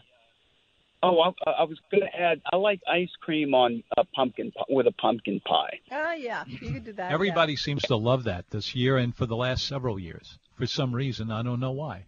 oh, 1.03 1.19
I, 1.45 1.49
I 1.49 1.63
was 1.63 1.77
going 1.91 2.03
to 2.03 2.19
add. 2.19 2.41
I 2.51 2.55
like 2.55 2.79
ice 2.91 3.09
cream 3.19 3.53
on 3.53 3.83
a 3.97 4.05
pumpkin 4.05 4.51
with 4.69 4.87
a 4.87 4.93
pumpkin 4.93 5.41
pie. 5.41 5.79
Oh, 5.91 6.13
yeah. 6.13 6.43
You 6.47 6.71
could 6.71 6.85
do 6.85 6.93
that. 6.93 7.09
yeah. 7.09 7.13
Everybody 7.13 7.55
seems 7.55 7.83
to 7.83 7.95
love 7.95 8.23
that 8.23 8.49
this 8.49 8.73
year 8.75 8.97
and 8.97 9.15
for 9.15 9.25
the 9.25 9.35
last 9.35 9.67
several 9.67 9.99
years. 9.99 10.37
For 10.55 10.65
some 10.67 10.93
reason, 10.93 11.31
I 11.31 11.43
don't 11.43 11.59
know 11.59 11.71
why. 11.71 12.05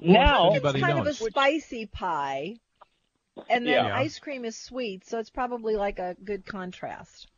Now, 0.00 0.48
it's 0.48 0.56
Everybody 0.56 0.80
kind 0.80 0.98
of 0.98 1.06
a 1.06 1.14
spicy 1.14 1.86
pie, 1.86 2.56
and 3.48 3.66
then 3.66 3.86
Yeah. 3.86 3.96
ice 3.96 4.18
cream 4.18 4.44
is 4.44 4.56
sweet, 4.56 5.04
so 5.06 5.18
it's 5.18 5.30
probably 5.30 5.76
like 5.76 5.98
a 5.98 6.16
good 6.24 6.44
contrast. 6.46 7.28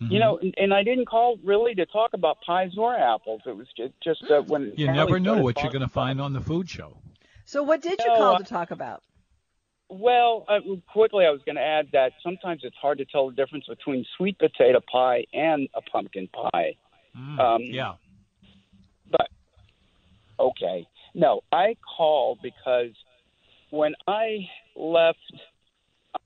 Mhm. 0.00 0.10
You 0.10 0.18
know, 0.18 0.38
and, 0.38 0.54
and 0.58 0.74
I 0.74 0.82
didn't 0.82 1.06
call 1.06 1.36
really 1.44 1.74
to 1.76 1.86
talk 1.86 2.14
about 2.14 2.40
pies 2.40 2.76
or 2.76 2.94
apples. 2.96 3.42
It 3.46 3.56
was 3.56 3.68
just 3.76 3.92
just 4.02 4.22
uh, 4.30 4.42
when 4.42 4.72
you 4.76 4.88
Allie 4.88 4.96
never 4.98 5.20
know 5.20 5.42
what 5.42 5.62
you're 5.62 5.70
going 5.72 5.82
to 5.82 5.88
find 5.88 6.20
on 6.20 6.32
the 6.32 6.40
food 6.40 6.68
show. 6.68 6.96
So 7.44 7.62
what 7.62 7.80
did 7.82 8.00
you 8.00 8.08
No, 8.08 8.16
call 8.16 8.34
I- 8.34 8.38
to 8.38 8.44
talk 8.44 8.70
about? 8.70 9.02
Well, 9.90 10.46
uh, 10.48 10.60
quickly, 10.90 11.26
I 11.26 11.30
was 11.30 11.42
going 11.44 11.56
to 11.56 11.62
add 11.62 11.88
that 11.92 12.14
sometimes 12.22 12.62
it's 12.64 12.74
hard 12.76 12.98
to 12.98 13.04
tell 13.04 13.28
the 13.28 13.36
difference 13.36 13.66
between 13.66 14.04
sweet 14.16 14.38
potato 14.38 14.80
pie 14.90 15.26
and 15.34 15.68
a 15.74 15.82
pumpkin 15.82 16.26
pie. 16.28 16.74
Mm, 17.16 17.38
Um, 17.38 17.62
yeah. 17.62 17.94
But 19.10 19.28
okay. 20.40 20.88
No, 21.14 21.42
I 21.52 21.76
called 21.96 22.40
because 22.42 22.90
when 23.70 23.94
I 24.06 24.48
left 24.74 25.18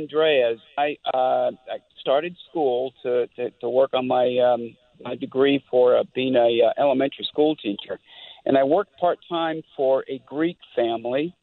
Andrea's, 0.01 0.59
I 0.77 0.97
uh, 1.13 1.51
I 1.71 1.79
started 2.01 2.37
school 2.49 2.93
to, 3.03 3.27
to, 3.37 3.51
to 3.61 3.69
work 3.69 3.91
on 3.95 4.07
my 4.07 4.39
um, 4.39 4.77
my 5.03 5.15
degree 5.15 5.63
for 5.71 5.97
uh, 5.97 6.05
being 6.15 6.37
a 6.37 6.63
uh, 6.67 6.83
elementary 6.83 7.27
school 7.29 7.55
teacher, 7.57 7.99
and 8.47 8.57
I 8.57 8.65
worked 8.65 8.97
part 8.99 9.19
time 9.29 9.63
for 9.77 10.05
a 10.09 10.21
Greek 10.27 10.59
family. 10.75 11.35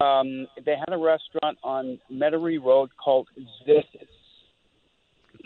Um, 0.00 0.46
they 0.64 0.74
had 0.76 0.92
a 0.92 0.96
restaurant 0.96 1.58
on 1.62 2.00
Metairie 2.10 2.62
Road 2.62 2.90
called 3.02 3.28
Zissis. 3.66 4.08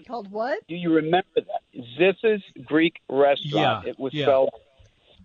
Called 0.06 0.30
what? 0.30 0.66
Do 0.68 0.76
you 0.76 0.94
remember 0.94 1.26
that? 1.36 1.62
Zissis 1.98 2.42
Greek 2.64 2.94
restaurant. 3.08 3.84
Yeah, 3.84 3.90
it 3.90 3.98
was 3.98 4.14
yeah. 4.14 4.24
spelled 4.24 4.50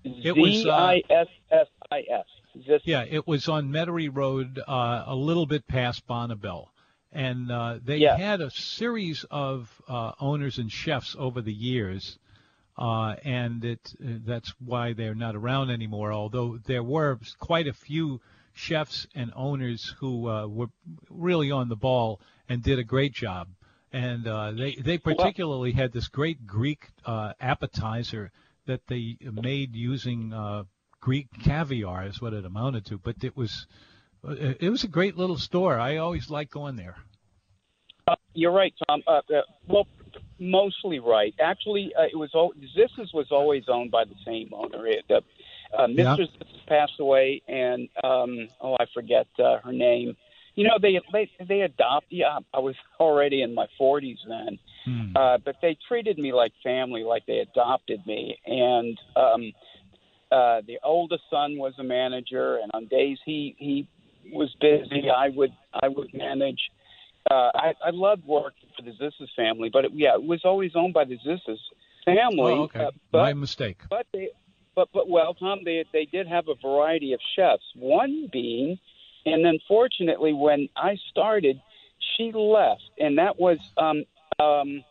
It 0.03 0.35
was, 0.35 0.49
uh, 0.49 0.63
Z 0.63 0.69
I 0.69 1.01
S 1.09 1.27
S 1.91 2.03
I 2.09 2.13
S. 2.13 2.25
Zissis. 2.67 2.81
Yeah, 2.85 3.03
it 3.09 3.27
was 3.27 3.47
on 3.47 3.69
Metairie 3.69 4.09
Road, 4.13 4.59
uh, 4.67 5.03
a 5.07 5.15
little 5.15 5.45
bit 5.45 5.67
past 5.67 6.07
Bonnabel. 6.07 6.67
And 7.11 7.51
uh, 7.51 7.79
they 7.83 7.97
Yeah. 7.97 8.17
had 8.17 8.41
a 8.41 8.49
series 8.51 9.25
of 9.29 9.69
uh, 9.87 10.13
owners 10.19 10.57
and 10.57 10.71
chefs 10.71 11.15
over 11.19 11.41
the 11.41 11.53
years. 11.53 12.17
uh, 12.77 13.15
and 13.25 13.63
it 13.65 13.93
that's 13.99 14.53
why 14.59 14.93
they're 14.93 15.13
not 15.13 15.35
around 15.35 15.69
anymore. 15.69 16.11
Although 16.13 16.57
there 16.65 16.81
were 16.83 17.19
quite 17.37 17.67
a 17.67 17.73
few 17.73 18.21
chefs 18.53 19.05
and 19.13 19.31
owners 19.35 19.93
who 19.99 20.27
uh, 20.29 20.47
were 20.47 20.69
really 21.09 21.51
on 21.51 21.67
the 21.69 21.75
ball 21.75 22.19
and 22.49 22.63
did 22.63 22.79
a 22.79 22.83
great 22.83 23.13
job. 23.13 23.49
And 23.91 24.25
uh, 24.25 24.51
they 24.51 24.75
they 24.75 24.97
particularly 24.97 25.73
had 25.73 25.91
this 25.91 26.07
great 26.07 26.47
Greek 26.47 26.87
uh, 27.05 27.33
appetizer 27.41 28.31
that 28.65 28.87
they 28.87 29.17
made 29.21 29.75
using 29.75 30.31
uh, 30.33 30.63
Greek 31.01 31.27
caviar 31.43 32.05
is 32.05 32.21
what 32.21 32.33
it 32.33 32.45
amounted 32.45 32.85
to. 32.85 32.97
But 32.97 33.23
it 33.23 33.35
was 33.35 33.67
uh, 34.27 34.35
it 34.59 34.69
was 34.69 34.83
a 34.83 34.87
great 34.87 35.17
little 35.17 35.37
store. 35.37 35.79
I 35.79 35.97
always 35.97 36.29
liked 36.29 36.51
going 36.51 36.75
there. 36.75 36.95
Uh, 38.07 38.15
you're 38.33 38.51
right, 38.51 38.73
Tom. 38.87 39.01
Uh, 39.07 39.21
uh, 39.33 39.41
well, 39.67 39.87
mostly 40.39 40.99
right. 40.99 41.33
Actually, 41.39 41.91
uh, 41.97 42.03
it 42.03 42.17
was 42.17 42.31
all, 42.33 42.53
Zissis 42.77 43.13
was 43.13 43.27
always 43.31 43.63
owned 43.67 43.91
by 43.91 44.03
the 44.05 44.15
same 44.25 44.49
owner. 44.53 44.87
It, 44.87 45.05
uh, 45.09 45.21
uh, 45.77 45.87
Mr. 45.87 45.97
Yeah. 45.97 46.15
Ziss 46.15 46.27
passed 46.67 46.99
away, 46.99 47.41
and 47.47 47.87
um, 48.03 48.47
oh, 48.59 48.75
I 48.79 48.85
forget 48.93 49.27
uh, 49.39 49.57
her 49.63 49.71
name. 49.71 50.15
You 50.55 50.67
know, 50.67 50.77
they 50.81 50.99
they 51.13 51.29
they 51.47 51.61
adopted. 51.61 52.11
Yeah, 52.11 52.39
I 52.53 52.59
was 52.59 52.75
already 52.99 53.41
in 53.41 53.55
my 53.55 53.67
40s 53.79 54.17
then, 54.27 54.59
Hmm. 54.85 55.15
uh, 55.15 55.37
but 55.37 55.55
they 55.61 55.77
treated 55.87 56.17
me 56.17 56.33
like 56.33 56.51
family, 56.63 57.03
like 57.03 57.25
they 57.25 57.39
adopted 57.39 58.05
me. 58.05 58.37
And 58.45 58.99
um, 59.15 59.53
uh, 60.31 60.61
the 60.65 60.79
oldest 60.83 61.23
son 61.29 61.57
was 61.57 61.73
a 61.77 61.83
manager, 61.83 62.57
and 62.57 62.71
on 62.73 62.87
days 62.87 63.17
he 63.25 63.55
he 63.57 63.87
was 64.31 64.49
busy, 64.61 65.09
I 65.09 65.29
would 65.29 65.51
I 65.73 65.87
would 65.87 66.13
manage. 66.13 66.59
Uh, 67.29 67.51
I, 67.53 67.73
I 67.85 67.89
loved 67.91 68.25
working 68.25 68.69
for 68.75 68.83
the 68.83 68.91
Zissis 68.91 69.27
family, 69.35 69.69
but 69.71 69.85
it, 69.85 69.91
yeah, 69.93 70.15
it 70.15 70.23
was 70.23 70.41
always 70.43 70.71
owned 70.75 70.93
by 70.93 71.05
the 71.05 71.17
Zissis 71.25 71.59
family. 72.03 72.53
Oh, 72.53 72.63
okay. 72.63 72.85
uh, 72.85 72.91
but 73.11 73.19
My 73.19 73.33
mistake. 73.33 73.77
but 73.89 74.07
they, 74.11 74.29
but 74.75 74.89
but 74.93 75.09
well, 75.09 75.33
Tom, 75.33 75.59
they 75.65 75.85
they 75.93 76.05
did 76.05 76.27
have 76.27 76.45
a 76.47 76.55
variety 76.55 77.13
of 77.13 77.19
chefs. 77.35 77.63
One 77.75 78.29
being, 78.31 78.79
and 79.25 79.45
unfortunately, 79.45 80.33
when 80.33 80.69
I 80.75 80.97
started, 81.11 81.61
she 82.15 82.31
left, 82.33 82.83
and 82.97 83.17
that 83.17 83.39
was 83.39 83.57
um 83.77 84.03
um 84.39 84.83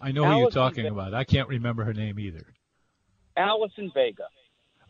I 0.00 0.12
know 0.12 0.24
who 0.24 0.38
you're 0.40 0.50
talking 0.50 0.86
about. 0.86 1.14
I 1.14 1.24
can't 1.24 1.48
remember 1.48 1.84
her 1.84 1.94
name 1.94 2.20
either. 2.20 2.44
Allison 3.36 3.90
Vega. 3.94 4.24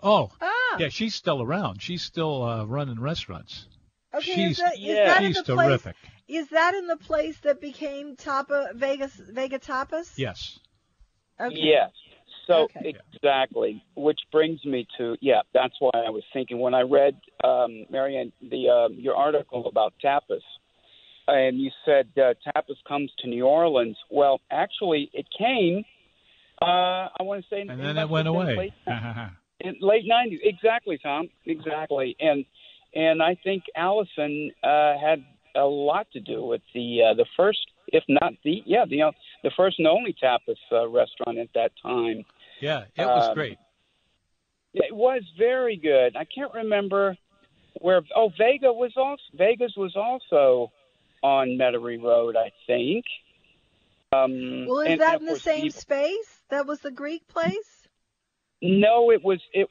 Oh, 0.03 0.30
Ah, 0.40 0.76
yeah, 0.78 0.88
she's 0.90 1.14
still 1.14 1.42
around. 1.42 1.82
She's 1.82 2.03
still 2.03 2.42
uh, 2.42 2.64
running 2.64 3.01
restaurants. 3.01 3.66
okay. 4.14 4.24
she's- 4.32 4.51
is 4.53 4.57
that, 4.59 4.74
is 4.74 4.80
yeah, 4.80 5.05
that 5.07 5.22
in 5.22 5.28
She's 5.28 5.42
the 5.42 5.55
place? 5.55 5.66
terrific. 5.68 5.96
Is 6.28 6.49
that 6.51 6.74
in 6.74 6.86
the 6.86 6.96
place 6.99 7.38
that 7.40 7.61
became 7.61 8.16
Tapa 8.16 8.70
Vegas 8.74 9.14
Vega 9.14 9.59
Tapas? 9.59 10.12
Yes. 10.18 10.59
Okay. 11.40 11.57
Yes. 11.57 11.90
So 12.46 12.64
Okay. 12.76 12.94
exactly, 13.14 13.82
which 13.94 14.20
brings 14.32 14.64
me 14.64 14.86
to 14.99 15.16
yeah. 15.20 15.40
That's 15.53 15.74
why 15.80 15.90
I 15.94 16.11
was 16.11 16.22
thinking 16.32 16.59
when 16.59 16.74
I 16.74 16.80
read 16.82 17.14
um, 17.44 17.84
Marianne 17.90 18.32
the 18.40 18.68
um, 18.70 18.94
your 18.99 19.14
article 19.16 19.66
about 19.66 19.92
tapas, 20.03 20.40
and 21.26 21.59
you 21.59 21.70
said 21.84 22.09
uh, 22.16 22.32
tapas 22.46 22.76
comes 22.86 23.11
to 23.20 23.28
New 23.28 23.44
Orleans. 23.46 23.96
Well, 24.11 24.40
actually, 24.51 25.11
it 25.12 25.26
came. 25.38 25.84
Uh, 26.61 27.09
I 27.18 27.22
want 27.22 27.42
to 27.44 27.49
say, 27.55 27.61
And 27.61 27.70
it 27.70 27.76
then 27.76 27.94
must 27.96 28.05
it 28.07 28.11
went 28.11 28.26
have 28.26 28.34
been 28.34 28.42
away. 28.57 28.72
Late, 29.64 29.74
in 29.80 29.86
late 29.86 30.04
'90s, 30.04 30.38
exactly, 30.42 30.98
Tom. 30.98 31.28
Exactly, 31.46 32.16
and 32.20 32.44
and 32.94 33.22
I 33.22 33.34
think 33.42 33.64
Allison 33.76 34.50
uh, 34.62 34.94
had 34.98 35.24
a 35.56 35.64
lot 35.64 36.06
to 36.12 36.20
do 36.20 36.44
with 36.44 36.62
the 36.74 37.02
uh, 37.11 37.14
the 37.14 37.26
first, 37.36 37.66
if 37.88 38.04
not 38.09 38.32
the 38.44 38.62
yeah 38.66 38.84
the 38.88 39.02
uh, 39.02 39.11
the 39.42 39.50
first 39.56 39.78
and 39.78 39.88
only 39.88 40.14
tapas 40.22 40.56
uh, 40.72 40.88
restaurant 40.88 41.38
at 41.38 41.48
that 41.54 41.72
time. 41.82 42.24
yeah, 42.61 42.84
it 42.96 43.04
was 43.04 43.28
Um, 43.28 43.34
great. 43.34 43.59
It 44.74 44.94
was 44.94 45.22
very 45.38 45.76
good. 45.76 46.16
I 46.16 46.24
can't 46.24 46.52
remember 46.54 47.16
where. 47.80 48.02
Oh, 48.14 48.30
Vega 48.38 48.72
was 48.72 48.92
also 48.96 49.22
Vegas 49.34 49.72
was 49.76 49.96
also 49.96 50.70
on 51.22 51.48
Metairie 51.59 52.00
Road, 52.02 52.36
I 52.36 52.52
think. 52.66 53.04
Um, 54.12 54.66
Well, 54.66 54.80
is 54.80 54.92
and- 54.92 55.00
that 55.00 55.14
and 55.20 55.28
in 55.28 55.34
the 55.34 55.40
same 55.40 55.64
you- 55.64 55.70
space? 55.70 56.42
That 56.50 56.66
was 56.66 56.80
the 56.80 56.90
Greek 56.90 57.26
place. 57.28 57.78
No, 58.62 59.11
it 59.11 59.22
was 59.24 59.40
it. 59.52 59.68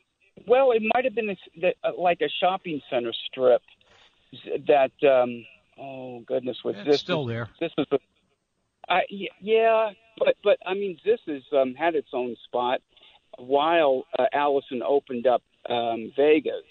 Well, 0.47 0.71
it 0.71 0.81
might 0.93 1.03
have 1.03 1.15
been 1.15 1.27
this, 1.27 1.37
the, 1.59 1.73
uh, 1.83 1.91
like 1.97 2.21
a 2.21 2.29
shopping 2.39 2.81
center 2.89 3.13
strip 3.29 3.61
that. 4.67 4.91
um 5.07 5.45
Oh 5.79 6.21
goodness, 6.25 6.57
was 6.65 6.75
It's 6.79 6.87
this 6.87 6.99
still 7.01 7.23
there. 7.25 7.49
This 7.59 7.71
is. 7.77 7.85
The, 7.91 7.99
I 8.89 9.01
y- 9.11 9.27
yeah, 9.39 9.91
but 10.17 10.35
but 10.43 10.57
I 10.65 10.73
mean, 10.73 10.97
this 11.05 11.19
has 11.27 11.43
um, 11.55 11.75
had 11.75 11.93
its 11.93 12.07
own 12.13 12.35
spot 12.45 12.81
while 13.37 14.05
uh, 14.17 14.25
Allison 14.33 14.81
opened 14.81 15.27
up 15.27 15.43
um, 15.69 16.11
Vegas 16.15 16.63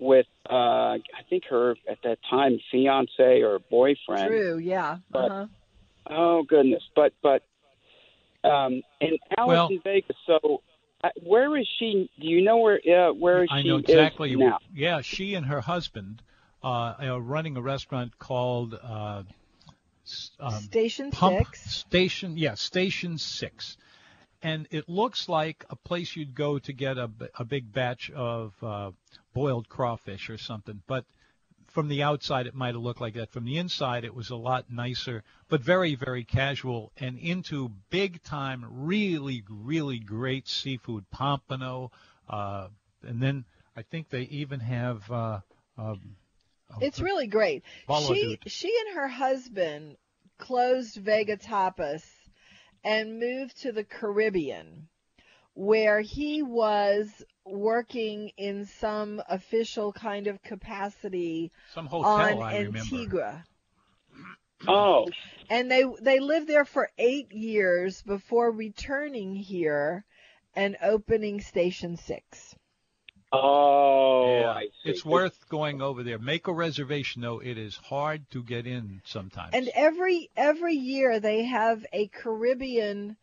with 0.00 0.26
uh, 0.50 0.54
I 0.98 0.98
think 1.30 1.44
her 1.48 1.76
at 1.88 1.98
that 2.02 2.18
time 2.28 2.58
fiance 2.72 3.42
or 3.42 3.60
boyfriend. 3.70 4.26
True. 4.28 4.58
Yeah. 4.58 4.98
But- 5.12 5.30
Uh-huh. 5.30 5.46
Oh 6.10 6.42
goodness, 6.42 6.82
but 6.96 7.12
but 7.22 7.42
um, 8.42 8.82
in 9.00 9.16
Allison 9.36 9.46
Well- 9.46 9.68
Vegas. 9.84 10.16
So 10.26 10.62
where 11.22 11.56
is 11.56 11.66
she? 11.78 12.10
Do 12.20 12.26
you 12.26 12.42
know 12.42 12.58
where 12.58 12.80
uh, 12.88 13.12
where 13.12 13.46
I 13.48 13.62
she 13.62 13.68
know 13.68 13.76
exactly. 13.76 14.32
is 14.32 14.38
now? 14.38 14.58
Yeah, 14.74 15.00
she 15.00 15.34
and 15.34 15.46
her 15.46 15.60
husband 15.60 16.22
uh, 16.62 16.94
are 16.98 17.20
running 17.20 17.56
a 17.56 17.62
restaurant 17.62 18.18
called 18.18 18.74
uh, 18.74 19.22
s- 20.06 20.30
um, 20.40 20.52
Station 20.52 21.10
Pump 21.10 21.38
Six. 21.38 21.70
Station. 21.70 22.36
Yeah, 22.36 22.54
Station 22.54 23.18
Six, 23.18 23.76
and 24.42 24.66
it 24.70 24.88
looks 24.88 25.28
like 25.28 25.64
a 25.70 25.76
place 25.76 26.16
you'd 26.16 26.34
go 26.34 26.58
to 26.58 26.72
get 26.72 26.98
a, 26.98 27.10
a 27.38 27.44
big 27.44 27.72
batch 27.72 28.10
of 28.10 28.54
uh, 28.62 28.90
boiled 29.34 29.68
crawfish 29.68 30.30
or 30.30 30.38
something. 30.38 30.82
But 30.86 31.04
from 31.78 31.86
the 31.86 32.02
outside, 32.02 32.48
it 32.48 32.56
might 32.56 32.74
have 32.74 32.82
looked 32.82 33.00
like 33.00 33.14
that. 33.14 33.30
From 33.30 33.44
the 33.44 33.56
inside, 33.56 34.04
it 34.04 34.12
was 34.12 34.30
a 34.30 34.34
lot 34.34 34.64
nicer, 34.68 35.22
but 35.48 35.60
very, 35.60 35.94
very 35.94 36.24
casual 36.24 36.90
and 36.96 37.16
into 37.16 37.70
big 37.88 38.20
time, 38.24 38.66
really, 38.68 39.44
really 39.48 40.00
great 40.00 40.48
seafood, 40.48 41.08
pompano, 41.12 41.92
uh, 42.28 42.66
and 43.06 43.22
then 43.22 43.44
I 43.76 43.82
think 43.82 44.10
they 44.10 44.22
even 44.22 44.58
have. 44.58 45.08
Uh, 45.08 45.38
um, 45.76 46.16
It's 46.80 46.98
really 46.98 47.28
great. 47.28 47.62
She 48.08 48.40
she 48.48 48.76
and 48.86 48.96
her 48.96 49.06
husband 49.06 49.98
closed 50.36 50.96
Vega 50.96 51.36
Tapas 51.36 52.02
and 52.82 53.20
moved 53.20 53.62
to 53.62 53.70
the 53.70 53.84
Caribbean, 53.84 54.88
where 55.58 56.00
he 56.00 56.40
was 56.40 57.24
working 57.44 58.30
in 58.36 58.64
some 58.64 59.20
official 59.28 59.92
kind 59.92 60.28
of 60.28 60.40
capacity 60.40 61.50
some 61.74 61.86
hotel. 61.86 62.10
on 62.12 62.42
I 62.42 62.58
remember. 62.58 62.78
Antigua. 62.78 63.44
Oh, 64.68 65.06
And 65.50 65.70
they 65.70 65.84
they 66.00 66.18
lived 66.18 66.48
there 66.48 66.64
for 66.64 66.90
eight 66.98 67.30
years 67.32 68.02
before 68.02 68.50
returning 68.50 69.34
here 69.36 70.04
and 70.54 70.76
opening 70.82 71.40
Station 71.40 71.96
Six. 71.96 72.56
oh, 73.32 74.40
Yeah, 74.40 74.50
I 74.50 74.62
see. 74.64 74.90
it's 74.90 75.04
worth 75.04 75.48
going 75.48 75.80
over 75.80 76.02
there. 76.02 76.18
Make 76.18 76.48
a 76.48 76.52
reservation 76.52 77.22
though; 77.22 77.38
it 77.40 77.56
is 77.56 77.76
hard 77.76 78.28
to 78.32 78.42
get 78.42 78.66
in 78.66 79.00
sometimes. 79.04 79.54
And 79.54 79.70
every 79.74 80.28
every 80.36 80.74
year 80.74 81.20
they 81.20 81.44
have 81.44 81.86
a 81.92 82.08
Caribbean 82.08 83.16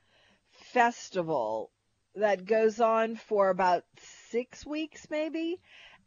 festival 0.52 1.70
that 2.16 2.46
goes 2.46 2.80
on 2.80 3.16
for 3.16 3.50
about 3.50 3.84
six 4.30 4.66
weeks 4.66 5.08
maybe, 5.10 5.60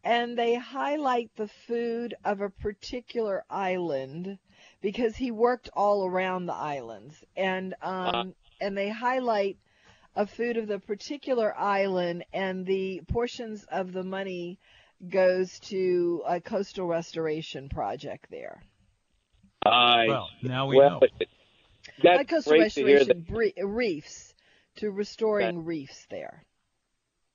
and 0.05 0.39
they 0.39 0.55
highlight 0.55 1.31
the 1.37 1.49
food 1.49 2.15
of 2.25 2.41
a 2.41 2.51
particular 2.51 3.45
island 3.51 4.39
because 4.81 5.17
he 5.17 5.31
worked 5.31 5.69
all 5.75 6.07
around 6.07 6.47
the 6.47 6.55
islands, 6.55 7.23
and 7.37 7.75
um 7.83 8.35
and 8.61 8.77
they 8.77 8.89
highlight 8.89 9.57
a 10.17 10.27
food 10.27 10.57
of 10.57 10.67
the 10.67 10.79
particular 10.81 11.57
island, 11.57 12.25
and 12.33 12.67
the 12.67 13.03
portions 13.09 13.65
of 13.71 13.93
the 13.93 14.03
money 14.03 14.59
goes 15.09 15.61
to 15.61 16.23
a 16.27 16.41
coastal 16.41 16.87
restoration 16.87 17.69
project 17.69 18.27
there. 18.31 18.63
I 19.65 20.07
well, 20.09 20.31
now 20.43 20.67
we 20.67 20.77
well, 20.77 21.01
know. 21.01 21.01
that's 22.03 22.19
Not 22.19 22.29
coastal 22.29 22.53
great 22.53 22.73
to 22.73 22.85
hear 22.85 23.05
that. 23.05 23.17
restoration 23.17 23.55
bre- 23.57 23.65
reefs 23.65 24.28
to 24.79 24.91
restoring 24.91 25.65
reefs 25.65 26.07
there. 26.11 26.45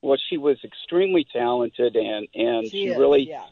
Well, 0.01 0.17
she 0.29 0.37
was 0.37 0.57
extremely 0.63 1.25
talented, 1.31 1.95
and 1.95 2.27
and 2.33 2.69
she, 2.69 2.87
is, 2.87 2.97
really 2.97 3.29
yeah. 3.29 3.45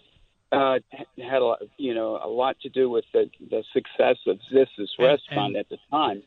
uh, 0.51 0.79
had 1.17 1.41
a 1.41 1.45
lot- 1.45 1.61
you 1.77 1.93
know 1.93 2.19
a 2.21 2.27
lot 2.27 2.59
to 2.61 2.69
do 2.69 2.89
with 2.89 3.05
the 3.13 3.29
the 3.49 3.63
success 3.73 4.17
of 4.27 4.39
Zissis 4.51 4.89
And- 4.97 5.07
restaurant 5.07 5.47
and- 5.55 5.57
at 5.57 5.69
the 5.69 5.77
time. 5.89 6.23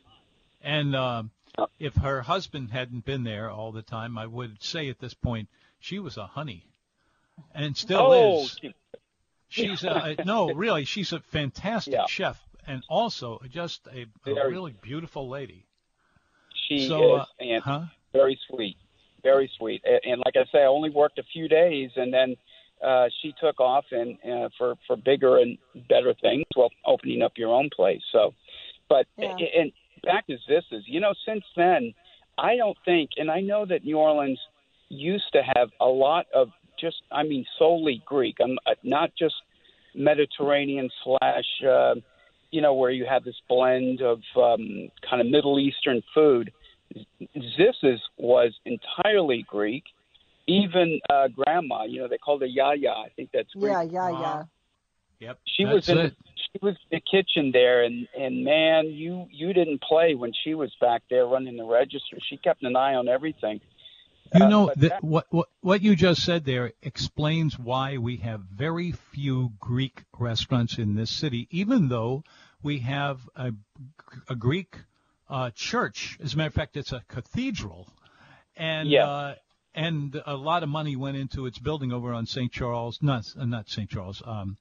And 0.63 0.95
um, 0.95 1.31
Uh, 1.57 1.67
if 1.79 1.95
her 1.97 2.23
husband 2.23 2.71
hadn't 2.71 3.05
been 3.05 3.23
there 3.23 3.49
all 3.51 3.71
the 3.71 3.83
time, 3.83 4.17
I 4.17 4.25
would 4.25 4.61
say 4.63 4.89
at 4.89 4.99
this 4.99 5.13
point 5.13 5.47
she 5.79 5.99
was 5.99 6.17
a 6.17 6.25
honey, 6.25 6.65
and 7.53 7.77
still 7.77 7.99
oh, 8.11 8.43
is. 8.43 8.57
she- 8.61 8.73
She's 9.47 9.83
a, 9.83 10.15
no, 10.25 10.51
really, 10.51 10.85
she's 10.85 11.13
a 11.13 11.19
fantastic 11.19 11.93
Yeah. 11.93 12.07
chef, 12.07 12.43
and 12.67 12.83
also 12.89 13.39
just 13.49 13.87
a, 13.87 14.07
a 14.25 14.49
really 14.49 14.73
beautiful 14.81 15.29
lady. 15.29 15.65
She 16.67 16.87
so, 16.87 17.17
is, 17.17 17.21
uh, 17.21 17.43
and 17.43 17.63
huh? 17.63 17.81
very 18.13 18.39
sweet, 18.49 18.77
very 19.23 19.49
sweet. 19.57 19.81
And, 19.85 19.99
and 20.03 20.23
like 20.25 20.35
I 20.35 20.45
say, 20.51 20.63
I 20.63 20.67
only 20.67 20.89
worked 20.89 21.19
a 21.19 21.23
few 21.33 21.47
days, 21.47 21.91
and 21.95 22.13
then 22.13 22.35
uh, 22.85 23.07
she 23.21 23.33
took 23.39 23.59
off 23.59 23.85
and 23.91 24.17
uh, 24.29 24.49
for 24.57 24.75
for 24.87 24.95
bigger 24.95 25.37
and 25.37 25.57
better 25.89 26.13
things. 26.21 26.45
Well, 26.55 26.69
opening 26.85 27.21
up 27.21 27.33
your 27.37 27.53
own 27.53 27.69
place. 27.75 28.01
So, 28.11 28.33
but 28.89 29.05
Yeah. 29.17 29.29
and 29.29 29.71
back 30.03 30.27
to 30.27 30.37
this 30.47 30.63
is 30.71 30.83
you 30.85 30.99
know 30.99 31.13
since 31.25 31.43
then, 31.55 31.93
I 32.37 32.55
don't 32.55 32.77
think, 32.85 33.11
and 33.17 33.31
I 33.31 33.41
know 33.41 33.65
that 33.65 33.83
New 33.83 33.97
Orleans 33.97 34.39
used 34.89 35.31
to 35.33 35.41
have 35.55 35.69
a 35.79 35.87
lot 35.87 36.25
of 36.33 36.49
just 36.79 36.97
I 37.11 37.23
mean 37.23 37.45
solely 37.57 38.03
Greek. 38.05 38.37
I'm 38.41 38.57
uh, 38.65 38.75
not 38.83 39.11
just 39.17 39.35
Mediterranean 39.93 40.89
slash. 41.03 41.45
Uh, 41.67 41.95
you 42.55 42.61
know, 42.61 42.73
where 42.73 42.89
you 42.99 43.05
have 43.05 43.23
this 43.29 43.39
blend 43.49 44.01
of 44.01 44.19
um, 44.37 44.89
kind 45.07 45.19
of 45.21 45.27
Middle 45.27 45.59
Eastern 45.59 46.01
food. 46.13 46.51
Zissis 47.57 47.99
was 48.17 48.51
entirely 48.65 49.45
Greek. 49.47 49.83
Even 50.47 50.99
uh, 51.09 51.27
grandma, 51.27 51.83
you 51.83 51.99
know, 52.01 52.07
they 52.07 52.17
called 52.17 52.41
her 52.41 52.47
Yaya. 52.47 52.91
I 52.91 53.09
think 53.15 53.29
that's 53.33 53.51
Greek. 53.53 53.73
Yeah, 53.73 53.81
yeah, 53.81 54.09
yeah. 54.09 54.15
Uh-huh. 54.15 54.43
Yep. 55.19 55.39
She 55.55 55.65
was 55.65 55.89
in 55.89 55.97
it. 55.97 56.13
she 56.35 56.59
was 56.61 56.75
in 56.91 56.99
the 56.99 57.01
kitchen 57.13 57.51
there, 57.51 57.83
and 57.83 58.07
and 58.17 58.43
man, 58.43 58.85
you 58.87 59.27
you 59.31 59.53
didn't 59.53 59.81
play 59.81 60.13
when 60.15 60.31
she 60.43 60.53
was 60.53 60.71
back 60.79 61.01
there 61.09 61.25
running 61.25 61.57
the 61.57 61.65
register. 61.65 62.17
She 62.29 62.37
kept 62.37 62.63
an 62.63 62.75
eye 62.75 62.95
on 62.95 63.07
everything. 63.07 63.59
You 64.33 64.43
Uh, 64.45 64.49
know 64.49 64.65
but 64.67 64.79
that 64.79 64.89
that- 64.89 65.03
what, 65.03 65.25
what 65.29 65.47
what 65.61 65.81
you 65.81 65.95
just 65.95 66.23
said 66.23 66.45
there 66.45 66.73
explains 66.81 67.57
why 67.57 67.97
we 67.97 68.17
have 68.17 68.41
very 68.41 68.91
few 68.91 69.51
Greek 69.59 70.03
restaurants 70.17 70.77
in 70.77 70.95
this 70.95 71.09
city, 71.11 71.47
even 71.49 71.89
though 71.89 72.23
we 72.63 72.79
have 72.79 73.19
a, 73.35 73.51
a 74.29 74.35
Greek 74.35 74.75
uh, 75.29 75.51
church. 75.55 76.17
As 76.23 76.33
a 76.33 76.37
matter 76.37 76.47
of 76.47 76.53
fact, 76.53 76.77
it's 76.77 76.91
a 76.91 77.01
cathedral, 77.07 77.87
and 78.55 78.89
Yeah. 78.89 79.07
uh, 79.09 79.35
and 79.73 80.21
a 80.25 80.35
lot 80.35 80.63
of 80.63 80.69
money 80.69 80.95
went 80.95 81.17
into 81.17 81.45
its 81.47 81.59
building 81.59 81.91
over 81.91 82.13
on 82.13 82.25
St. 82.25 82.51
Charles, 82.51 82.99
not 83.01 83.25
uh, 83.37 83.45
not 83.45 83.69
St. 83.69 83.89
Charles, 83.89 84.21
um, 84.25 84.57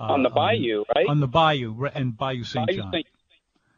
uh, 0.00 0.04
on 0.04 0.22
the 0.22 0.30
bayou, 0.30 0.84
right? 0.94 1.06
on 1.08 1.20
the 1.20 1.26
bayou 1.28 1.84
and 1.94 2.16
Bayou 2.16 2.44
St. 2.44 2.66
Bayou 2.66 2.78
John. 2.82 2.92
Saint- 2.92 3.06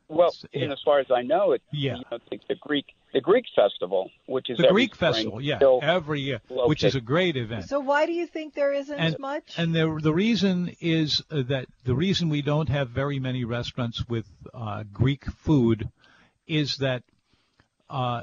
well, 0.09 0.35
and 0.55 0.73
as 0.73 0.81
far 0.85 1.01
as 1.01 1.07
I 1.11 1.23
know, 1.23 1.53
it 1.53 1.63
Yeah. 1.73 1.97
you 1.97 2.05
know, 2.11 2.19
the 2.49 2.55
Greek 2.61 2.87
the 3.13 3.21
Greek 3.21 3.45
festival, 3.55 4.11
which 4.27 4.51
is 4.51 4.59
The 4.59 4.65
every 4.69 4.75
Greek 4.87 4.95
spring, 4.95 5.13
festival, 5.13 5.41
yeah, 5.41 5.59
every 5.83 6.21
year, 6.21 6.41
which 6.49 6.85
is 6.85 6.95
a 6.95 7.01
great 7.01 7.37
event. 7.37 7.65
So 7.69 7.81
why 7.81 8.07
do 8.07 8.13
you 8.13 8.27
think 8.27 8.55
there 8.55 8.73
isn't 8.73 8.99
And- 8.99 9.19
much? 9.19 9.59
And 9.59 9.75
the 9.75 9.99
the 10.03 10.13
reason 10.13 10.75
is 10.81 11.23
uh, 11.31 11.43
that 11.49 11.67
the 11.85 11.95
reason 11.95 12.29
we 12.29 12.43
don't 12.43 12.69
have 12.69 12.91
very 12.91 13.19
many 13.19 13.45
restaurants 13.45 14.07
with 14.09 14.27
uh, 14.53 14.85
Greek 14.93 15.25
food 15.27 15.89
is 16.47 16.77
that 16.79 17.03
uh, 17.89 18.23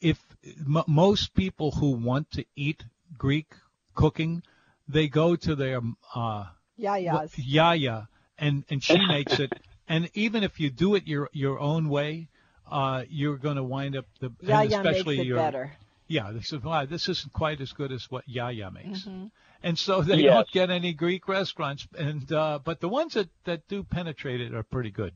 if 0.00 0.18
m- 0.44 0.84
most 0.86 1.34
people 1.34 1.72
who 1.72 1.90
want 1.92 2.30
to 2.32 2.44
eat 2.56 2.84
Greek 3.18 3.48
cooking, 3.94 4.42
they 4.88 5.08
go 5.08 5.36
to 5.36 5.54
their 5.54 5.80
uh, 6.14 6.44
yeah. 6.76 7.26
Yaya, 7.36 8.08
and 8.38 8.64
and 8.70 8.82
she 8.82 8.98
makes 9.06 9.38
it. 9.40 9.52
And 9.88 10.08
even 10.14 10.44
if 10.44 10.60
you 10.60 10.70
do 10.70 10.94
it 10.94 11.06
your 11.06 11.28
your 11.32 11.58
own 11.58 11.88
way, 11.88 12.28
uh, 12.70 13.04
you're 13.08 13.36
going 13.36 13.56
to 13.56 13.64
wind 13.64 13.96
up 13.96 14.06
the 14.20 14.32
Yeah, 14.42 14.62
and 14.62 14.70
yeah, 14.70 14.82
makes 14.82 14.98
especially 14.98 15.20
it 15.20 15.26
your 15.26 15.36
better. 15.38 15.72
yeah, 16.08 16.32
they 16.32 16.40
said, 16.40 16.64
wow, 16.64 16.84
this 16.86 17.08
isn't 17.08 17.32
quite 17.32 17.60
as 17.60 17.72
good 17.72 17.92
as 17.92 18.10
what 18.10 18.28
Yaya 18.28 18.70
makes. 18.70 19.00
Mm-hmm. 19.04 19.26
And 19.62 19.78
so 19.78 20.02
they 20.02 20.22
Yes. 20.22 20.32
don't 20.32 20.50
get 20.50 20.70
any 20.70 20.92
Greek 20.92 21.28
restaurants. 21.28 21.86
And 21.96 22.30
uh, 22.32 22.58
but 22.64 22.80
the 22.80 22.88
ones 22.88 23.14
that, 23.14 23.28
that 23.44 23.68
do 23.68 23.84
penetrate 23.84 24.40
it 24.40 24.54
are 24.54 24.62
pretty 24.62 24.90
good. 24.90 25.12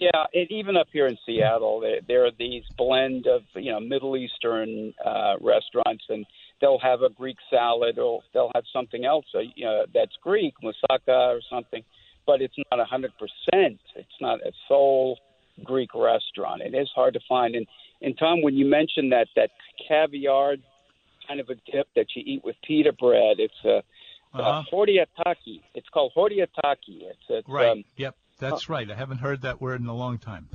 Yeah, 0.00 0.24
and 0.34 0.50
even 0.50 0.76
up 0.76 0.88
here 0.92 1.06
in 1.06 1.16
Seattle, 1.24 1.80
there, 1.80 2.00
there 2.08 2.26
are 2.26 2.32
these 2.36 2.64
blend 2.76 3.26
of 3.26 3.42
you 3.54 3.70
know 3.70 3.80
Middle 3.80 4.16
Eastern 4.16 4.92
uh, 5.04 5.34
restaurants, 5.40 6.04
and 6.08 6.26
they'll 6.60 6.78
have 6.80 7.02
a 7.02 7.08
Greek 7.10 7.36
salad, 7.50 7.98
or 7.98 8.20
they'll 8.34 8.50
have 8.54 8.64
something 8.72 9.04
else 9.04 9.26
uh, 9.34 9.40
you 9.54 9.64
know, 9.64 9.84
that's 9.94 10.12
Greek, 10.22 10.54
moussaka 10.62 11.36
or 11.36 11.40
something, 11.48 11.84
but 12.26 12.42
it's 12.42 12.56
not 12.70 12.80
a 12.80 12.84
hundred 12.84 13.12
percent. 13.18 13.78
It's 13.94 14.20
not 14.20 14.40
a 14.40 14.50
sole 14.68 15.18
Greek 15.64 15.94
restaurant. 15.94 16.62
It 16.62 16.74
is 16.74 16.90
hard 16.94 17.14
to 17.14 17.20
find. 17.28 17.54
And 17.54 17.66
and 18.02 18.16
Tom, 18.18 18.42
when 18.42 18.54
you 18.54 18.66
mentioned 18.66 19.12
that 19.12 19.28
that 19.36 19.50
caviar 19.88 20.56
kind 21.26 21.40
of 21.40 21.48
a 21.48 21.54
dip 21.70 21.88
that 21.96 22.06
you 22.14 22.22
eat 22.24 22.44
with 22.44 22.56
pita 22.66 22.92
bread, 22.92 23.36
it's 23.38 23.64
a 23.64 23.82
Uh-huh. 24.34 24.42
uh, 24.42 24.62
hordiataki. 24.70 25.62
It's 25.74 25.88
called 25.88 26.12
hordiataki. 26.14 27.02
It's, 27.02 27.18
it's 27.28 27.48
Right. 27.48 27.70
Um, 27.70 27.84
yep. 27.96 28.14
That's 28.38 28.68
right. 28.68 28.88
I 28.90 28.94
haven't 28.94 29.18
heard 29.18 29.42
that 29.42 29.60
word 29.62 29.80
in 29.80 29.86
a 29.86 29.94
long 29.94 30.18
time. 30.18 30.48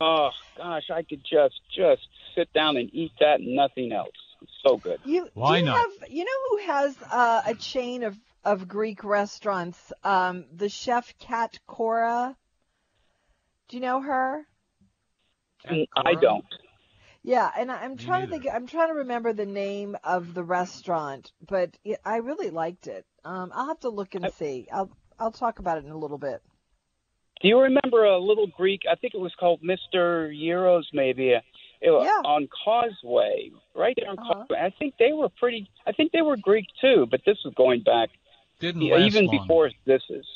Oh 0.00 0.30
gosh, 0.56 0.90
I 0.92 1.02
could 1.02 1.22
just 1.22 1.60
just 1.74 2.06
sit 2.34 2.52
down 2.52 2.76
and 2.76 2.90
eat 2.92 3.12
that 3.20 3.40
and 3.40 3.54
nothing 3.54 3.92
else. 3.92 4.10
It's 4.42 4.52
so 4.66 4.76
good. 4.76 5.00
You, 5.04 5.28
Why 5.34 5.58
you 5.58 5.64
not? 5.64 5.76
Have, 5.78 6.10
you 6.10 6.24
know 6.24 6.40
who 6.50 6.56
has 6.66 6.96
uh, 7.10 7.42
a 7.46 7.54
chain 7.54 8.02
of, 8.04 8.16
of 8.44 8.68
Greek 8.68 9.02
restaurants? 9.02 9.92
Um, 10.04 10.44
the 10.52 10.68
chef 10.68 11.16
Cat 11.18 11.58
Cora. 11.66 12.36
Do 13.68 13.76
you 13.76 13.82
know 13.82 14.00
her? 14.00 14.46
I 15.68 16.14
don't. 16.20 16.44
Yeah, 17.22 17.50
and 17.58 17.70
I- 17.70 17.82
I'm 17.82 17.96
Me 17.96 18.04
trying 18.04 18.22
to 18.22 18.30
think. 18.30 18.46
I'm 18.52 18.66
trying 18.66 18.88
to 18.88 18.94
remember 18.94 19.32
the 19.32 19.44
name 19.46 19.96
of 20.04 20.32
the 20.34 20.42
restaurant, 20.42 21.32
but 21.46 21.76
it, 21.84 21.98
I 22.04 22.16
really 22.18 22.50
liked 22.50 22.86
it. 22.86 23.04
Um, 23.24 23.50
I'll 23.54 23.66
have 23.68 23.80
to 23.80 23.90
look 23.90 24.14
and 24.14 24.32
see. 24.32 24.66
I'll 24.72 24.90
I'll 25.18 25.32
talk 25.32 25.58
about 25.58 25.78
it 25.78 25.84
in 25.84 25.90
a 25.90 25.98
little 25.98 26.16
bit. 26.18 26.40
Do 27.42 27.48
you 27.48 27.58
remember 27.60 28.04
a 28.04 28.18
little 28.18 28.46
Greek? 28.46 28.82
I 28.90 28.94
think 28.94 29.14
it 29.14 29.20
was 29.20 29.34
called 29.38 29.60
Mr. 29.62 30.28
Euros, 30.32 30.84
maybe. 30.92 31.30
It 31.80 31.90
was 31.90 32.04
Yeah. 32.06 32.28
On 32.28 32.48
Causeway, 32.64 33.50
right 33.74 33.94
there 33.96 34.10
on 34.10 34.18
Uh-huh. 34.18 34.34
Causeway. 34.34 34.58
I 34.60 34.70
think 34.70 34.94
they 34.98 35.12
were 35.12 35.28
pretty. 35.28 35.68
I 35.86 35.92
think 35.92 36.12
they 36.12 36.22
were 36.22 36.36
Greek 36.36 36.66
too, 36.80 37.06
but 37.10 37.20
this 37.26 37.36
was 37.44 37.52
going 37.54 37.82
back 37.82 38.10
Didn't 38.60 38.82
even 38.82 39.26
long. 39.26 39.38
before 39.38 39.70
this 39.84 40.02
is. 40.08 40.26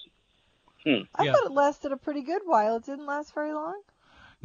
I 0.87 1.25
Yeah. 1.25 1.33
thought 1.33 1.47
it 1.47 1.53
lasted 1.53 1.93
a 1.93 1.97
pretty 1.97 2.23
good 2.23 2.43
while. 2.45 2.77
It 2.77 2.85
didn't 2.85 3.07
last 3.07 3.35
very 3.35 3.53
long. 3.53 3.81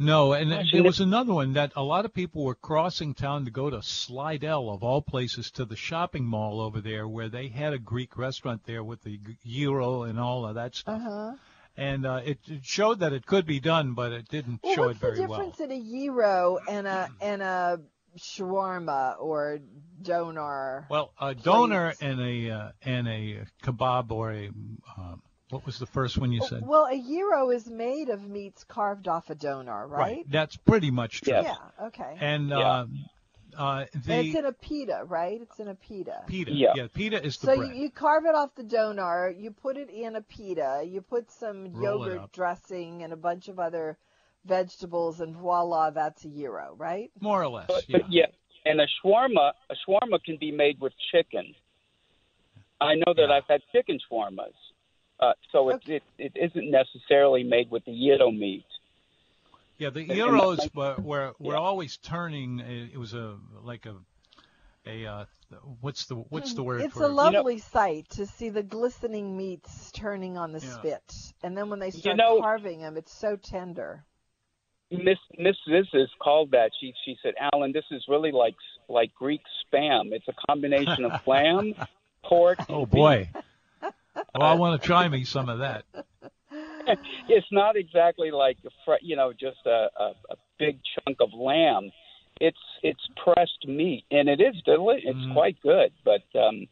No, 0.00 0.32
and 0.32 0.52
Actually, 0.54 0.78
there 0.78 0.86
was 0.86 1.00
another 1.00 1.34
one 1.34 1.54
that 1.54 1.72
a 1.74 1.82
lot 1.82 2.04
of 2.04 2.14
people 2.14 2.44
were 2.44 2.54
crossing 2.54 3.14
town 3.14 3.44
to 3.46 3.50
go 3.50 3.68
to 3.68 3.82
Slidell, 3.82 4.70
of 4.70 4.84
all 4.84 5.02
places, 5.02 5.50
to 5.52 5.64
the 5.64 5.74
shopping 5.74 6.24
mall 6.24 6.60
over 6.60 6.80
there, 6.80 7.08
where 7.08 7.28
they 7.28 7.48
had 7.48 7.72
a 7.72 7.80
Greek 7.80 8.16
restaurant 8.16 8.62
there 8.64 8.84
with 8.84 9.02
the 9.02 9.16
g- 9.18 9.36
euro 9.42 10.02
and 10.04 10.20
all 10.20 10.46
of 10.46 10.54
that 10.54 10.76
stuff. 10.76 10.94
Uh 10.94 11.00
stuff. 11.00 11.12
huh. 11.12 11.36
And 11.76 12.06
uh, 12.06 12.20
it, 12.24 12.38
it 12.46 12.64
showed 12.64 13.00
that 13.00 13.12
it 13.12 13.26
could 13.26 13.44
be 13.46 13.58
done, 13.58 13.94
but 13.94 14.12
it 14.12 14.28
didn't 14.28 14.60
Well, 14.62 14.74
show 14.74 14.88
it 14.88 14.96
very 14.98 15.18
well. 15.20 15.28
What's 15.30 15.58
the 15.58 15.64
well. 15.66 15.68
difference 15.68 15.88
in 15.88 15.98
a 15.98 16.06
gyro 16.06 16.58
and 16.68 16.86
a 16.86 17.08
and 17.20 17.42
a 17.42 17.80
shawarma 18.18 19.16
or 19.20 19.58
doner? 20.02 20.86
Well, 20.90 21.12
a 21.20 21.34
doner 21.34 21.90
Please. 21.98 22.02
and 22.02 22.20
a 22.20 22.50
uh, 22.50 22.70
and 22.82 23.08
a 23.08 23.44
kebab 23.62 24.10
or 24.10 24.32
a 24.32 24.48
um, 24.96 25.22
what 25.50 25.64
was 25.66 25.78
the 25.78 25.86
first 25.86 26.18
one 26.18 26.32
you 26.32 26.42
said? 26.42 26.66
Well, 26.66 26.86
a 26.86 26.96
gyro 26.98 27.50
is 27.50 27.68
made 27.68 28.08
of 28.10 28.22
meats 28.28 28.64
carved 28.64 29.08
off 29.08 29.30
a 29.30 29.34
doner, 29.34 29.86
right? 29.86 29.98
Right. 29.98 30.30
That's 30.30 30.56
pretty 30.56 30.90
much 30.90 31.22
true. 31.22 31.32
Yes. 31.32 31.44
Yeah. 31.80 31.86
Okay. 31.86 32.16
And 32.20 32.50
Yeah. 32.50 32.58
uh, 32.58 32.86
uh, 33.56 33.86
And 33.94 34.02
the 34.04 34.20
it's 34.20 34.34
in 34.36 34.44
a 34.44 34.52
pita, 34.52 35.02
right? 35.06 35.40
It's 35.40 35.58
in 35.58 35.68
a 35.68 35.74
pita. 35.74 36.22
pita, 36.26 36.52
Yeah. 36.52 36.86
pita 36.92 37.24
is 37.24 37.38
the 37.38 37.46
So 37.46 37.56
bread. 37.56 37.74
you, 37.74 37.82
you 37.84 37.90
carve 37.90 38.26
it 38.26 38.34
off 38.34 38.54
the 38.54 38.62
doner, 38.62 39.30
you 39.36 39.50
put 39.50 39.76
it 39.76 39.88
in 39.90 40.16
a 40.16 40.20
pita, 40.22 40.84
you 40.86 41.00
put 41.00 41.30
some 41.30 41.72
Roll 41.72 42.06
yogurt 42.06 42.32
dressing 42.32 43.02
and 43.02 43.12
a 43.12 43.16
bunch 43.16 43.48
of 43.48 43.58
other 43.58 43.96
vegetables, 44.44 45.20
and 45.20 45.34
voila, 45.34 45.90
that's 45.90 46.24
a 46.24 46.28
gyro, 46.28 46.74
right? 46.76 47.10
More 47.20 47.42
or 47.42 47.48
less, 47.48 47.66
But, 47.68 47.88
yeah. 47.88 47.98
but 47.98 48.12
yeah, 48.12 48.26
and 48.64 48.80
a 48.80 48.86
shawarma, 48.86 49.52
a 49.70 49.74
shawarma 49.86 50.22
can 50.22 50.36
be 50.36 50.52
made 50.52 50.78
with 50.80 50.92
chicken. 51.10 51.54
I 52.80 52.94
know 52.94 53.12
that 53.14 53.28
Yeah. 53.28 53.34
I've 53.36 53.46
had 53.48 53.62
chicken 53.72 53.98
shawarmas, 54.10 54.52
uh, 55.20 55.32
so 55.52 55.68
it, 55.70 55.74
Okay. 55.76 55.96
it 55.96 56.02
it 56.18 56.32
isn't 56.36 56.70
necessarily 56.70 57.42
made 57.44 57.70
with 57.70 57.84
the 57.84 57.92
gyro 57.92 58.30
meat. 58.30 58.64
Yeah, 59.78 59.90
the 59.90 60.00
and 60.00 60.10
that 60.10 60.16
euros 60.16 60.58
might- 60.58 60.74
were 60.74 60.94
were, 61.02 61.34
were 61.38 61.52
Yeah. 61.54 61.58
always 61.60 61.96
turning. 61.98 62.60
uh, 62.60 62.88
It 62.92 62.98
was 62.98 63.14
a 63.14 63.36
like 63.62 63.86
a 63.86 63.94
a 64.86 65.06
uh, 65.06 65.24
what's 65.80 66.06
the 66.06 66.16
what's 66.16 66.54
the 66.54 66.62
word 66.62 66.80
It's 66.80 66.94
for 66.94 67.04
a 67.04 67.06
it? 67.06 67.12
lovely 67.12 67.58
sight 67.58 68.08
to 68.10 68.26
see 68.26 68.48
the 68.48 68.62
glistening 68.62 69.36
meats 69.36 69.90
turning 69.92 70.36
on 70.36 70.52
the 70.52 70.60
Yeah. 70.60 70.78
spit, 70.78 71.32
and 71.42 71.56
then 71.56 71.68
when 71.70 71.78
they 71.78 71.90
start 71.90 72.16
know- 72.16 72.40
carving 72.40 72.80
them, 72.80 72.96
it's 72.96 73.12
so 73.12 73.36
tender. 73.36 74.04
Miss 74.90 75.18
Miss 75.36 75.56
Zissis 75.68 76.08
called 76.18 76.50
that. 76.52 76.70
She 76.80 76.94
she 77.04 77.18
said, 77.22 77.34
"Alan, 77.52 77.72
this 77.72 77.84
is 77.90 78.02
really 78.08 78.32
like 78.32 78.56
like 78.88 79.14
Greek 79.14 79.42
spam. 79.62 80.12
It's 80.12 80.26
a 80.28 80.34
combination 80.48 81.04
of 81.04 81.12
lamb, 81.26 81.74
pork. 82.24 82.58
Oh 82.70 82.86
boy. 82.86 83.28
Well, 84.34 84.46
I 84.48 84.54
want 84.54 84.80
to 84.80 84.86
try 84.86 85.08
me 85.08 85.24
some 85.24 85.48
of 85.48 85.58
that. 85.60 85.84
It's 87.28 87.46
not 87.52 87.76
exactly 87.76 88.30
like 88.30 88.56
a 88.64 88.70
fr- 88.86 89.02
you 89.02 89.14
know 89.14 89.32
just 89.34 89.58
a, 89.66 89.88
a 90.00 90.04
a 90.30 90.36
big 90.58 90.80
chunk 90.94 91.18
of 91.20 91.28
lamb. 91.34 91.90
It's 92.40 92.56
it's 92.82 93.06
pressed 93.22 93.66
meat, 93.66 94.04
and 94.10 94.28
it 94.30 94.40
is 94.40 94.54
deli- 94.64 95.02
It's 95.04 95.18
Mhm. 95.18 95.34
quite 95.34 95.60
good, 95.60 95.92
but 96.04 96.22
um, 96.40 96.66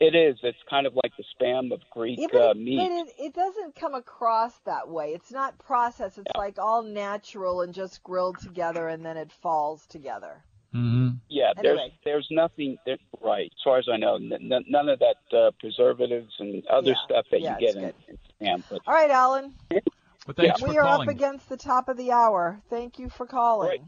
it 0.00 0.14
is. 0.14 0.38
It's 0.42 0.62
kind 0.70 0.86
of 0.86 0.94
like 0.94 1.12
the 1.18 1.24
spam 1.34 1.70
of 1.74 1.80
Greek 1.90 2.18
Yeah, 2.18 2.28
but, 2.32 2.50
uh, 2.50 2.54
meat. 2.54 2.76
but 2.78 2.90
it, 2.90 3.26
it 3.26 3.34
doesn't 3.34 3.74
come 3.74 3.94
across 3.94 4.58
that 4.60 4.88
way. 4.88 5.12
It's 5.12 5.30
not 5.30 5.58
processed. 5.58 6.16
It's 6.16 6.32
like 6.36 6.58
all 6.58 6.82
natural 6.82 7.60
and 7.60 7.74
just 7.74 8.02
grilled 8.02 8.38
together, 8.38 8.88
and 8.88 9.04
then 9.04 9.18
it 9.18 9.30
falls 9.30 9.86
together. 9.86 10.42
Mm-hmm. 10.78 11.08
Yeah, 11.28 11.52
there's 11.56 11.78
Anyway. 11.78 11.98
there's 12.04 12.28
nothing 12.30 12.78
there, 12.86 12.98
right 13.20 13.46
as 13.46 13.62
far 13.64 13.78
as 13.78 13.86
I 13.92 13.96
know. 13.96 14.16
N- 14.16 14.32
n- 14.32 14.64
none 14.68 14.88
of 14.88 14.98
that 15.00 15.36
uh, 15.36 15.50
preservatives 15.60 16.32
and 16.38 16.64
other 16.66 16.90
Yeah. 16.90 16.94
stuff 17.04 17.26
that 17.30 17.40
Yeah, 17.40 17.56
you 17.58 17.66
get 17.66 17.76
in, 17.76 17.82
good. 17.82 17.94
in 18.40 18.46
ham. 18.46 18.64
But 18.70 18.80
All 18.86 18.94
right, 18.94 19.10
Alan. 19.10 19.54
But 20.26 20.36
thanks 20.36 20.60
we 20.62 20.74
for 20.74 20.80
are 20.80 20.84
calling. 20.84 21.08
up 21.08 21.14
against 21.14 21.48
the 21.48 21.56
top 21.56 21.88
of 21.88 21.96
the 21.96 22.12
hour. 22.12 22.60
Thank 22.70 22.98
you 22.98 23.08
for 23.08 23.26
calling. 23.26 23.68
Right. 23.68 23.80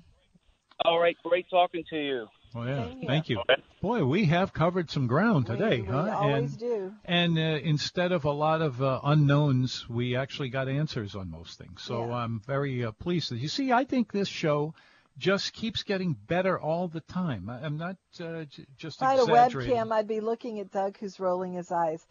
all 0.84 0.99
right, 0.99 1.16
great 1.22 1.47
talking 1.51 1.84
to 1.91 1.97
you. 1.97 2.26
Oh, 2.55 2.64
yeah. 2.64 2.84
Same 2.86 2.99
here. 2.99 3.09
Thank 3.09 3.28
you. 3.28 3.43
Boy, 3.80 4.05
we 4.05 4.24
have 4.24 4.53
covered 4.53 4.91
some 4.91 5.07
ground 5.07 5.47
today, 5.47 5.82
we, 5.82 5.86
huh? 5.86 6.03
We 6.05 6.11
always 6.11 6.51
and 6.53 6.59
do. 6.59 6.93
and 7.05 7.38
uh, 7.38 7.43
instead 7.62 8.11
of 8.11 8.24
a 8.24 8.32
lot 8.32 8.61
of 8.61 8.82
uh, 8.82 9.01
unknowns, 9.05 9.88
we 9.88 10.16
actually 10.16 10.49
got 10.49 10.68
answers 10.68 11.14
on 11.14 11.30
most 11.30 11.59
things. 11.59 11.80
So 11.82 12.07
Yeah. 12.09 12.14
I'm 12.14 12.41
very 12.47 12.84
uh, 12.84 12.91
pleased. 12.93 13.30
You 13.32 13.47
see, 13.49 13.70
I 13.70 13.84
think 13.84 14.11
this 14.11 14.26
show 14.28 14.74
just 15.19 15.53
keeps 15.53 15.83
getting 15.83 16.15
better 16.27 16.59
all 16.59 16.89
the 16.89 17.01
time. 17.01 17.49
I, 17.51 17.65
I'm 17.65 17.77
not 17.77 17.97
uh, 18.21 18.45
j- 18.45 18.67
just 18.77 19.01
If 19.01 19.07
I 19.07 19.11
had 19.13 19.21
a 19.21 19.25
webcam, 19.27 19.93
I'd 19.93 20.09
be 20.09 20.21
looking 20.21 20.61
at 20.61 20.71
Doug, 20.71 20.99
who's 20.99 21.21
rolling 21.21 21.55
his 21.55 21.71
eyes. 21.71 22.07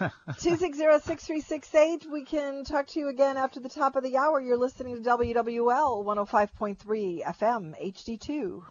Two 0.40 0.56
six 0.56 0.76
zero 0.76 0.98
six 0.98 1.24
three 1.24 1.40
six 1.40 1.72
eight. 1.74 2.04
We 2.10 2.24
can 2.24 2.64
talk 2.64 2.88
to 2.88 3.00
you 3.00 3.08
again 3.08 3.36
after 3.36 3.60
the 3.60 3.68
top 3.68 3.94
of 3.94 4.02
the 4.02 4.16
hour. 4.16 4.40
You're 4.40 4.56
listening 4.56 5.02
to 5.02 5.10
WWL 5.10 6.04
105.3 6.04 7.24
FM 7.24 7.94
HD2. 7.96 8.62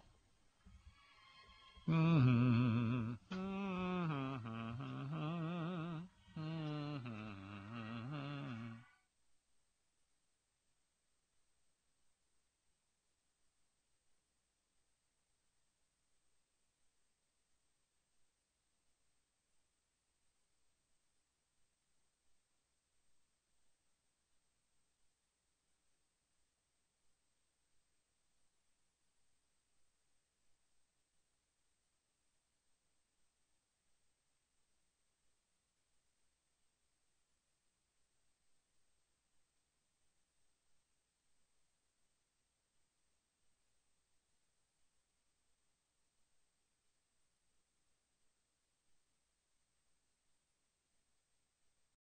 Mm-hmm. 1.88 3.12